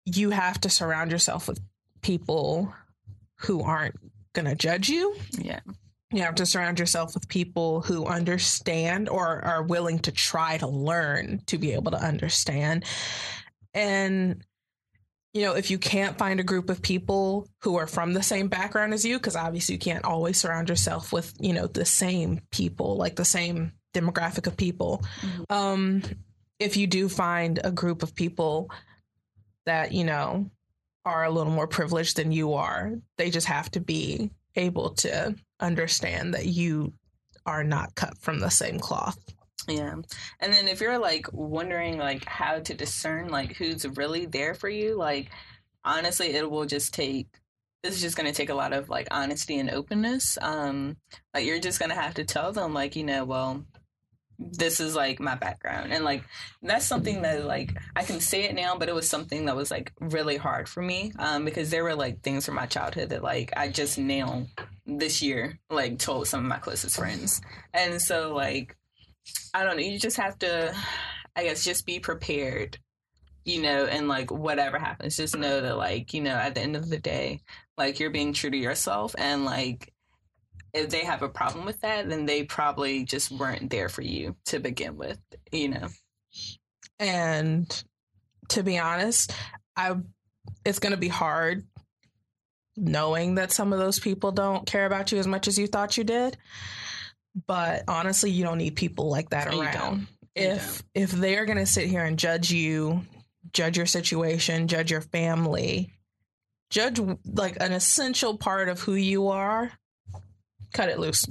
you 0.05 0.31
have 0.31 0.61
to 0.61 0.71
surround 0.71 1.11
yourself 1.11 1.49
with 1.49 1.59
people 2.03 2.73
who 3.41 3.61
aren't 3.63 3.97
going 4.35 4.47
to 4.47 4.55
judge 4.55 4.89
you 4.89 5.17
Yeah. 5.37 5.61
You 6.13 6.23
have 6.23 6.37
to 6.37 6.47
surround 6.47 6.79
yourself 6.79 7.15
with 7.15 7.29
people 7.29 7.81
who 7.81 8.07
understand 8.07 9.09
or 9.09 9.45
are 9.45 9.63
willing 9.63 9.99
to 10.01 10.13
try 10.13 10.57
to 10.59 10.67
learn 10.67 11.41
to 11.47 11.59
be 11.59 11.73
able 11.73 11.91
to 11.91 12.03
understand. 12.03 12.85
And, 13.73 14.45
you 15.33 15.43
know, 15.43 15.55
if 15.55 15.71
you 15.71 15.79
can't 15.79 16.17
find 16.17 16.39
a 16.39 16.45
group 16.45 16.71
of 16.71 16.83
people 16.83 17.49
who 17.63 17.77
are 17.77 17.89
from 17.89 18.13
the 18.13 18.23
same 18.23 18.49
background 18.49 18.95
as 18.95 19.05
you, 19.05 19.19
because 19.19 19.35
obviously 19.35 19.75
you 19.75 19.79
can't 19.81 20.05
always 20.05 20.39
surround 20.39 20.69
yourself 20.69 21.13
with, 21.13 21.35
you 21.41 21.53
know, 21.53 21.67
the 21.67 21.85
same 21.85 22.41
people, 22.53 22.97
like 22.97 23.17
the 23.17 23.25
same 23.25 23.73
demographic 23.93 24.47
of 24.47 24.57
people. 24.57 25.05
Mhm. 25.21 25.53
Um, 25.53 26.03
if 26.61 26.77
you 26.77 26.87
do 26.87 27.09
find 27.09 27.61
a 27.65 27.73
group 27.73 28.03
of 28.03 28.15
people 28.15 28.71
that, 29.67 29.93
you 29.93 30.05
know, 30.05 30.51
are 31.05 31.25
a 31.25 31.31
little 31.31 31.53
more 31.53 31.67
privileged 31.67 32.17
than 32.17 32.33
you 32.33 32.55
are, 32.55 32.93
they 33.19 33.31
just 33.31 33.47
have 33.47 33.71
to 33.73 33.81
be 33.81 34.31
able 34.57 34.91
to 34.91 35.35
understand 35.65 36.35
that 36.35 36.47
you 36.47 36.93
are 37.47 37.65
not 37.65 37.95
cut 37.95 38.17
from 38.19 38.41
the 38.41 38.51
same 38.51 38.79
cloth. 38.79 39.19
Yeah. 39.69 39.95
And 40.41 40.53
then 40.53 40.69
if 40.69 40.81
you're 40.81 40.99
like 40.99 41.27
wondering 41.33 41.99
like 41.99 42.25
how 42.27 42.59
to 42.61 42.75
discern 42.75 43.29
like 43.29 43.57
who's 43.57 43.87
really 43.97 44.27
there 44.27 44.55
for 44.55 44.69
you, 44.69 44.97
like 44.97 45.31
honestly 45.85 46.29
it 46.29 46.51
will 46.51 46.67
just 46.67 46.95
take 46.95 47.29
this 47.83 47.95
is 47.95 48.01
just 48.01 48.17
going 48.17 48.27
to 48.27 48.35
take 48.35 48.49
a 48.49 48.55
lot 48.55 48.73
of 48.73 48.89
like 48.89 49.09
honesty 49.11 49.59
and 49.59 49.71
openness. 49.71 50.39
Um 50.41 50.97
like 51.33 51.47
you're 51.47 51.61
just 51.61 51.79
going 51.79 51.91
to 51.91 52.01
have 52.01 52.15
to 52.15 52.25
tell 52.25 52.53
them 52.53 52.75
like, 52.75 52.97
you 52.97 53.05
know, 53.05 53.25
well 53.25 53.65
this 54.39 54.81
is 54.81 54.97
like 54.97 55.21
my 55.21 55.35
background 55.35 55.93
and 55.93 56.05
like 56.05 56.25
that's 56.63 56.87
something 56.87 57.23
that 57.23 57.45
like 57.45 57.77
I 57.95 58.03
can 58.03 58.21
say 58.21 58.45
it 58.45 58.55
now 58.55 58.77
but 58.77 58.89
it 58.89 58.95
was 58.95 59.09
something 59.09 59.47
that 59.47 59.57
was 59.57 59.71
like 59.71 59.93
really 60.01 60.37
hard 60.37 60.69
for 60.69 60.83
me 60.83 61.13
um 61.19 61.45
because 61.45 61.71
there 61.71 61.85
were 61.85 61.95
like 61.95 62.23
things 62.23 62.45
from 62.47 62.57
my 62.57 62.67
childhood 62.67 63.11
that 63.11 63.23
like 63.23 63.53
I 63.57 63.69
just 63.69 63.99
now 63.99 64.47
this 64.87 65.23
year 65.23 65.59
like 65.71 65.99
told 65.99 66.29
some 66.29 66.41
of 66.41 66.47
my 66.47 66.59
closest 66.59 66.97
friends. 66.97 67.41
And 67.73 68.01
so 68.01 68.35
like 68.35 68.77
I 69.55 69.65
don't 69.65 69.77
know. 69.77 69.83
You 69.83 69.99
just 69.99 70.17
have 70.17 70.39
to, 70.41 70.75
I 71.37 71.45
guess, 71.45 71.65
just 71.65 71.87
be 71.87 71.99
prepared, 71.99 72.79
you 73.45 73.63
know, 73.63 73.87
and 73.87 74.09
like 74.09 74.31
whatever 74.31 74.79
happens, 74.79 75.17
just 75.17 75.37
know 75.37 75.61
that, 75.61 75.77
like, 75.77 76.13
you 76.13 76.21
know, 76.21 76.35
at 76.35 76.55
the 76.55 76.61
end 76.61 76.77
of 76.77 76.91
the 76.91 76.99
day, 76.99 77.41
like 77.79 77.99
you're 78.01 78.11
being 78.11 78.33
true 78.33 78.51
to 78.51 78.57
yourself. 78.57 79.15
And 79.17 79.45
like, 79.45 79.94
if 80.75 80.91
they 80.91 81.05
have 81.05 81.23
a 81.23 81.29
problem 81.29 81.65
with 81.65 81.81
that, 81.81 82.09
then 82.09 82.27
they 82.27 82.43
probably 82.43 83.05
just 83.05 83.31
weren't 83.31 83.71
there 83.71 83.89
for 83.89 84.03
you 84.03 84.37
to 84.47 84.59
begin 84.59 84.97
with, 84.97 85.19
you 85.53 85.69
know? 85.69 85.89
And 86.99 87.85
to 88.49 88.63
be 88.63 88.79
honest, 88.79 89.33
I 89.77 89.97
it's 90.65 90.79
going 90.79 90.93
to 90.93 90.99
be 90.99 91.09
hard 91.09 91.65
knowing 92.77 93.37
that 93.37 93.53
some 93.53 93.73
of 93.73 93.79
those 93.79 93.99
people 94.01 94.33
don't 94.33 94.67
care 94.67 94.85
about 94.85 95.13
you 95.13 95.19
as 95.19 95.27
much 95.27 95.47
as 95.49 95.59
you 95.59 95.67
thought 95.67 95.97
you 95.97 96.05
did. 96.05 96.37
But 97.47 97.85
honestly, 97.89 98.31
you 98.31 98.45
don't 98.45 98.59
need 98.59 98.77
people 98.77 99.09
like 99.09 99.31
that 99.31 99.53
You 99.53 99.63
around. 99.63 99.73
don't. 99.73 100.07
If 100.35 100.83
if 100.95 101.13
they're 101.13 101.45
going 101.45 101.59
to 101.59 101.67
sit 101.67 101.89
here 101.89 102.05
and 102.05 102.19
judge 102.19 102.51
you, 102.51 103.03
judge 103.53 103.77
your 103.77 103.87
situation, 103.87 104.67
judge 104.67 104.91
your 104.91 105.01
family, 105.01 105.91
judge 106.71 107.01
like 107.25 107.57
an 107.61 107.73
essential 107.73 108.37
part 108.37 108.69
of 108.69 108.81
who 108.81 108.95
you 108.95 109.29
are, 109.29 109.71
cut 110.75 110.91
it 110.91 110.99
loose. 110.99 111.25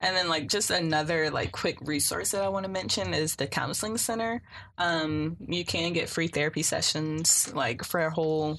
And 0.00 0.16
then 0.16 0.28
like 0.28 0.48
just 0.48 0.70
another 0.70 1.30
like 1.30 1.50
quick 1.50 1.78
resource 1.80 2.30
that 2.30 2.42
I 2.42 2.48
want 2.48 2.64
to 2.64 2.70
mention 2.70 3.12
is 3.12 3.34
the 3.34 3.46
counseling 3.46 3.98
center. 3.98 4.40
Um, 4.78 5.36
you 5.48 5.64
can 5.64 5.92
get 5.92 6.08
free 6.08 6.28
therapy 6.28 6.62
sessions 6.62 7.52
like 7.52 7.84
for 7.84 8.00
a 8.00 8.10
whole 8.10 8.58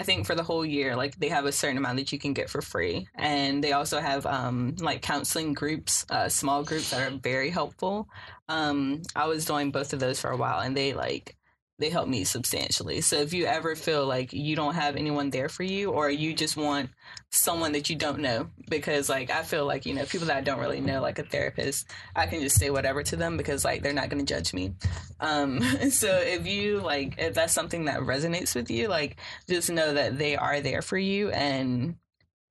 I 0.00 0.04
think 0.04 0.26
for 0.26 0.36
the 0.36 0.44
whole 0.44 0.64
year, 0.64 0.94
like 0.94 1.18
they 1.18 1.28
have 1.28 1.44
a 1.44 1.50
certain 1.50 1.76
amount 1.76 1.96
that 1.96 2.12
you 2.12 2.20
can 2.20 2.32
get 2.32 2.48
for 2.48 2.62
free, 2.62 3.08
and 3.16 3.64
they 3.64 3.72
also 3.72 3.98
have 3.98 4.26
um, 4.26 4.76
like 4.78 5.02
counseling 5.02 5.54
groups, 5.54 6.06
uh, 6.08 6.28
small 6.28 6.62
groups 6.62 6.90
that 6.90 7.12
are 7.12 7.16
very 7.16 7.50
helpful. 7.50 8.08
Um, 8.48 9.02
I 9.16 9.26
was 9.26 9.44
doing 9.44 9.72
both 9.72 9.92
of 9.92 9.98
those 9.98 10.20
for 10.20 10.30
a 10.30 10.36
while, 10.36 10.60
and 10.60 10.76
they 10.76 10.92
like 10.92 11.34
they 11.78 11.90
help 11.90 12.08
me 12.08 12.24
substantially. 12.24 13.00
So 13.00 13.16
if 13.16 13.32
you 13.32 13.46
ever 13.46 13.76
feel 13.76 14.04
like 14.04 14.32
you 14.32 14.56
don't 14.56 14.74
have 14.74 14.96
anyone 14.96 15.30
there 15.30 15.48
for 15.48 15.62
you 15.62 15.90
or 15.92 16.10
you 16.10 16.34
just 16.34 16.56
want 16.56 16.90
someone 17.30 17.72
that 17.72 17.88
you 17.88 17.94
don't 17.94 18.18
know 18.18 18.48
because 18.68 19.08
like 19.08 19.30
I 19.30 19.44
feel 19.44 19.64
like, 19.64 19.86
you 19.86 19.94
know, 19.94 20.04
people 20.04 20.26
that 20.26 20.36
I 20.36 20.40
don't 20.40 20.58
really 20.58 20.80
know 20.80 21.00
like 21.00 21.20
a 21.20 21.22
therapist, 21.22 21.88
I 22.16 22.26
can 22.26 22.40
just 22.40 22.58
say 22.58 22.70
whatever 22.70 23.04
to 23.04 23.16
them 23.16 23.36
because 23.36 23.64
like 23.64 23.82
they're 23.82 23.92
not 23.92 24.08
going 24.08 24.24
to 24.24 24.34
judge 24.34 24.52
me. 24.52 24.74
Um 25.20 25.62
so 25.90 26.08
if 26.18 26.46
you 26.46 26.80
like 26.80 27.14
if 27.18 27.34
that's 27.34 27.52
something 27.52 27.84
that 27.84 28.00
resonates 28.00 28.56
with 28.56 28.70
you, 28.70 28.88
like 28.88 29.16
just 29.48 29.70
know 29.70 29.94
that 29.94 30.18
they 30.18 30.36
are 30.36 30.60
there 30.60 30.82
for 30.82 30.98
you 30.98 31.30
and 31.30 31.94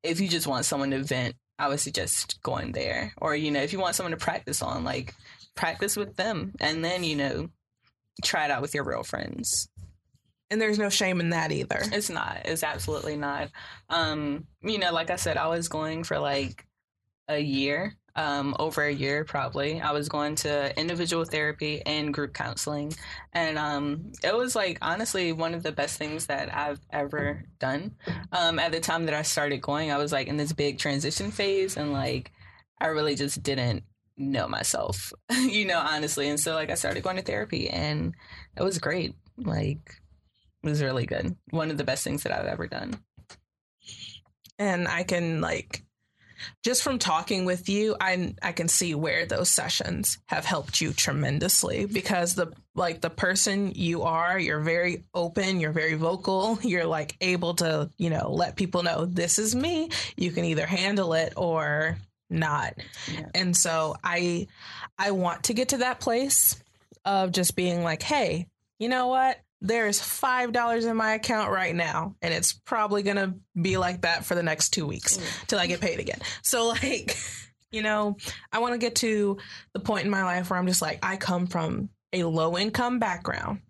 if 0.04 0.22
you 0.22 0.30
just 0.30 0.48
want 0.48 0.64
someone 0.64 0.92
to 0.92 1.04
vent, 1.04 1.36
I 1.60 1.68
would 1.68 1.82
suggest 1.82 2.40
going 2.44 2.72
there. 2.72 3.14
Or 3.18 3.36
you 3.36 3.52
know, 3.52 3.62
if 3.62 3.74
you 3.74 3.80
want 3.80 3.96
someone 3.96 4.12
to 4.12 4.18
practice 4.18 4.62
on, 4.62 4.86
like 4.86 5.14
practice 5.56 5.98
with 5.98 6.16
them 6.16 6.54
and 6.62 6.86
then, 6.86 7.04
you 7.04 7.18
know, 7.18 7.50
try 8.24 8.46
it 8.46 8.52
out 8.52 8.62
with 8.62 8.74
your 8.74 8.84
real 8.84 9.04
friends. 9.04 9.70
And 10.50 10.62
there's 10.62 10.80
no 10.80 10.90
shame 10.90 11.20
in 11.20 11.32
that 11.32 11.52
either. 11.52 11.82
It's 11.92 12.10
not. 12.10 12.42
It's 12.46 12.64
absolutely 12.64 13.18
not. 13.18 13.50
Um, 13.90 14.48
you 14.62 14.78
know, 14.78 14.94
like 14.94 15.10
I 15.10 15.18
said, 15.18 15.36
I 15.38 15.48
was 15.48 15.68
going 15.68 16.04
for 16.04 16.20
like 16.20 16.66
a 17.28 17.38
year, 17.38 17.98
um, 18.16 18.56
over 18.58 18.84
a 18.84 18.92
year 18.92 19.24
probably. 19.26 19.82
I 19.82 19.92
was 19.92 20.10
going 20.10 20.36
to 20.36 20.78
individual 20.80 21.26
therapy 21.26 21.82
and 21.86 22.14
group 22.14 22.34
counseling. 22.34 22.94
And 23.34 23.58
um, 23.58 24.12
it 24.24 24.36
was 24.36 24.56
like 24.56 24.80
honestly 24.82 25.34
one 25.34 25.54
of 25.54 25.64
the 25.64 25.72
best 25.72 25.98
things 25.98 26.26
that 26.26 26.54
I've 26.54 26.80
ever 26.92 27.44
done. 27.60 27.96
Um, 28.32 28.58
at 28.58 28.72
the 28.72 28.80
time 28.80 29.06
that 29.06 29.14
I 29.14 29.22
started 29.22 29.62
going, 29.62 29.92
I 29.92 29.98
was 29.98 30.12
like 30.12 30.28
in 30.28 30.38
this 30.38 30.54
big 30.54 30.80
transition 30.80 31.30
phase 31.30 31.78
and 31.78 31.94
like 31.94 32.32
I 32.80 32.88
really 32.88 33.16
just 33.16 33.44
didn't 33.44 33.84
know 34.18 34.48
myself, 34.48 35.14
you 35.32 35.66
know, 35.66 35.80
honestly. 35.80 36.28
And 36.30 36.40
so 36.40 36.54
like 36.54 36.70
I 36.70 36.76
started 36.76 37.04
going 37.04 37.18
to 37.18 37.22
therapy 37.22 37.70
and 37.70 38.14
it 38.56 38.64
was 38.64 38.80
great. 38.80 39.16
Like 39.38 40.02
it 40.64 40.70
was 40.70 40.82
really 40.82 41.06
good. 41.06 41.36
One 41.52 41.72
of 41.72 41.78
the 41.78 41.84
best 41.84 42.04
things 42.04 42.24
that 42.24 42.32
I've 42.32 42.48
ever 42.48 42.68
done. 42.68 42.96
And 44.60 44.88
I 44.88 45.04
can 45.04 45.40
like 45.40 45.84
just 46.64 46.84
from 46.84 47.00
talking 47.00 47.46
with 47.46 47.70
you, 47.70 47.96
I 48.00 48.36
I 48.42 48.52
can 48.52 48.68
see 48.68 48.96
where 48.96 49.26
those 49.26 49.50
sessions 49.50 50.18
have 50.28 50.46
helped 50.46 50.82
you 50.82 50.94
tremendously 50.94 51.86
because 51.86 52.36
the 52.36 52.54
like 52.76 53.02
the 53.02 53.10
person 53.10 53.72
you 53.74 54.04
are, 54.04 54.38
you're 54.38 54.60
very 54.60 55.04
open, 55.14 55.60
you're 55.60 55.72
very 55.72 55.96
vocal, 55.96 56.60
you're 56.64 56.86
like 56.86 57.16
able 57.22 57.56
to, 57.56 57.90
you 57.98 58.10
know, 58.10 58.32
let 58.32 58.56
people 58.56 58.84
know 58.84 59.06
this 59.06 59.40
is 59.40 59.56
me. 59.56 59.90
You 60.16 60.32
can 60.32 60.46
either 60.46 60.66
handle 60.66 61.14
it 61.14 61.34
or 61.36 61.98
not. 62.30 62.74
Yeah. 63.12 63.28
And 63.34 63.56
so 63.56 63.96
I 64.04 64.48
I 64.98 65.12
want 65.12 65.46
to 65.46 65.54
get 65.54 65.70
to 65.70 65.78
that 65.78 66.00
place 66.00 66.62
of 67.06 67.32
just 67.32 67.56
being 67.56 67.84
like, 67.84 68.02
"Hey, 68.02 68.48
you 68.80 68.90
know 68.90 69.08
what? 69.08 69.40
There's 69.60 70.00
$5 70.00 70.86
in 70.86 70.96
my 70.96 71.16
account 71.16 71.52
right 71.52 71.74
now, 71.74 72.16
and 72.22 72.32
it's 72.32 72.54
probably 72.54 73.02
going 73.02 73.18
to 73.18 73.34
be 73.60 73.78
like 73.78 74.02
that 74.02 74.24
for 74.24 74.36
the 74.36 74.44
next 74.44 74.70
2 74.70 74.86
weeks 74.86 75.18
mm. 75.18 75.48
till 75.48 75.60
I 75.60 75.68
get 75.68 75.82
paid 75.82 76.00
again." 76.00 76.20
So 76.44 76.68
like, 76.68 77.18
you 77.72 77.82
know, 77.82 78.18
I 78.52 78.60
want 78.60 78.74
to 78.74 78.78
get 78.78 78.96
to 78.98 79.38
the 79.74 79.80
point 79.80 80.06
in 80.06 80.12
my 80.12 80.24
life 80.24 80.50
where 80.50 80.60
I'm 80.60 80.68
just 80.68 80.82
like, 80.82 81.00
I 81.04 81.18
come 81.18 81.48
from 81.48 81.90
a 82.14 82.24
low 82.24 82.58
income 82.58 83.00
background 83.00 83.62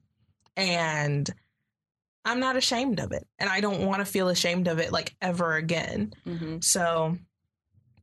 and 0.55 1.29
I'm 2.25 2.39
not 2.39 2.57
ashamed 2.57 2.99
of 2.99 3.11
it. 3.13 3.25
And 3.39 3.49
I 3.49 3.61
don't 3.61 3.85
want 3.85 3.99
to 3.99 4.05
feel 4.05 4.27
ashamed 4.27 4.67
of 4.67 4.79
it 4.79 4.91
like 4.91 5.15
ever 5.21 5.55
again. 5.55 6.13
Mm-hmm. 6.25 6.57
So 6.61 7.17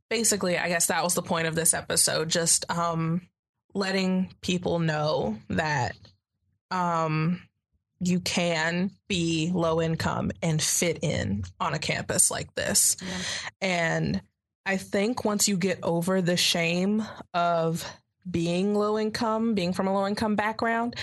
basically, 0.09 0.57
I 0.57 0.67
guess 0.69 0.87
that 0.87 1.03
was 1.03 1.13
the 1.13 1.21
point 1.21 1.47
of 1.47 1.55
this 1.55 1.73
episode. 1.73 2.29
Just 2.29 2.69
um, 2.69 3.21
letting 3.73 4.33
people 4.41 4.79
know 4.79 5.37
that 5.49 5.95
um, 6.71 7.41
you 7.99 8.19
can 8.19 8.91
be 9.07 9.51
low 9.53 9.81
income 9.81 10.31
and 10.41 10.61
fit 10.61 10.99
in 11.01 11.43
on 11.59 11.73
a 11.73 11.79
campus 11.79 12.29
like 12.29 12.53
this. 12.55 12.97
Yeah. 13.01 13.17
And 13.61 14.21
I 14.65 14.77
think 14.77 15.25
once 15.25 15.47
you 15.47 15.57
get 15.57 15.79
over 15.83 16.21
the 16.21 16.37
shame 16.37 17.03
of 17.33 17.85
being 18.29 18.73
low 18.73 18.97
income, 18.97 19.53
being 19.53 19.73
from 19.73 19.87
a 19.87 19.93
low 19.93 20.07
income 20.07 20.35
background, 20.35 20.95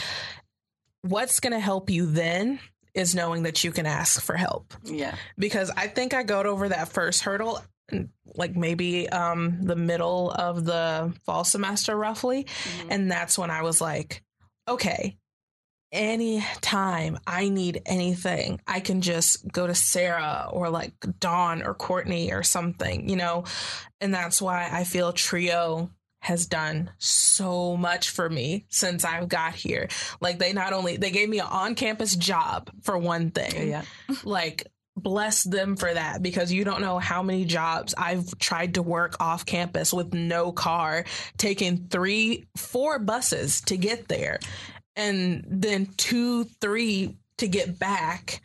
what's 1.02 1.40
going 1.40 1.52
to 1.52 1.60
help 1.60 1.90
you 1.90 2.06
then 2.06 2.58
is 2.94 3.14
knowing 3.14 3.44
that 3.44 3.64
you 3.64 3.72
can 3.72 3.86
ask 3.86 4.20
for 4.20 4.34
help. 4.34 4.74
Yeah. 4.84 5.14
Because 5.38 5.70
I 5.76 5.86
think 5.86 6.12
I 6.12 6.24
got 6.24 6.46
over 6.46 6.68
that 6.68 6.88
first 6.88 7.22
hurdle 7.22 7.60
like 8.34 8.56
maybe 8.56 9.08
um 9.08 9.58
the 9.62 9.76
middle 9.76 10.30
of 10.30 10.64
the 10.64 11.12
fall 11.24 11.44
semester 11.44 11.96
roughly 11.96 12.44
mm-hmm. 12.44 12.88
and 12.90 13.10
that's 13.10 13.38
when 13.38 13.50
i 13.50 13.62
was 13.62 13.80
like 13.80 14.22
okay 14.68 15.16
anytime 15.90 17.18
i 17.26 17.48
need 17.48 17.82
anything 17.84 18.58
i 18.66 18.80
can 18.80 19.02
just 19.02 19.46
go 19.52 19.66
to 19.66 19.74
sarah 19.74 20.48
or 20.50 20.70
like 20.70 20.94
dawn 21.20 21.62
or 21.62 21.74
courtney 21.74 22.32
or 22.32 22.42
something 22.42 23.08
you 23.08 23.16
know 23.16 23.44
and 24.00 24.14
that's 24.14 24.40
why 24.40 24.68
i 24.72 24.84
feel 24.84 25.12
trio 25.12 25.90
has 26.22 26.46
done 26.46 26.88
so 26.98 27.76
much 27.76 28.10
for 28.10 28.30
me 28.30 28.64
since 28.68 29.04
I've 29.04 29.28
got 29.28 29.56
here. 29.56 29.88
Like 30.20 30.38
they 30.38 30.52
not 30.52 30.72
only 30.72 30.96
they 30.96 31.10
gave 31.10 31.28
me 31.28 31.40
an 31.40 31.48
on-campus 31.50 32.14
job 32.14 32.70
for 32.82 32.96
one 32.96 33.32
thing. 33.32 33.68
Yeah. 33.68 33.82
like 34.22 34.68
bless 34.96 35.42
them 35.42 35.76
for 35.76 35.92
that 35.92 36.22
because 36.22 36.52
you 36.52 36.64
don't 36.64 36.80
know 36.80 36.98
how 36.98 37.22
many 37.22 37.44
jobs 37.44 37.94
I've 37.96 38.38
tried 38.38 38.74
to 38.74 38.82
work 38.82 39.16
off 39.20 39.46
campus 39.46 39.92
with 39.92 40.12
no 40.12 40.52
car, 40.52 41.04
taking 41.38 41.88
three, 41.88 42.44
four 42.56 42.98
buses 42.98 43.62
to 43.62 43.76
get 43.76 44.08
there, 44.08 44.38
and 44.96 45.44
then 45.48 45.86
two, 45.96 46.44
three 46.44 47.16
to 47.38 47.48
get 47.48 47.78
back 47.78 48.42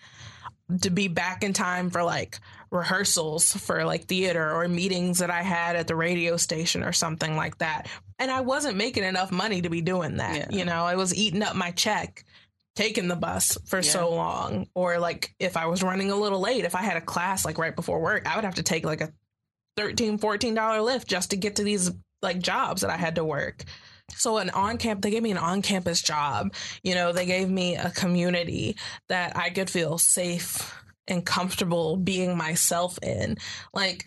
to 0.81 0.89
be 0.89 1.07
back 1.07 1.43
in 1.43 1.53
time 1.53 1.89
for 1.89 2.03
like 2.03 2.39
rehearsals 2.71 3.53
for 3.53 3.85
like 3.85 4.05
theater 4.05 4.51
or 4.51 4.67
meetings 4.67 5.19
that 5.19 5.29
I 5.29 5.41
had 5.41 5.75
at 5.75 5.87
the 5.87 5.95
radio 5.95 6.35
station 6.35 6.83
or 6.83 6.91
something 6.91 7.35
like 7.35 7.57
that. 7.59 7.87
And 8.19 8.29
I 8.29 8.41
wasn't 8.41 8.77
making 8.77 9.03
enough 9.03 9.31
money 9.31 9.61
to 9.61 9.69
be 9.69 9.81
doing 9.81 10.17
that. 10.17 10.35
Yeah. 10.35 10.57
You 10.57 10.65
know, 10.65 10.83
I 10.83 10.95
was 10.95 11.15
eating 11.15 11.43
up 11.43 11.55
my 11.55 11.71
check 11.71 12.25
taken 12.77 13.07
the 13.07 13.15
bus 13.15 13.57
for 13.65 13.77
yeah. 13.77 13.91
so 13.91 14.13
long 14.13 14.67
or 14.75 14.99
like 14.99 15.33
if 15.39 15.57
i 15.57 15.65
was 15.65 15.81
running 15.81 16.11
a 16.11 16.15
little 16.15 16.39
late 16.39 16.63
if 16.63 16.75
i 16.75 16.81
had 16.83 16.95
a 16.95 17.01
class 17.01 17.43
like 17.43 17.57
right 17.57 17.75
before 17.75 17.99
work 17.99 18.27
i 18.31 18.35
would 18.35 18.45
have 18.45 18.53
to 18.53 18.61
take 18.61 18.85
like 18.85 19.01
a 19.01 19.11
13 19.77 20.17
14 20.17 20.53
dollar 20.53 20.79
Lyft 20.79 21.05
just 21.05 21.29
to 21.29 21.37
get 21.37 21.55
to 21.55 21.63
these 21.63 21.91
like 22.21 22.39
jobs 22.39 22.81
that 22.81 22.89
i 22.89 22.97
had 22.97 23.15
to 23.15 23.23
work. 23.23 23.63
So 24.13 24.37
an 24.37 24.49
on 24.49 24.77
camp 24.77 25.01
they 25.01 25.11
gave 25.11 25.23
me 25.23 25.31
an 25.31 25.37
on 25.37 25.61
campus 25.61 26.01
job. 26.01 26.53
You 26.81 26.95
know 26.95 27.13
they 27.13 27.25
gave 27.25 27.49
me 27.49 27.75
a 27.75 27.91
community 27.91 28.75
that 29.07 29.37
i 29.37 29.49
could 29.49 29.69
feel 29.69 29.97
safe 29.97 30.73
and 31.07 31.25
comfortable 31.25 31.95
being 31.95 32.35
myself 32.35 32.97
in. 33.01 33.37
Like 33.73 34.05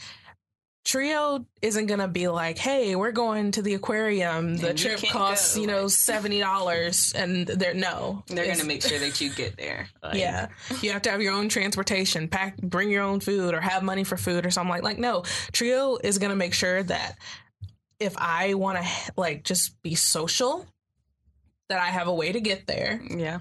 Trio 0.83 1.45
isn't 1.61 1.87
gonna 1.87 2.09
be 2.09 2.29
like, 2.29 2.57
"Hey, 2.57 2.97
we're 2.97 3.13
going 3.13 3.51
to 3.53 3.63
the 3.63 3.75
aquarium. 3.75 4.57
The 4.57 4.73
trip 4.73 5.01
costs, 5.11 5.55
go. 5.55 5.61
you 5.61 5.67
know, 5.67 5.89
seventy 5.89 6.41
dollars," 6.41 7.13
and 7.15 7.47
they're 7.47 7.75
no. 7.75 8.25
They're 8.29 8.47
gonna 8.47 8.65
make 8.65 8.83
sure 8.83 8.99
that 8.99 9.21
you 9.21 9.31
get 9.31 9.57
there. 9.57 9.89
Like. 10.03 10.15
Yeah, 10.15 10.49
you 10.81 10.93
have 10.93 11.03
to 11.03 11.11
have 11.11 11.21
your 11.21 11.35
own 11.35 11.51
transportation, 11.51 12.27
pack, 12.29 12.57
bring 12.57 12.91
your 12.91 13.03
own 13.03 13.21
food, 13.21 13.53
or 13.53 13.61
have 13.61 13.83
money 13.83 14.03
for 14.03 14.17
food 14.17 14.47
or 14.47 14.51
something 14.51 14.71
like. 14.71 14.83
Like, 14.83 14.99
no, 14.99 15.25
Trio 15.53 15.99
is 16.03 16.17
gonna 16.17 16.37
make 16.37 16.55
sure 16.55 16.83
that 16.83 17.19
if 17.99 18.17
I 18.17 18.55
want 18.55 18.79
to 18.79 19.13
like 19.19 19.45
just 19.45 19.81
be 19.83 19.95
social, 19.95 20.67
that 21.69 21.79
I 21.79 21.87
have 21.87 22.09
a 22.09 22.15
way 22.15 22.33
to 22.33 22.41
get 22.41 22.67
there. 22.67 23.03
Yeah, 23.11 23.41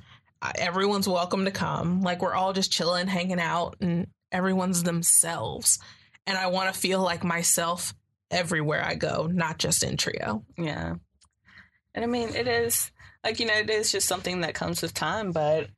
everyone's 0.56 1.08
welcome 1.08 1.46
to 1.46 1.52
come. 1.52 2.02
Like, 2.02 2.22
we're 2.22 2.36
all 2.36 2.52
just 2.52 2.74
chilling, 2.74 3.08
hanging 3.08 3.40
out, 3.40 3.78
and 3.80 4.08
everyone's 4.34 4.84
themselves 4.84 5.80
and 6.30 6.38
I 6.38 6.48
want 6.48 6.72
to 6.72 6.80
feel 6.80 7.02
like 7.02 7.24
myself 7.24 7.96
everywhere 8.30 8.86
I 8.86 8.94
go, 8.94 9.26
not 9.26 9.58
just 9.58 9.82
in 9.84 9.98
trio. 9.98 10.46
Yeah. 10.58 10.96
And 11.96 12.06
I 12.06 12.08
mean, 12.08 12.30
it 12.36 12.48
is 12.48 12.92
like, 13.24 13.40
you 13.40 13.48
know, 13.48 13.56
it 13.56 13.70
is 13.70 13.92
just 13.92 14.08
something 14.08 14.42
that 14.42 14.54
comes 14.54 14.84
with 14.84 14.94
time, 14.94 15.32
but, 15.32 15.70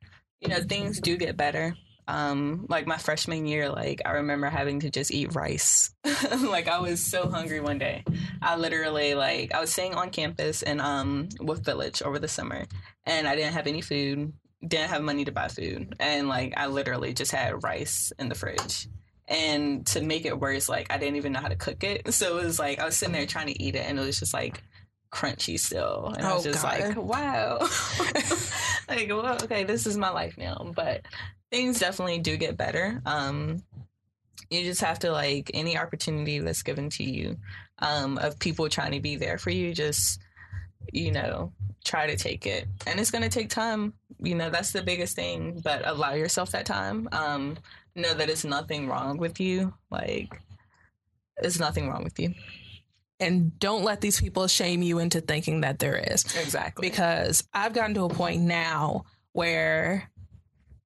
you 0.41 0.49
know, 0.49 0.59
things 0.61 0.99
do 0.99 1.15
get 1.15 1.37
better. 1.37 1.73
Um, 2.05 2.65
like 2.67 2.85
my 2.85 2.97
freshman 2.97 3.45
year, 3.45 3.69
like 3.69 4.01
I 4.03 4.11
remember 4.11 4.49
having 4.49 4.81
to 4.81 4.89
just 4.89 5.11
eat 5.11 5.33
rice. 5.33 5.93
like 6.41 6.67
I 6.67 6.79
was 6.79 6.99
so 6.99 7.29
hungry 7.29 7.61
one 7.61 7.77
day. 7.77 8.03
I 8.41 8.57
literally 8.57 9.13
like 9.13 9.53
I 9.53 9.61
was 9.61 9.71
staying 9.71 9.95
on 9.95 10.09
campus 10.09 10.63
in 10.63 10.81
um 10.81 11.29
Wolf 11.39 11.59
Village 11.59 12.01
over 12.01 12.19
the 12.19 12.27
summer 12.27 12.65
and 13.05 13.25
I 13.25 13.37
didn't 13.37 13.53
have 13.53 13.67
any 13.67 13.79
food, 13.79 14.33
didn't 14.67 14.89
have 14.89 15.01
money 15.01 15.23
to 15.23 15.31
buy 15.31 15.47
food. 15.47 15.95
And 16.01 16.27
like 16.27 16.55
I 16.57 16.67
literally 16.67 17.13
just 17.13 17.31
had 17.31 17.63
rice 17.63 18.11
in 18.19 18.27
the 18.27 18.35
fridge 18.35 18.89
And 19.31 19.85
to 19.87 20.01
make 20.01 20.25
it 20.25 20.37
worse, 20.39 20.67
like 20.69 20.91
I 20.91 20.97
didn't 20.97 21.15
even 21.15 21.31
know 21.31 21.39
how 21.39 21.47
to 21.47 21.55
cook 21.55 21.83
it. 21.83 22.01
So 22.13 22.37
it 22.37 22.43
was 22.43 22.59
like 22.59 22.79
I 22.79 22.85
was 22.85 22.97
sitting 22.97 23.13
there 23.13 23.25
trying 23.25 23.47
to 23.47 23.63
eat 23.63 23.75
it 23.75 23.85
and 23.87 23.97
it 23.97 24.05
was 24.05 24.19
just 24.19 24.33
like 24.33 24.61
crunchy 25.11 25.57
still. 25.59 26.13
And 26.17 26.27
I 26.27 26.33
was 26.33 26.45
Oh, 26.45 26.51
just 26.51 26.63
God. 26.63 26.79
like, 26.79 26.97
wow. 26.97 27.57
like, 28.89 29.07
well, 29.09 29.37
okay, 29.43 29.63
this 29.63 29.85
is 29.87 29.97
my 29.97 30.09
life 30.09 30.37
now. 30.37 30.71
But 30.75 31.01
things 31.49 31.79
definitely 31.79 32.19
do 32.19 32.35
get 32.37 32.57
better. 32.57 33.01
Um 33.05 33.63
you 34.49 34.63
just 34.63 34.81
have 34.81 34.99
to 34.99 35.11
like 35.13 35.49
any 35.53 35.77
opportunity 35.77 36.39
that's 36.39 36.63
given 36.63 36.89
to 36.89 37.03
you 37.03 37.37
um 37.79 38.17
of 38.17 38.37
people 38.39 38.67
trying 38.67 38.91
to 38.91 38.99
be 38.99 39.15
there 39.15 39.37
for 39.37 39.49
you, 39.49 39.73
just 39.73 40.19
you 40.91 41.11
know, 41.11 41.53
try 41.85 42.07
to 42.07 42.17
take 42.17 42.45
it. 42.45 42.67
And 42.85 42.99
it's 42.99 43.11
gonna 43.11 43.29
take 43.29 43.49
time. 43.49 43.93
You 44.19 44.35
know, 44.35 44.49
that's 44.49 44.71
the 44.71 44.81
biggest 44.83 45.15
thing. 45.15 45.61
But 45.63 45.87
allow 45.87 46.13
yourself 46.13 46.51
that 46.51 46.65
time. 46.65 47.07
Um, 47.11 47.57
know 47.95 48.13
that 48.13 48.29
it's 48.29 48.43
nothing 48.45 48.87
wrong 48.87 49.17
with 49.17 49.39
you. 49.39 49.73
Like 49.89 50.41
it's 51.37 51.59
nothing 51.59 51.89
wrong 51.89 52.03
with 52.03 52.19
you. 52.19 52.33
And 53.19 53.57
don't 53.59 53.83
let 53.83 54.01
these 54.01 54.19
people 54.19 54.47
shame 54.47 54.81
you 54.81 54.97
into 54.97 55.21
thinking 55.21 55.61
that 55.61 55.79
there 55.79 55.95
is. 55.95 56.23
Exactly. 56.35 56.89
because 56.89 57.47
I've 57.53 57.73
gotten 57.73 57.93
to 57.95 58.05
a 58.05 58.09
point 58.09 58.41
now 58.41 59.03
where 59.33 60.09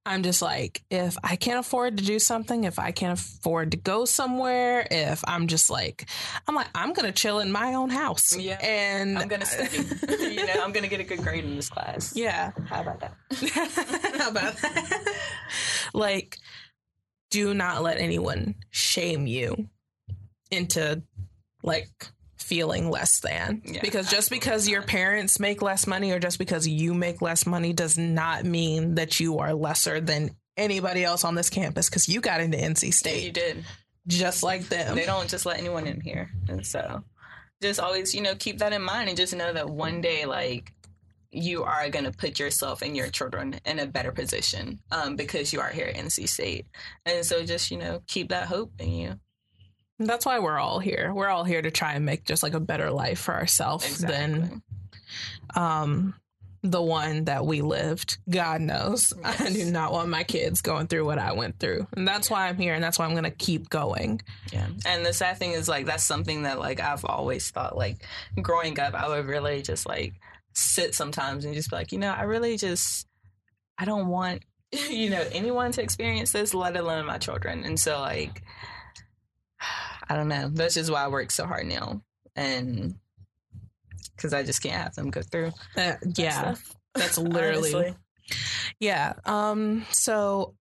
I'm 0.08 0.22
just 0.22 0.42
like, 0.42 0.84
if 0.92 1.18
I 1.24 1.36
can't 1.36 1.60
afford 1.60 1.98
to 1.98 2.04
do 2.04 2.20
something, 2.20 2.66
if 2.66 2.78
I 2.78 2.92
can't 2.92 3.18
afford 3.18 3.72
to 3.72 3.78
go 3.78 4.06
somewhere, 4.06 4.86
if 4.92 5.24
I'm 5.28 5.48
just 5.48 5.72
like, 5.72 6.08
I'm 6.48 6.54
like, 6.54 6.68
I'm 6.76 6.94
gonna 6.94 7.12
chill 7.12 7.40
in 7.40 7.52
my 7.52 7.74
own 7.74 7.90
house. 7.90 8.38
Yeah. 8.38 8.60
and 8.62 9.18
I'm 9.18 9.28
gonna 9.28 9.46
study. 9.46 9.78
you 10.36 10.46
know, 10.46 10.62
I'm 10.64 10.74
gonna 10.74 10.90
get 10.90 11.00
a 11.00 11.04
good 11.04 11.24
grade 11.24 11.44
in 11.44 11.56
this 11.56 11.70
class. 11.70 12.16
yeah. 12.16 12.52
How 12.68 12.82
about 12.82 13.00
that? 13.00 13.16
How 14.20 14.30
about 14.30 14.58
that? 14.58 15.16
like, 15.96 16.38
do 17.32 17.54
not 17.54 17.82
let 17.84 18.00
anyone 18.00 18.56
shame 18.70 19.28
you 19.28 19.68
into 20.52 21.02
like 21.64 21.90
feeling 22.38 22.92
less 22.92 23.20
than. 23.22 23.62
Yeah, 23.66 23.82
because 23.82 24.10
just 24.10 24.30
because 24.30 24.70
your 24.70 24.84
parents 24.84 25.40
make 25.40 25.62
less 25.62 25.88
money 25.88 26.12
or 26.12 26.20
just 26.20 26.38
because 26.38 26.68
you 26.68 26.94
make 26.94 27.22
less 27.22 27.46
money 27.46 27.74
does 27.74 27.98
not 27.98 28.46
mean 28.46 28.96
that 28.96 29.20
you 29.20 29.40
are 29.40 29.54
lesser 29.54 30.00
than 30.00 30.36
anybody 30.56 31.04
else 31.04 31.24
on 31.24 31.36
this 31.36 31.50
campus 31.50 31.90
because 31.90 32.08
you 32.08 32.22
got 32.22 32.42
into 32.42 32.58
NC 32.58 32.94
State. 32.94 33.24
You 33.24 33.32
did. 33.32 33.66
just 34.08 34.44
like 34.44 34.70
them. 34.70 34.96
They 34.96 35.06
don't 35.06 35.30
just 35.30 35.46
let 35.46 35.58
anyone 35.58 35.88
in 35.88 36.02
here. 36.02 36.30
And 36.48 36.66
so 36.66 37.04
just 37.62 37.80
always, 37.80 38.14
you 38.14 38.22
know, 38.22 38.36
keep 38.36 38.60
that 38.60 38.74
in 38.74 38.82
mind 38.82 39.10
and 39.10 39.18
just 39.18 39.36
know 39.36 39.52
that 39.52 39.70
one 39.70 40.02
day, 40.02 40.26
like, 40.26 40.72
you 41.36 41.64
are 41.64 41.90
going 41.90 42.06
to 42.06 42.12
put 42.12 42.40
yourself 42.40 42.82
and 42.82 42.96
your 42.96 43.10
children 43.10 43.60
in 43.66 43.80
a 43.80 43.86
better 43.86 44.12
position 44.12 44.80
um, 44.92 45.16
because 45.16 45.52
you 45.54 45.60
are 45.60 45.70
here 45.70 45.88
at 45.88 45.96
NC 45.96 46.30
State. 46.30 46.66
And 47.06 47.26
so 47.26 47.46
just, 47.46 47.72
you 47.72 47.78
know, 47.78 48.02
keep 48.08 48.30
that 48.30 48.48
hope 48.48 48.72
in 48.80 48.92
you. 48.92 49.20
That's 50.00 50.26
why 50.26 50.40
we're 50.40 50.60
all 50.60 50.80
here. 50.80 51.14
We're 51.14 51.30
all 51.30 51.44
here 51.44 51.62
to 51.62 51.72
try 51.72 51.94
and 51.94 52.06
make 52.06 52.26
just 52.26 52.44
like 52.44 52.54
a 52.54 52.60
better 52.60 52.92
life 52.92 53.20
for 53.20 53.34
ourselves 53.34 54.00
than 54.00 54.62
um 55.56 56.16
the 56.64 56.82
one 56.82 57.26
that 57.26 57.46
we 57.46 57.62
lived 57.62 58.18
god 58.28 58.60
knows 58.60 59.14
i 59.24 59.52
do 59.52 59.66
not 59.66 59.92
want 59.92 60.10
my 60.10 60.24
kids 60.24 60.62
going 60.62 60.88
through 60.88 61.06
what 61.06 61.20
i 61.20 61.32
went 61.32 61.60
through 61.60 61.86
and 61.96 62.08
that's 62.08 62.28
why 62.28 62.48
i'm 62.48 62.58
here 62.58 62.74
and 62.74 62.84
that's 62.84 62.98
why 62.98 63.06
i'm 63.06 63.12
going 63.12 63.24
to 63.24 63.30
keep 63.30 63.70
going 63.70 64.20
Yeah. 64.52 64.66
And 64.84 65.06
the 65.06 65.14
sad 65.14 65.38
thing 65.38 65.52
is 65.52 65.70
like 65.70 65.86
that's 65.86 66.04
something 66.04 66.42
that 66.44 66.58
like 66.58 66.80
I've 66.80 67.06
always 67.06 67.52
thought 67.52 67.78
like 67.78 68.04
growing 68.42 68.80
up 68.80 68.96
I 68.96 69.08
would 69.08 69.28
really 69.28 69.62
just 69.62 69.86
like 69.88 70.16
sit 70.56 70.96
sometimes 70.96 71.46
and 71.46 71.54
just 71.54 71.70
be 71.70 71.76
like, 71.76 71.92
you 71.92 72.00
know, 72.00 72.12
I 72.12 72.24
really 72.24 72.58
just 72.58 73.08
I 73.78 73.86
don't 73.86 74.08
want 74.08 74.44
you 74.90 75.10
know 75.10 75.24
anyone 75.32 75.72
to 75.74 75.82
experience 75.82 76.32
this, 76.32 76.54
let 76.54 76.78
alone 76.78 77.06
my 77.06 77.18
children. 77.18 77.64
And 77.64 77.80
so 77.80 78.00
like 78.00 78.42
I 80.10 80.16
don't 80.16 80.28
know. 80.28 80.50
That's 80.50 80.76
just 80.76 80.92
why 80.92 81.04
I 81.04 81.08
work 81.08 81.32
so 81.32 81.46
hard 81.46 81.66
now. 81.66 82.02
And 82.36 82.96
because 84.16 84.34
I 84.34 84.44
just 84.44 84.62
can't 84.62 84.82
have 84.82 84.96
them 84.96 85.10
go 85.10 85.22
through. 85.22 85.52
Uh, 85.76 85.94
yeah 86.16 86.54
stuff, 86.54 86.76
that's 86.94 87.18
literally 87.20 87.74
honestly. 87.74 87.96
yeah 88.80 89.14
um 89.26 89.86
so 89.92 90.56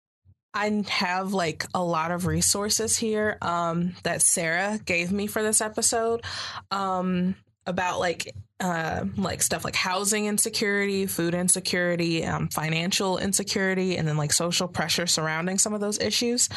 I 0.54 0.84
have 0.88 1.32
like 1.32 1.66
a 1.74 1.82
lot 1.82 2.12
of 2.12 2.26
resources 2.26 2.96
here 2.96 3.38
um, 3.42 3.96
that 4.04 4.22
Sarah 4.22 4.78
gave 4.84 5.10
me 5.10 5.26
for 5.26 5.42
this 5.42 5.60
episode 5.60 6.22
um, 6.70 7.34
about 7.66 7.98
like 7.98 8.32
uh, 8.60 9.04
like 9.16 9.42
stuff 9.42 9.64
like 9.64 9.74
housing 9.74 10.26
insecurity, 10.26 11.06
food 11.06 11.34
insecurity, 11.34 12.24
um, 12.24 12.48
financial 12.48 13.18
insecurity, 13.18 13.96
and 13.96 14.06
then 14.06 14.16
like 14.16 14.32
social 14.32 14.68
pressure 14.68 15.06
surrounding 15.06 15.58
some 15.58 15.74
of 15.74 15.80
those 15.80 15.98
issues. 15.98 16.48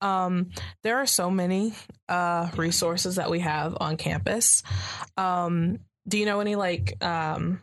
Um, 0.00 0.50
there 0.82 0.98
are 0.98 1.06
so 1.06 1.30
many 1.30 1.74
uh, 2.08 2.50
resources 2.56 3.16
that 3.16 3.30
we 3.30 3.40
have 3.40 3.76
on 3.80 3.96
campus. 3.96 4.62
Um, 5.16 5.78
do 6.06 6.18
you 6.18 6.26
know 6.26 6.40
any 6.40 6.56
like 6.56 7.02
um, 7.02 7.60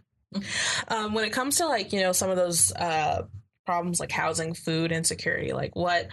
um, 0.87 1.13
when 1.13 1.25
it 1.25 1.31
comes 1.31 1.57
to 1.57 1.67
like 1.67 1.93
you 1.93 2.01
know 2.01 2.11
some 2.11 2.29
of 2.29 2.35
those 2.37 2.71
uh, 2.73 3.23
problems 3.65 3.99
like 3.99 4.11
housing, 4.11 4.53
food 4.53 4.91
insecurity, 4.91 5.53
like 5.53 5.75
what 5.75 6.07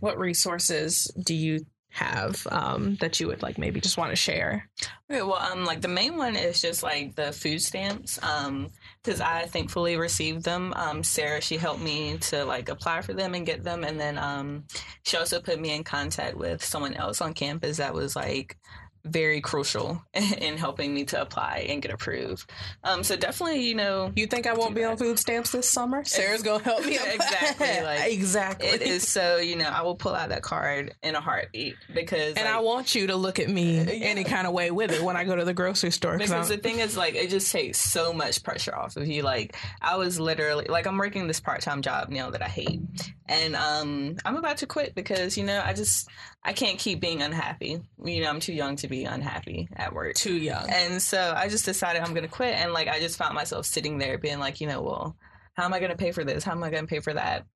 what 0.00 0.18
resources 0.18 1.10
do 1.24 1.34
you 1.34 1.60
have 1.96 2.46
um, 2.50 2.96
that 2.96 3.18
you 3.18 3.26
would 3.26 3.42
like 3.42 3.56
maybe 3.56 3.80
just 3.80 3.96
want 3.96 4.10
to 4.10 4.16
share? 4.16 4.68
Okay, 5.10 5.22
well, 5.22 5.36
um, 5.36 5.64
like 5.64 5.80
the 5.80 5.88
main 5.88 6.16
one 6.16 6.36
is 6.36 6.60
just 6.60 6.82
like 6.82 7.14
the 7.16 7.32
food 7.32 7.62
stamps, 7.62 8.22
um, 8.22 8.68
because 9.02 9.22
I 9.22 9.46
thankfully 9.46 9.96
received 9.96 10.44
them. 10.44 10.74
Um, 10.76 11.02
Sarah, 11.02 11.40
she 11.40 11.56
helped 11.56 11.80
me 11.80 12.18
to 12.18 12.44
like 12.44 12.68
apply 12.68 13.00
for 13.00 13.14
them 13.14 13.34
and 13.34 13.46
get 13.46 13.64
them, 13.64 13.82
and 13.82 13.98
then 13.98 14.18
um, 14.18 14.64
she 15.04 15.16
also 15.16 15.40
put 15.40 15.58
me 15.58 15.74
in 15.74 15.84
contact 15.84 16.36
with 16.36 16.62
someone 16.62 16.92
else 16.92 17.22
on 17.22 17.32
campus 17.32 17.78
that 17.78 17.94
was 17.94 18.14
like 18.14 18.58
very 19.06 19.40
crucial 19.40 20.02
in 20.14 20.56
helping 20.56 20.94
me 20.94 21.04
to 21.06 21.20
apply 21.20 21.66
and 21.68 21.80
get 21.82 21.92
approved. 21.92 22.50
Um, 22.84 23.02
so 23.04 23.16
definitely, 23.16 23.66
you 23.66 23.74
know, 23.74 24.12
You 24.16 24.26
think 24.26 24.46
I 24.46 24.52
won't 24.54 24.74
be 24.74 24.84
on 24.84 24.96
food 24.96 25.18
stamps 25.18 25.52
this 25.52 25.70
summer? 25.70 26.04
Sarah's 26.06 26.42
gonna 26.42 26.62
help 26.64 26.84
me. 26.84 26.96
Exactly, 26.98 27.66
like, 27.84 28.12
exactly. 28.12 28.68
it 28.68 28.82
is 28.82 29.06
so 29.08 29.36
you 29.38 29.56
know 29.56 29.68
I 29.68 29.82
will 29.82 29.96
pull 29.96 30.14
out 30.14 30.28
that 30.30 30.42
card 30.42 30.94
in 31.02 31.14
a 31.14 31.20
heartbeat 31.20 31.76
because 31.94 32.34
and 32.34 32.44
like, 32.46 32.54
I 32.54 32.60
want 32.60 32.94
you 32.94 33.06
to 33.08 33.16
look 33.16 33.38
at 33.38 33.48
me 33.48 33.76
Yeah. 33.76 34.06
any 34.06 34.24
kind 34.24 34.46
of 34.46 34.52
way 34.52 34.70
with 34.70 34.90
it 34.92 35.02
when 35.02 35.16
I 35.16 35.24
go 35.24 35.36
to 35.36 35.44
the 35.44 35.54
grocery 35.54 35.90
store. 35.90 36.18
Because 36.18 36.32
I'm- 36.32 36.48
the 36.48 36.56
thing 36.58 36.78
is, 36.80 36.96
like, 36.96 37.14
it 37.14 37.30
just 37.30 37.50
takes 37.52 37.80
so 37.80 38.12
much 38.12 38.42
pressure 38.42 38.74
off 38.74 38.96
of 38.96 39.06
you. 39.06 39.22
Like, 39.22 39.56
I 39.80 39.96
was 39.96 40.18
literally, 40.20 40.66
like, 40.68 40.86
I'm 40.86 40.96
working 40.96 41.26
this 41.26 41.40
part 41.40 41.60
time 41.62 41.82
job 41.82 42.08
now 42.10 42.30
that 42.30 42.42
I 42.42 42.48
hate. 42.48 42.80
And 43.28 43.56
um, 43.56 44.16
I'm 44.24 44.36
about 44.36 44.58
to 44.58 44.66
quit 44.66 44.94
because, 44.94 45.36
you 45.36 45.44
know, 45.44 45.60
I 45.64 45.72
just, 45.72 46.08
I 46.46 46.52
can't 46.52 46.78
keep 46.78 47.00
being 47.00 47.22
unhappy. 47.22 47.82
You 48.02 48.22
know, 48.22 48.30
I'm 48.30 48.38
too 48.38 48.52
young 48.52 48.76
to 48.76 48.86
be 48.86 49.04
unhappy 49.04 49.68
at 49.74 49.92
work. 49.92 50.14
too 50.14 50.36
young. 50.36 50.70
And 50.70 51.02
so 51.02 51.34
I 51.36 51.48
just 51.48 51.64
decided 51.64 52.02
I'm 52.02 52.14
going 52.14 52.22
to 52.22 52.28
quit. 52.28 52.54
And, 52.54 52.72
like, 52.72 52.86
I 52.86 53.00
just 53.00 53.18
found 53.18 53.34
myself 53.34 53.66
sitting 53.66 53.98
there 53.98 54.16
being 54.16 54.38
like, 54.38 54.60
you 54.60 54.68
know, 54.68 54.80
well, 54.80 55.16
how 55.54 55.64
am 55.64 55.74
I 55.74 55.80
going 55.80 55.90
to 55.90 55.96
pay 55.96 56.12
for 56.12 56.22
this? 56.22 56.44
How 56.44 56.52
am 56.52 56.62
I 56.62 56.70
going 56.70 56.84
to 56.84 56.88
pay 56.88 57.00
for 57.00 57.12
that? 57.12 57.46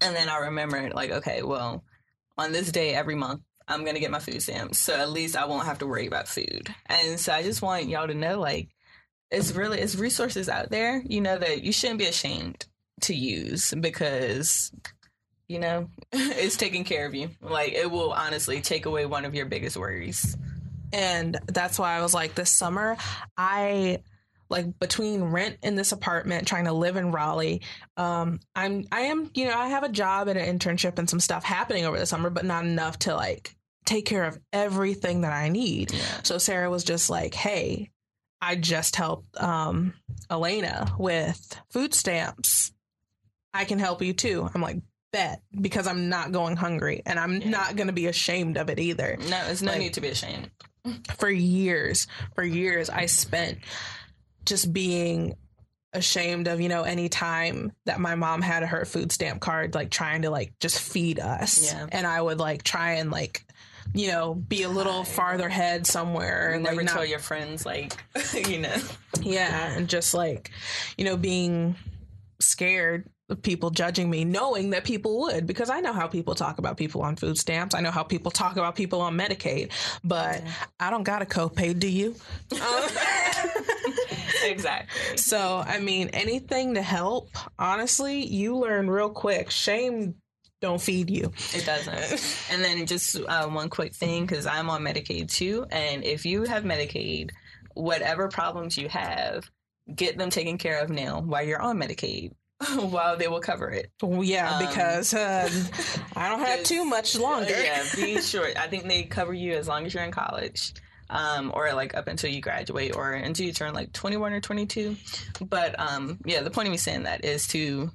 And 0.00 0.16
then 0.16 0.28
I 0.28 0.38
remembered, 0.38 0.94
like, 0.94 1.12
okay, 1.12 1.44
well, 1.44 1.84
on 2.36 2.50
this 2.50 2.72
day 2.72 2.92
every 2.92 3.14
month, 3.14 3.42
I'm 3.68 3.82
going 3.82 3.94
to 3.94 4.00
get 4.00 4.10
my 4.10 4.18
food 4.18 4.42
stamps. 4.42 4.80
So 4.80 4.94
at 4.94 5.10
least 5.10 5.36
I 5.36 5.44
won't 5.44 5.66
have 5.66 5.78
to 5.78 5.86
worry 5.86 6.08
about 6.08 6.26
food. 6.26 6.74
And 6.86 7.20
so 7.20 7.32
I 7.32 7.44
just 7.44 7.62
want 7.62 7.88
y'all 7.88 8.08
to 8.08 8.14
know, 8.14 8.40
like, 8.40 8.70
it's 9.30 9.52
really, 9.52 9.78
it's 9.78 9.94
resources 9.94 10.48
out 10.48 10.70
there, 10.70 11.02
you 11.06 11.20
know, 11.20 11.38
that 11.38 11.62
you 11.62 11.70
shouldn't 11.70 12.00
be 12.00 12.06
ashamed 12.06 12.66
to 13.02 13.14
use 13.14 13.72
because, 13.78 14.72
you 15.48 15.58
know, 15.58 15.88
it's 16.12 16.56
taking 16.56 16.84
care 16.84 17.06
of 17.06 17.14
you. 17.14 17.30
Like, 17.40 17.72
it 17.72 17.90
will 17.90 18.12
honestly 18.12 18.60
take 18.60 18.86
away 18.86 19.06
one 19.06 19.24
of 19.24 19.34
your 19.34 19.46
biggest 19.46 19.76
worries. 19.76 20.36
and 20.92 21.38
that's 21.46 21.78
why 21.78 21.96
I 21.96 22.02
was 22.02 22.14
like, 22.14 22.34
this 22.34 22.52
summer, 22.52 22.96
I 23.36 23.98
like 24.50 24.78
between 24.78 25.24
rent 25.24 25.58
in 25.62 25.74
this 25.74 25.92
apartment, 25.92 26.48
trying 26.48 26.64
to 26.64 26.72
live 26.72 26.96
in 26.96 27.12
Raleigh. 27.12 27.62
Um, 27.96 28.40
I'm, 28.54 28.86
I 28.90 29.02
am, 29.02 29.30
you 29.34 29.46
know, 29.46 29.58
I 29.58 29.68
have 29.68 29.84
a 29.84 29.90
job 29.90 30.28
and 30.28 30.38
an 30.38 30.58
internship 30.58 30.98
and 30.98 31.08
some 31.08 31.20
stuff 31.20 31.44
happening 31.44 31.84
over 31.84 31.98
the 31.98 32.06
summer, 32.06 32.30
but 32.30 32.44
not 32.44 32.64
enough 32.64 32.98
to 33.00 33.14
like 33.14 33.54
take 33.84 34.06
care 34.06 34.24
of 34.24 34.38
everything 34.52 35.22
that 35.22 35.32
I 35.32 35.48
need. 35.48 35.92
Yeah. 35.92 36.22
So 36.22 36.38
Sarah 36.38 36.70
was 36.70 36.84
just 36.84 37.10
like, 37.10 37.34
hey, 37.34 37.90
I 38.40 38.54
just 38.56 38.96
helped 38.96 39.36
um, 39.40 39.94
Aalanah 40.30 40.98
with 40.98 41.60
food 41.70 41.92
stamps. 41.92 42.72
I 43.52 43.64
can 43.64 43.78
help 43.78 44.02
you 44.02 44.12
too. 44.12 44.48
I'm 44.54 44.62
like, 44.62 44.78
bet, 45.12 45.40
because 45.58 45.86
I'm 45.86 46.08
not 46.08 46.32
going 46.32 46.56
hungry 46.56 47.02
and 47.06 47.18
I'm 47.18 47.40
Yeah. 47.40 47.50
not 47.50 47.76
going 47.76 47.86
to 47.88 47.92
be 47.92 48.06
ashamed 48.06 48.56
of 48.56 48.68
it 48.70 48.78
either 48.78 49.16
No, 49.20 49.44
there's 49.46 49.62
no 49.62 49.72
Like- 49.72 49.80
need 49.80 49.94
to 49.94 50.00
be 50.00 50.08
ashamed. 50.08 50.50
for 51.18 51.28
years 51.28 52.06
for 52.34 52.42
years 52.42 52.88
i 52.88 53.04
spent 53.04 53.58
just 54.46 54.72
being 54.72 55.34
ashamed 55.92 56.48
of 56.48 56.60
you 56.62 56.68
know 56.70 56.82
any 56.84 57.10
time 57.10 57.72
that 57.84 58.00
my 58.00 58.14
mom 58.14 58.40
had 58.40 58.62
her 58.62 58.86
food 58.86 59.10
stamp 59.12 59.38
card 59.40 59.74
like 59.74 59.90
trying 59.90 60.22
to 60.22 60.30
like 60.30 60.52
just 60.60 60.80
feed 60.80 61.18
us 61.20 61.72
Yeah. 61.72 61.86
and 61.92 62.06
i 62.06 62.18
would 62.20 62.38
like 62.38 62.62
try 62.62 62.92
and 62.94 63.10
like 63.10 63.44
you 63.92 64.08
know 64.08 64.34
be 64.34 64.62
a 64.62 64.68
little 64.68 65.04
farther 65.04 65.48
ahead 65.48 65.86
somewhere 65.86 66.52
and 66.52 66.62
Never 66.64 66.76
like 66.76 66.86
tell 66.86 66.96
not, 66.98 67.08
your 67.08 67.18
friends, 67.18 67.66
like, 67.66 67.94
you 68.48 68.58
know. 68.60 68.76
yeah 69.20 69.72
and 69.76 69.88
just 69.88 70.14
like 70.14 70.50
you 70.96 71.04
know 71.04 71.16
being 71.18 71.74
scared 72.40 73.06
people 73.36 73.70
judging 73.70 74.08
me, 74.08 74.24
knowing 74.24 74.70
that 74.70 74.84
people 74.84 75.20
would, 75.20 75.46
because 75.46 75.70
I 75.70 75.80
know 75.80 75.92
how 75.92 76.06
people 76.06 76.34
talk 76.34 76.58
about 76.58 76.76
people 76.76 77.02
on 77.02 77.16
food 77.16 77.36
stamps. 77.36 77.74
I 77.74 77.80
know 77.80 77.90
how 77.90 78.02
people 78.02 78.30
talk 78.30 78.56
about 78.56 78.74
people 78.74 79.00
on 79.00 79.16
Medicaid, 79.16 79.70
but 80.02 80.42
yeah. 80.42 80.52
I 80.80 80.90
don't 80.90 81.02
got 81.02 81.22
a 81.22 81.26
copay, 81.26 81.78
do 81.78 81.88
you? 81.88 82.14
exactly. 84.44 85.16
So, 85.16 85.62
I 85.66 85.78
mean, 85.78 86.08
anything 86.12 86.74
to 86.74 86.82
help, 86.82 87.30
honestly, 87.58 88.24
you 88.24 88.56
learn 88.56 88.88
real 88.88 89.10
quick. 89.10 89.50
Shame 89.50 90.14
don't 90.60 90.80
feed 90.80 91.08
you. 91.08 91.32
It 91.54 91.64
doesn't. 91.64 92.48
and 92.50 92.64
then 92.64 92.84
just 92.86 93.16
uh, 93.16 93.46
one 93.46 93.68
quick 93.68 93.94
thing 93.94 94.26
because 94.26 94.46
I'm 94.46 94.70
on 94.70 94.82
Medicaid 94.82 95.30
too. 95.30 95.66
And 95.70 96.04
if 96.04 96.26
you 96.26 96.42
have 96.44 96.64
Medicaid, 96.64 97.30
whatever 97.74 98.28
problems 98.28 98.76
you 98.76 98.88
have, 98.88 99.48
get 99.94 100.18
them 100.18 100.30
taken 100.30 100.58
care 100.58 100.80
of 100.80 100.90
now 100.90 101.20
while 101.20 101.44
you're 101.44 101.62
on 101.62 101.78
Medicaid. 101.78 102.32
while 102.76 103.16
they 103.16 103.28
will 103.28 103.40
cover 103.40 103.70
it. 103.70 103.90
Well, 104.02 104.24
yeah, 104.24 104.56
um, 104.56 104.66
because 104.66 105.14
uh, 105.14 105.48
I 106.16 106.28
don't 106.28 106.40
have 106.40 106.64
too 106.64 106.84
much 106.84 107.16
longer. 107.16 107.50
Yeah, 107.50 107.84
be 107.94 108.20
sure. 108.20 108.48
I 108.56 108.66
think 108.66 108.84
they 108.84 109.04
cover 109.04 109.32
you 109.32 109.52
as 109.52 109.68
long 109.68 109.86
as 109.86 109.94
you're 109.94 110.04
in 110.04 110.10
college. 110.10 110.74
Um, 111.10 111.52
or 111.54 111.72
like 111.72 111.94
up 111.94 112.06
until 112.06 112.30
you 112.30 112.42
graduate 112.42 112.94
or 112.94 113.12
until 113.12 113.46
you 113.46 113.52
turn 113.52 113.72
like 113.72 113.92
21 113.94 114.32
or 114.34 114.40
22. 114.40 114.94
But 115.48 115.78
um, 115.80 116.18
yeah, 116.26 116.42
the 116.42 116.50
point 116.50 116.68
of 116.68 116.72
me 116.72 116.76
saying 116.76 117.04
that 117.04 117.24
is 117.24 117.46
to 117.48 117.90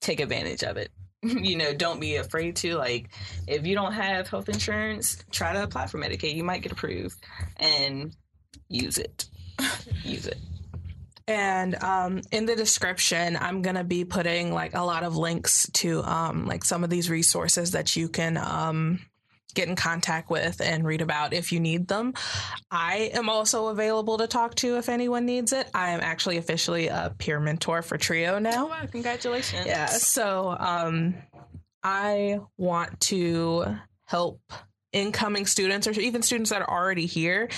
take 0.00 0.20
advantage 0.20 0.62
of 0.62 0.76
it. 0.76 0.92
you 1.22 1.56
know, 1.56 1.72
don't 1.74 1.98
be 1.98 2.16
afraid 2.16 2.54
to. 2.56 2.76
Like, 2.76 3.08
if 3.48 3.66
you 3.66 3.74
don't 3.74 3.92
have 3.92 4.28
health 4.28 4.48
insurance, 4.48 5.24
try 5.32 5.52
to 5.52 5.62
apply 5.62 5.86
for 5.86 5.98
Medicaid. 5.98 6.34
You 6.34 6.44
might 6.44 6.62
get 6.62 6.70
approved 6.70 7.16
and 7.56 8.14
use 8.68 8.98
it. 8.98 9.26
use 10.04 10.26
it. 10.26 10.38
And 11.26 11.74
um, 11.82 12.20
in 12.30 12.46
the 12.46 12.56
description, 12.56 13.36
I'm 13.40 13.62
going 13.62 13.76
to 13.76 13.84
be 13.84 14.04
putting 14.04 14.52
like 14.52 14.74
a 14.74 14.82
lot 14.82 15.02
of 15.04 15.16
links 15.16 15.68
to 15.74 16.02
um, 16.02 16.46
like 16.46 16.64
some 16.64 16.84
of 16.84 16.90
these 16.90 17.08
resources 17.08 17.72
that 17.72 17.96
you 17.96 18.08
can 18.08 18.36
um, 18.36 19.00
get 19.54 19.68
in 19.68 19.76
contact 19.76 20.30
with 20.30 20.60
and 20.60 20.84
read 20.84 21.00
about 21.00 21.32
if 21.32 21.52
you 21.52 21.60
need 21.60 21.88
them. 21.88 22.14
I 22.70 23.10
am 23.14 23.28
also 23.28 23.68
available 23.68 24.18
to 24.18 24.26
talk 24.26 24.54
to 24.56 24.78
if 24.78 24.88
anyone 24.88 25.26
needs 25.26 25.52
it. 25.52 25.68
I 25.74 25.90
am 25.90 26.00
actually 26.00 26.38
officially 26.38 26.88
a 26.88 27.14
peer 27.18 27.38
mentor 27.40 27.82
for 27.82 27.98
Trio 27.98 28.38
now. 28.38 28.64
Oh, 28.64 28.68
wow, 28.68 28.86
congratulations. 28.90 29.66
Yeah. 29.66 29.86
So 29.86 30.56
um, 30.58 31.14
I 31.82 32.40
want 32.56 33.00
to 33.00 33.76
help 34.04 34.40
incoming 34.92 35.46
students 35.46 35.86
or 35.86 35.92
even 35.92 36.22
students 36.22 36.50
that 36.50 36.62
are 36.62 36.70
already 36.70 37.06
here 37.06 37.48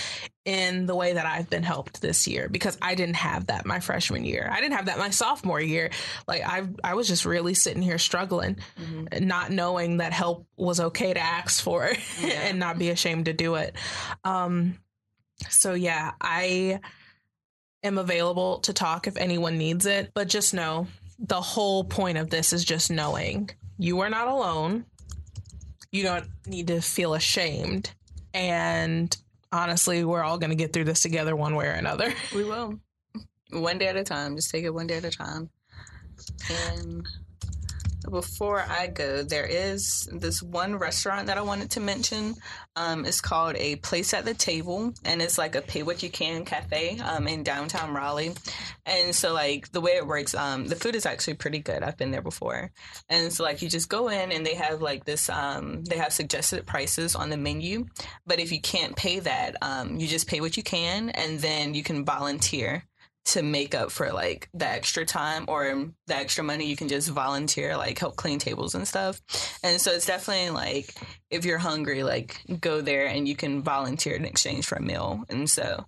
in 0.45 0.87
the 0.87 0.95
way 0.95 1.15
that 1.15 1.27
I've 1.27 1.51
been 1.51 1.63
helped 1.63 2.01
this 2.01 2.29
year 2.29 2.49
because 2.49 2.79
I 2.81 2.95
didn't 2.95 3.17
have 3.17 3.47
that 3.47 3.67
my 3.67 3.81
freshman 3.81 4.25
year. 4.25 4.49
I 4.51 4.61
didn't 4.61 4.77
have 4.77 4.87
that 4.87 4.99
my 4.99 5.11
sophomore 5.11 5.61
year. 5.61 5.91
Like 6.29 6.43
I 6.47 6.69
I 6.83 6.95
was 6.95 7.09
just 7.09 7.25
really 7.25 7.55
sitting 7.55 7.83
here 7.83 7.99
struggling 7.99 8.59
mm-hmm. 8.79 9.27
not 9.27 9.51
knowing 9.51 9.99
that 9.99 10.13
help 10.13 10.47
was 10.57 10.81
okay 10.81 11.15
to 11.15 11.21
ask 11.21 11.63
for 11.63 11.91
yeah. 12.21 12.29
and 12.29 12.59
not 12.59 12.79
be 12.79 12.91
ashamed 12.91 13.25
to 13.27 13.33
do 13.33 13.57
it. 13.57 13.75
Um 14.23 14.79
so 15.49 15.75
yeah, 15.75 16.13
I 16.21 16.81
am 17.83 17.99
available 17.99 18.61
to 18.61 18.73
talk 18.73 19.07
if 19.07 19.17
anyone 19.17 19.59
needs 19.59 19.87
it, 19.87 20.13
but 20.15 20.29
just 20.29 20.55
know 20.55 20.87
the 21.19 21.41
whole 21.41 21.85
point 21.85 22.19
of 22.19 22.31
this 22.31 22.53
is 22.53 22.65
just 22.65 22.91
knowing 22.91 23.51
you 23.79 24.01
are 24.01 24.11
not 24.11 24.29
alone 24.29 24.85
you 25.95 26.03
don't 26.03 26.27
need 26.47 26.67
to 26.67 26.81
feel 26.81 27.15
ashamed. 27.15 27.93
And 28.35 29.17
honestly, 29.53 30.05
we're 30.05 30.25
all 30.25 30.39
going 30.39 30.51
to 30.51 30.57
get 30.57 30.73
through 30.73 30.85
this 30.85 31.01
together 31.01 31.37
one 31.37 31.55
way 31.55 31.67
or 31.67 31.71
another. 31.71 32.13
We 32.35 32.43
will. 32.43 32.81
One 33.53 33.79
day 33.79 33.87
at 33.87 33.97
a 33.97 34.03
time. 34.03 34.35
Just 34.35 34.51
take 34.51 34.65
it 34.65 34.75
one 34.75 34.89
day 34.89 34.97
at 34.97 35.05
a 35.05 35.11
time. 35.11 35.51
And 36.51 37.07
before 38.11 38.65
I 38.69 38.87
go, 38.87 39.23
there 39.23 39.47
is 39.47 40.09
this 40.13 40.43
one 40.43 40.77
restaurant 40.77 41.27
that 41.27 41.39
I 41.39 41.43
wanted 41.43 41.71
to 41.73 41.81
mention. 41.81 42.35
Um, 42.77 43.05
it's 43.05 43.21
called 43.21 43.57
A 43.57 43.77
Place 43.77 44.15
at 44.15 44.25
the 44.25 44.35
Table, 44.35 44.93
and 45.05 45.23
it's 45.23 45.39
like 45.39 45.55
a 45.55 45.63
pay 45.63 45.83
what 45.83 46.03
you 46.03 46.11
can 46.11 46.45
cafe 46.45 46.99
um, 47.01 47.29
in 47.29 47.43
downtown 47.43 47.95
Raleigh. 47.95 48.35
And 48.87 49.15
so, 49.15 49.33
like, 49.33 49.71
the 49.73 49.81
way 49.81 49.93
it 49.93 50.07
works, 50.07 50.35
um, 50.35 50.67
the 50.67 50.77
food 50.77 50.95
is 50.95 51.07
actually 51.07 51.35
pretty 51.35 51.61
good. 51.61 51.83
I've 51.83 51.97
been 51.97 52.11
there 52.11 52.23
before. 52.23 52.71
And 53.09 53.33
so, 53.33 53.45
like, 53.45 53.63
you 53.63 53.69
just 53.69 53.89
go 53.89 54.09
in 54.09 54.33
and 54.33 54.45
they 54.45 54.55
have 54.55 54.83
like 54.83 55.05
this, 55.05 55.29
um, 55.29 55.85
they 55.85 55.97
have 55.97 56.13
suggested 56.13 56.67
prices 56.67 57.15
on 57.15 57.31
the 57.31 57.37
menu. 57.37 57.87
But 58.27 58.41
if 58.41 58.53
you 58.53 58.61
can't 58.61 58.97
pay 58.97 59.21
that, 59.21 59.57
um, 59.63 59.99
you 59.99 60.07
just 60.07 60.29
pay 60.29 60.41
what 60.41 60.57
you 60.57 60.63
can, 60.63 61.11
and 61.11 61.39
then 61.41 61.75
you 61.75 61.83
can 61.83 62.05
volunteer 62.05 62.85
to 63.25 63.43
make 63.43 63.75
up 63.75 63.91
for 63.91 64.13
like 64.13 64.49
the 64.53 64.69
extra 64.69 65.05
time 65.05 65.47
or 65.49 65.89
the 66.07 66.17
extra 66.17 66.45
money 66.45 66.67
you 66.67 66.77
can 66.77 66.89
just 66.89 67.09
volunteer 67.09 67.77
like 67.77 67.99
help 67.99 68.17
clean 68.17 68.39
tables 68.39 68.75
and 68.75 68.87
stuff. 68.87 69.21
And 69.63 69.81
so 69.81 69.93
it's 69.93 70.07
definitely 70.07 70.51
like 70.51 70.95
if 71.31 71.45
you're 71.45 71.59
hungry 71.59 72.03
like 72.03 72.43
go 72.61 72.81
there 72.81 73.07
and 73.07 73.27
you 73.27 73.35
can 73.35 73.63
volunteer 73.63 74.15
in 74.15 74.25
exchange 74.25 74.67
for 74.67 74.77
a 74.77 74.83
meal. 74.83 75.25
And 75.31 75.49
so 75.49 75.87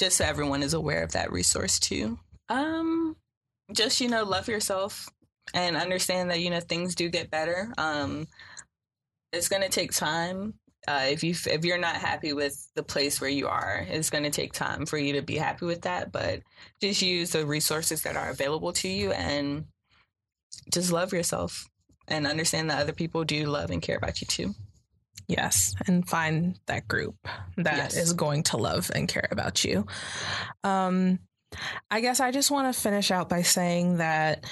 just 0.00 0.16
so 0.16 0.24
everyone 0.24 0.62
is 0.62 0.74
aware 0.74 1.02
of 1.02 1.12
that 1.12 1.30
resource 1.30 1.78
too. 1.78 2.18
Um 2.48 3.16
just 3.72 4.00
you 4.00 4.08
know 4.08 4.24
love 4.24 4.48
yourself 4.48 5.10
and 5.52 5.76
understand 5.76 6.30
that 6.30 6.40
you 6.40 6.48
know 6.48 6.60
things 6.60 6.94
do 6.94 7.10
get 7.10 7.30
better. 7.30 7.72
Um 7.76 8.28
it's 9.32 9.48
going 9.48 9.62
to 9.62 9.68
take 9.68 9.92
time 9.92 10.54
uh, 10.88 11.04
if 11.04 11.22
you 11.22 11.34
if 11.46 11.66
you're 11.66 11.76
not 11.76 11.96
happy 11.96 12.32
with 12.32 12.66
the 12.74 12.82
place 12.82 13.20
where 13.20 13.28
you 13.28 13.46
are, 13.46 13.86
it's 13.90 14.08
going 14.08 14.24
to 14.24 14.30
take 14.30 14.54
time 14.54 14.86
for 14.86 14.96
you 14.96 15.12
to 15.12 15.22
be 15.22 15.36
happy 15.36 15.66
with 15.66 15.82
that. 15.82 16.10
But 16.10 16.40
just 16.80 17.02
use 17.02 17.32
the 17.32 17.44
resources 17.44 18.02
that 18.02 18.16
are 18.16 18.30
available 18.30 18.72
to 18.72 18.88
you 18.88 19.12
and 19.12 19.66
just 20.72 20.90
love 20.90 21.12
yourself 21.12 21.68
and 22.08 22.26
understand 22.26 22.70
that 22.70 22.80
other 22.80 22.94
people 22.94 23.24
do 23.24 23.44
love 23.44 23.70
and 23.70 23.82
care 23.82 23.98
about 23.98 24.22
you 24.22 24.26
too. 24.26 24.54
Yes, 25.26 25.74
and 25.86 26.08
find 26.08 26.58
that 26.68 26.88
group 26.88 27.16
that 27.58 27.76
yes. 27.92 27.96
is 27.98 28.14
going 28.14 28.44
to 28.44 28.56
love 28.56 28.90
and 28.94 29.06
care 29.06 29.28
about 29.30 29.62
you. 29.64 29.86
Um, 30.64 31.18
I 31.90 32.00
guess 32.00 32.18
I 32.18 32.30
just 32.30 32.50
want 32.50 32.74
to 32.74 32.80
finish 32.80 33.10
out 33.10 33.28
by 33.28 33.42
saying 33.42 33.98
that 33.98 34.46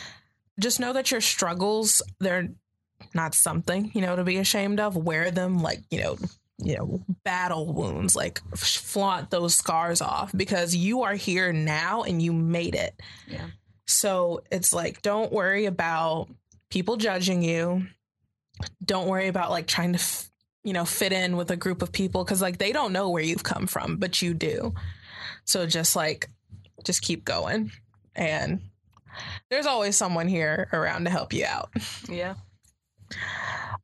just 0.61 0.81
know 0.81 0.93
that 0.93 1.11
your 1.11 1.23
struggles 1.23 2.03
they're 2.21 2.51
not 3.15 3.35
something, 3.35 3.91
you 3.95 4.01
know, 4.01 4.17
to 4.17 4.25
be 4.25 4.39
ashamed 4.39 4.81
of. 4.81 4.97
Wear 4.97 5.31
them 5.31 5.61
like, 5.63 5.81
you 5.91 6.01
know, 6.01 6.17
you 6.59 6.77
know, 6.77 7.01
battle 7.25 7.73
wounds, 7.73 8.17
like 8.17 8.41
flaunt 8.57 9.31
those 9.31 9.55
scars 9.55 10.01
off 10.01 10.33
because 10.37 10.75
you 10.75 11.03
are 11.03 11.15
here 11.15 11.53
now 11.53 12.03
and 12.03 12.23
you 12.23 12.33
made 12.33 12.75
it. 12.75 13.01
Yeah. 13.29 13.47
So 13.87 14.43
it's 14.51 14.73
like, 14.73 15.03
don't 15.03 15.33
worry 15.33 15.67
about 15.67 16.29
people 16.71 16.97
judging 16.97 17.43
you. 17.43 17.87
Don't 18.85 19.09
worry 19.09 19.29
about 19.29 19.51
like 19.51 19.67
trying 19.67 19.93
to, 19.93 19.99
f- 19.99 20.31
you 20.65 20.73
know, 20.73 20.85
fit 20.85 21.13
in 21.13 21.37
with 21.37 21.51
a 21.51 21.57
group 21.57 21.83
of 21.83 21.93
people 21.93 22.25
because 22.25 22.43
like 22.43 22.59
they 22.59 22.73
don't 22.73 22.93
know 22.93 23.11
where 23.11 23.23
you've 23.23 23.45
come 23.45 23.67
from, 23.67 23.99
but 23.99 24.23
you 24.23 24.35
do. 24.35 24.75
So 25.45 25.67
just 25.67 25.95
like, 25.95 26.29
just 26.85 27.03
keep 27.03 27.25
going. 27.25 27.71
And 28.15 28.63
there's 29.51 29.67
always 29.67 29.97
someone 29.97 30.27
here 30.27 30.69
around 30.73 31.05
to 31.05 31.11
help 31.11 31.33
you 31.33 31.45
out. 31.45 31.71
Yeah. 32.09 32.35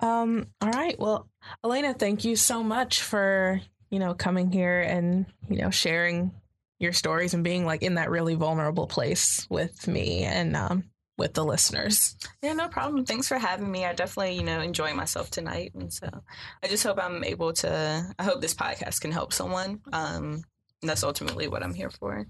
Um, 0.00 0.46
all 0.60 0.70
right. 0.70 0.98
Well, 0.98 1.28
Aalanah, 1.64 1.98
thank 1.98 2.24
you 2.24 2.36
so 2.36 2.62
much 2.62 3.02
for, 3.02 3.60
you 3.90 3.98
know, 3.98 4.14
coming 4.14 4.50
here 4.50 4.80
and, 4.80 5.26
you 5.48 5.58
know, 5.58 5.70
sharing 5.70 6.32
your 6.78 6.92
stories 6.92 7.34
and 7.34 7.44
being 7.44 7.64
like 7.64 7.82
in 7.82 7.94
that 7.94 8.10
really 8.10 8.34
vulnerable 8.34 8.86
place 8.86 9.46
with 9.48 9.86
me 9.86 10.24
and 10.24 10.56
um, 10.56 10.84
with 11.16 11.34
the 11.34 11.44
listeners. 11.44 12.16
Yeah, 12.42 12.54
no 12.54 12.68
problem. 12.68 13.04
Thanks 13.04 13.28
for 13.28 13.38
having 13.38 13.70
me. 13.70 13.84
I 13.84 13.92
definitely, 13.92 14.34
you 14.34 14.42
know, 14.42 14.60
enjoy 14.60 14.92
myself 14.92 15.30
tonight. 15.30 15.72
And 15.74 15.92
so 15.92 16.08
I 16.62 16.66
just 16.66 16.82
hope 16.82 16.98
I'm 17.00 17.22
able 17.22 17.52
to, 17.54 18.14
I 18.18 18.22
hope 18.24 18.40
this 18.40 18.54
podcast 18.54 19.00
can 19.00 19.12
help 19.12 19.32
someone. 19.32 19.80
Um, 19.92 20.42
that's 20.82 21.04
ultimately 21.04 21.46
what 21.46 21.62
I'm 21.62 21.74
here 21.74 21.90
for. 21.90 22.26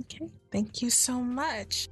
Okay. 0.00 0.30
Thank 0.50 0.80
you 0.80 0.88
so 0.88 1.20
much. 1.20 1.88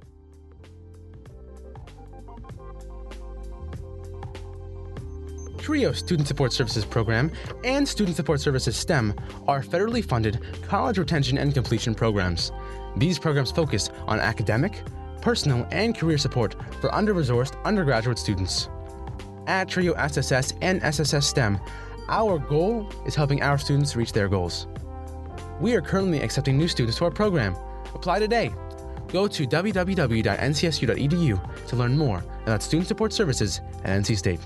TRIO 5.63 5.93
Student 5.93 6.27
Support 6.27 6.51
Services 6.51 6.83
Program 6.83 7.31
and 7.63 7.87
Student 7.87 8.17
Support 8.17 8.41
Services 8.41 8.75
STEM 8.75 9.13
are 9.47 9.61
federally 9.61 10.03
funded 10.03 10.41
college 10.63 10.97
retention 10.97 11.37
and 11.37 11.53
completion 11.53 11.95
programs. 11.95 12.51
These 12.97 13.17
programs 13.17 13.49
focus 13.49 13.89
on 14.05 14.19
academic, 14.19 14.81
personal, 15.21 15.65
and 15.71 15.97
career 15.97 16.17
support 16.17 16.57
for 16.81 16.93
under 16.93 17.13
resourced 17.13 17.55
undergraduate 17.63 18.19
students. 18.19 18.67
At 19.47 19.69
TRIO 19.69 19.93
SSS 19.93 20.53
and 20.61 20.83
SSS 20.83 21.27
STEM, 21.27 21.57
our 22.09 22.39
goal 22.39 22.89
is 23.05 23.15
helping 23.15 23.41
our 23.41 23.57
students 23.57 23.95
reach 23.95 24.11
their 24.11 24.27
goals. 24.27 24.67
We 25.61 25.75
are 25.75 25.81
currently 25.81 26.19
accepting 26.19 26.57
new 26.57 26.67
students 26.67 26.97
to 26.97 27.05
our 27.05 27.11
program. 27.11 27.55
Apply 27.95 28.19
today. 28.19 28.51
Go 29.07 29.29
to 29.29 29.47
www.ncsu.edu 29.47 30.17
to 31.67 31.75
learn 31.77 31.97
more 31.97 32.21
about 32.43 32.61
student 32.61 32.89
support 32.89 33.13
services 33.13 33.61
at 33.85 34.01
NC 34.01 34.17
State. 34.17 34.41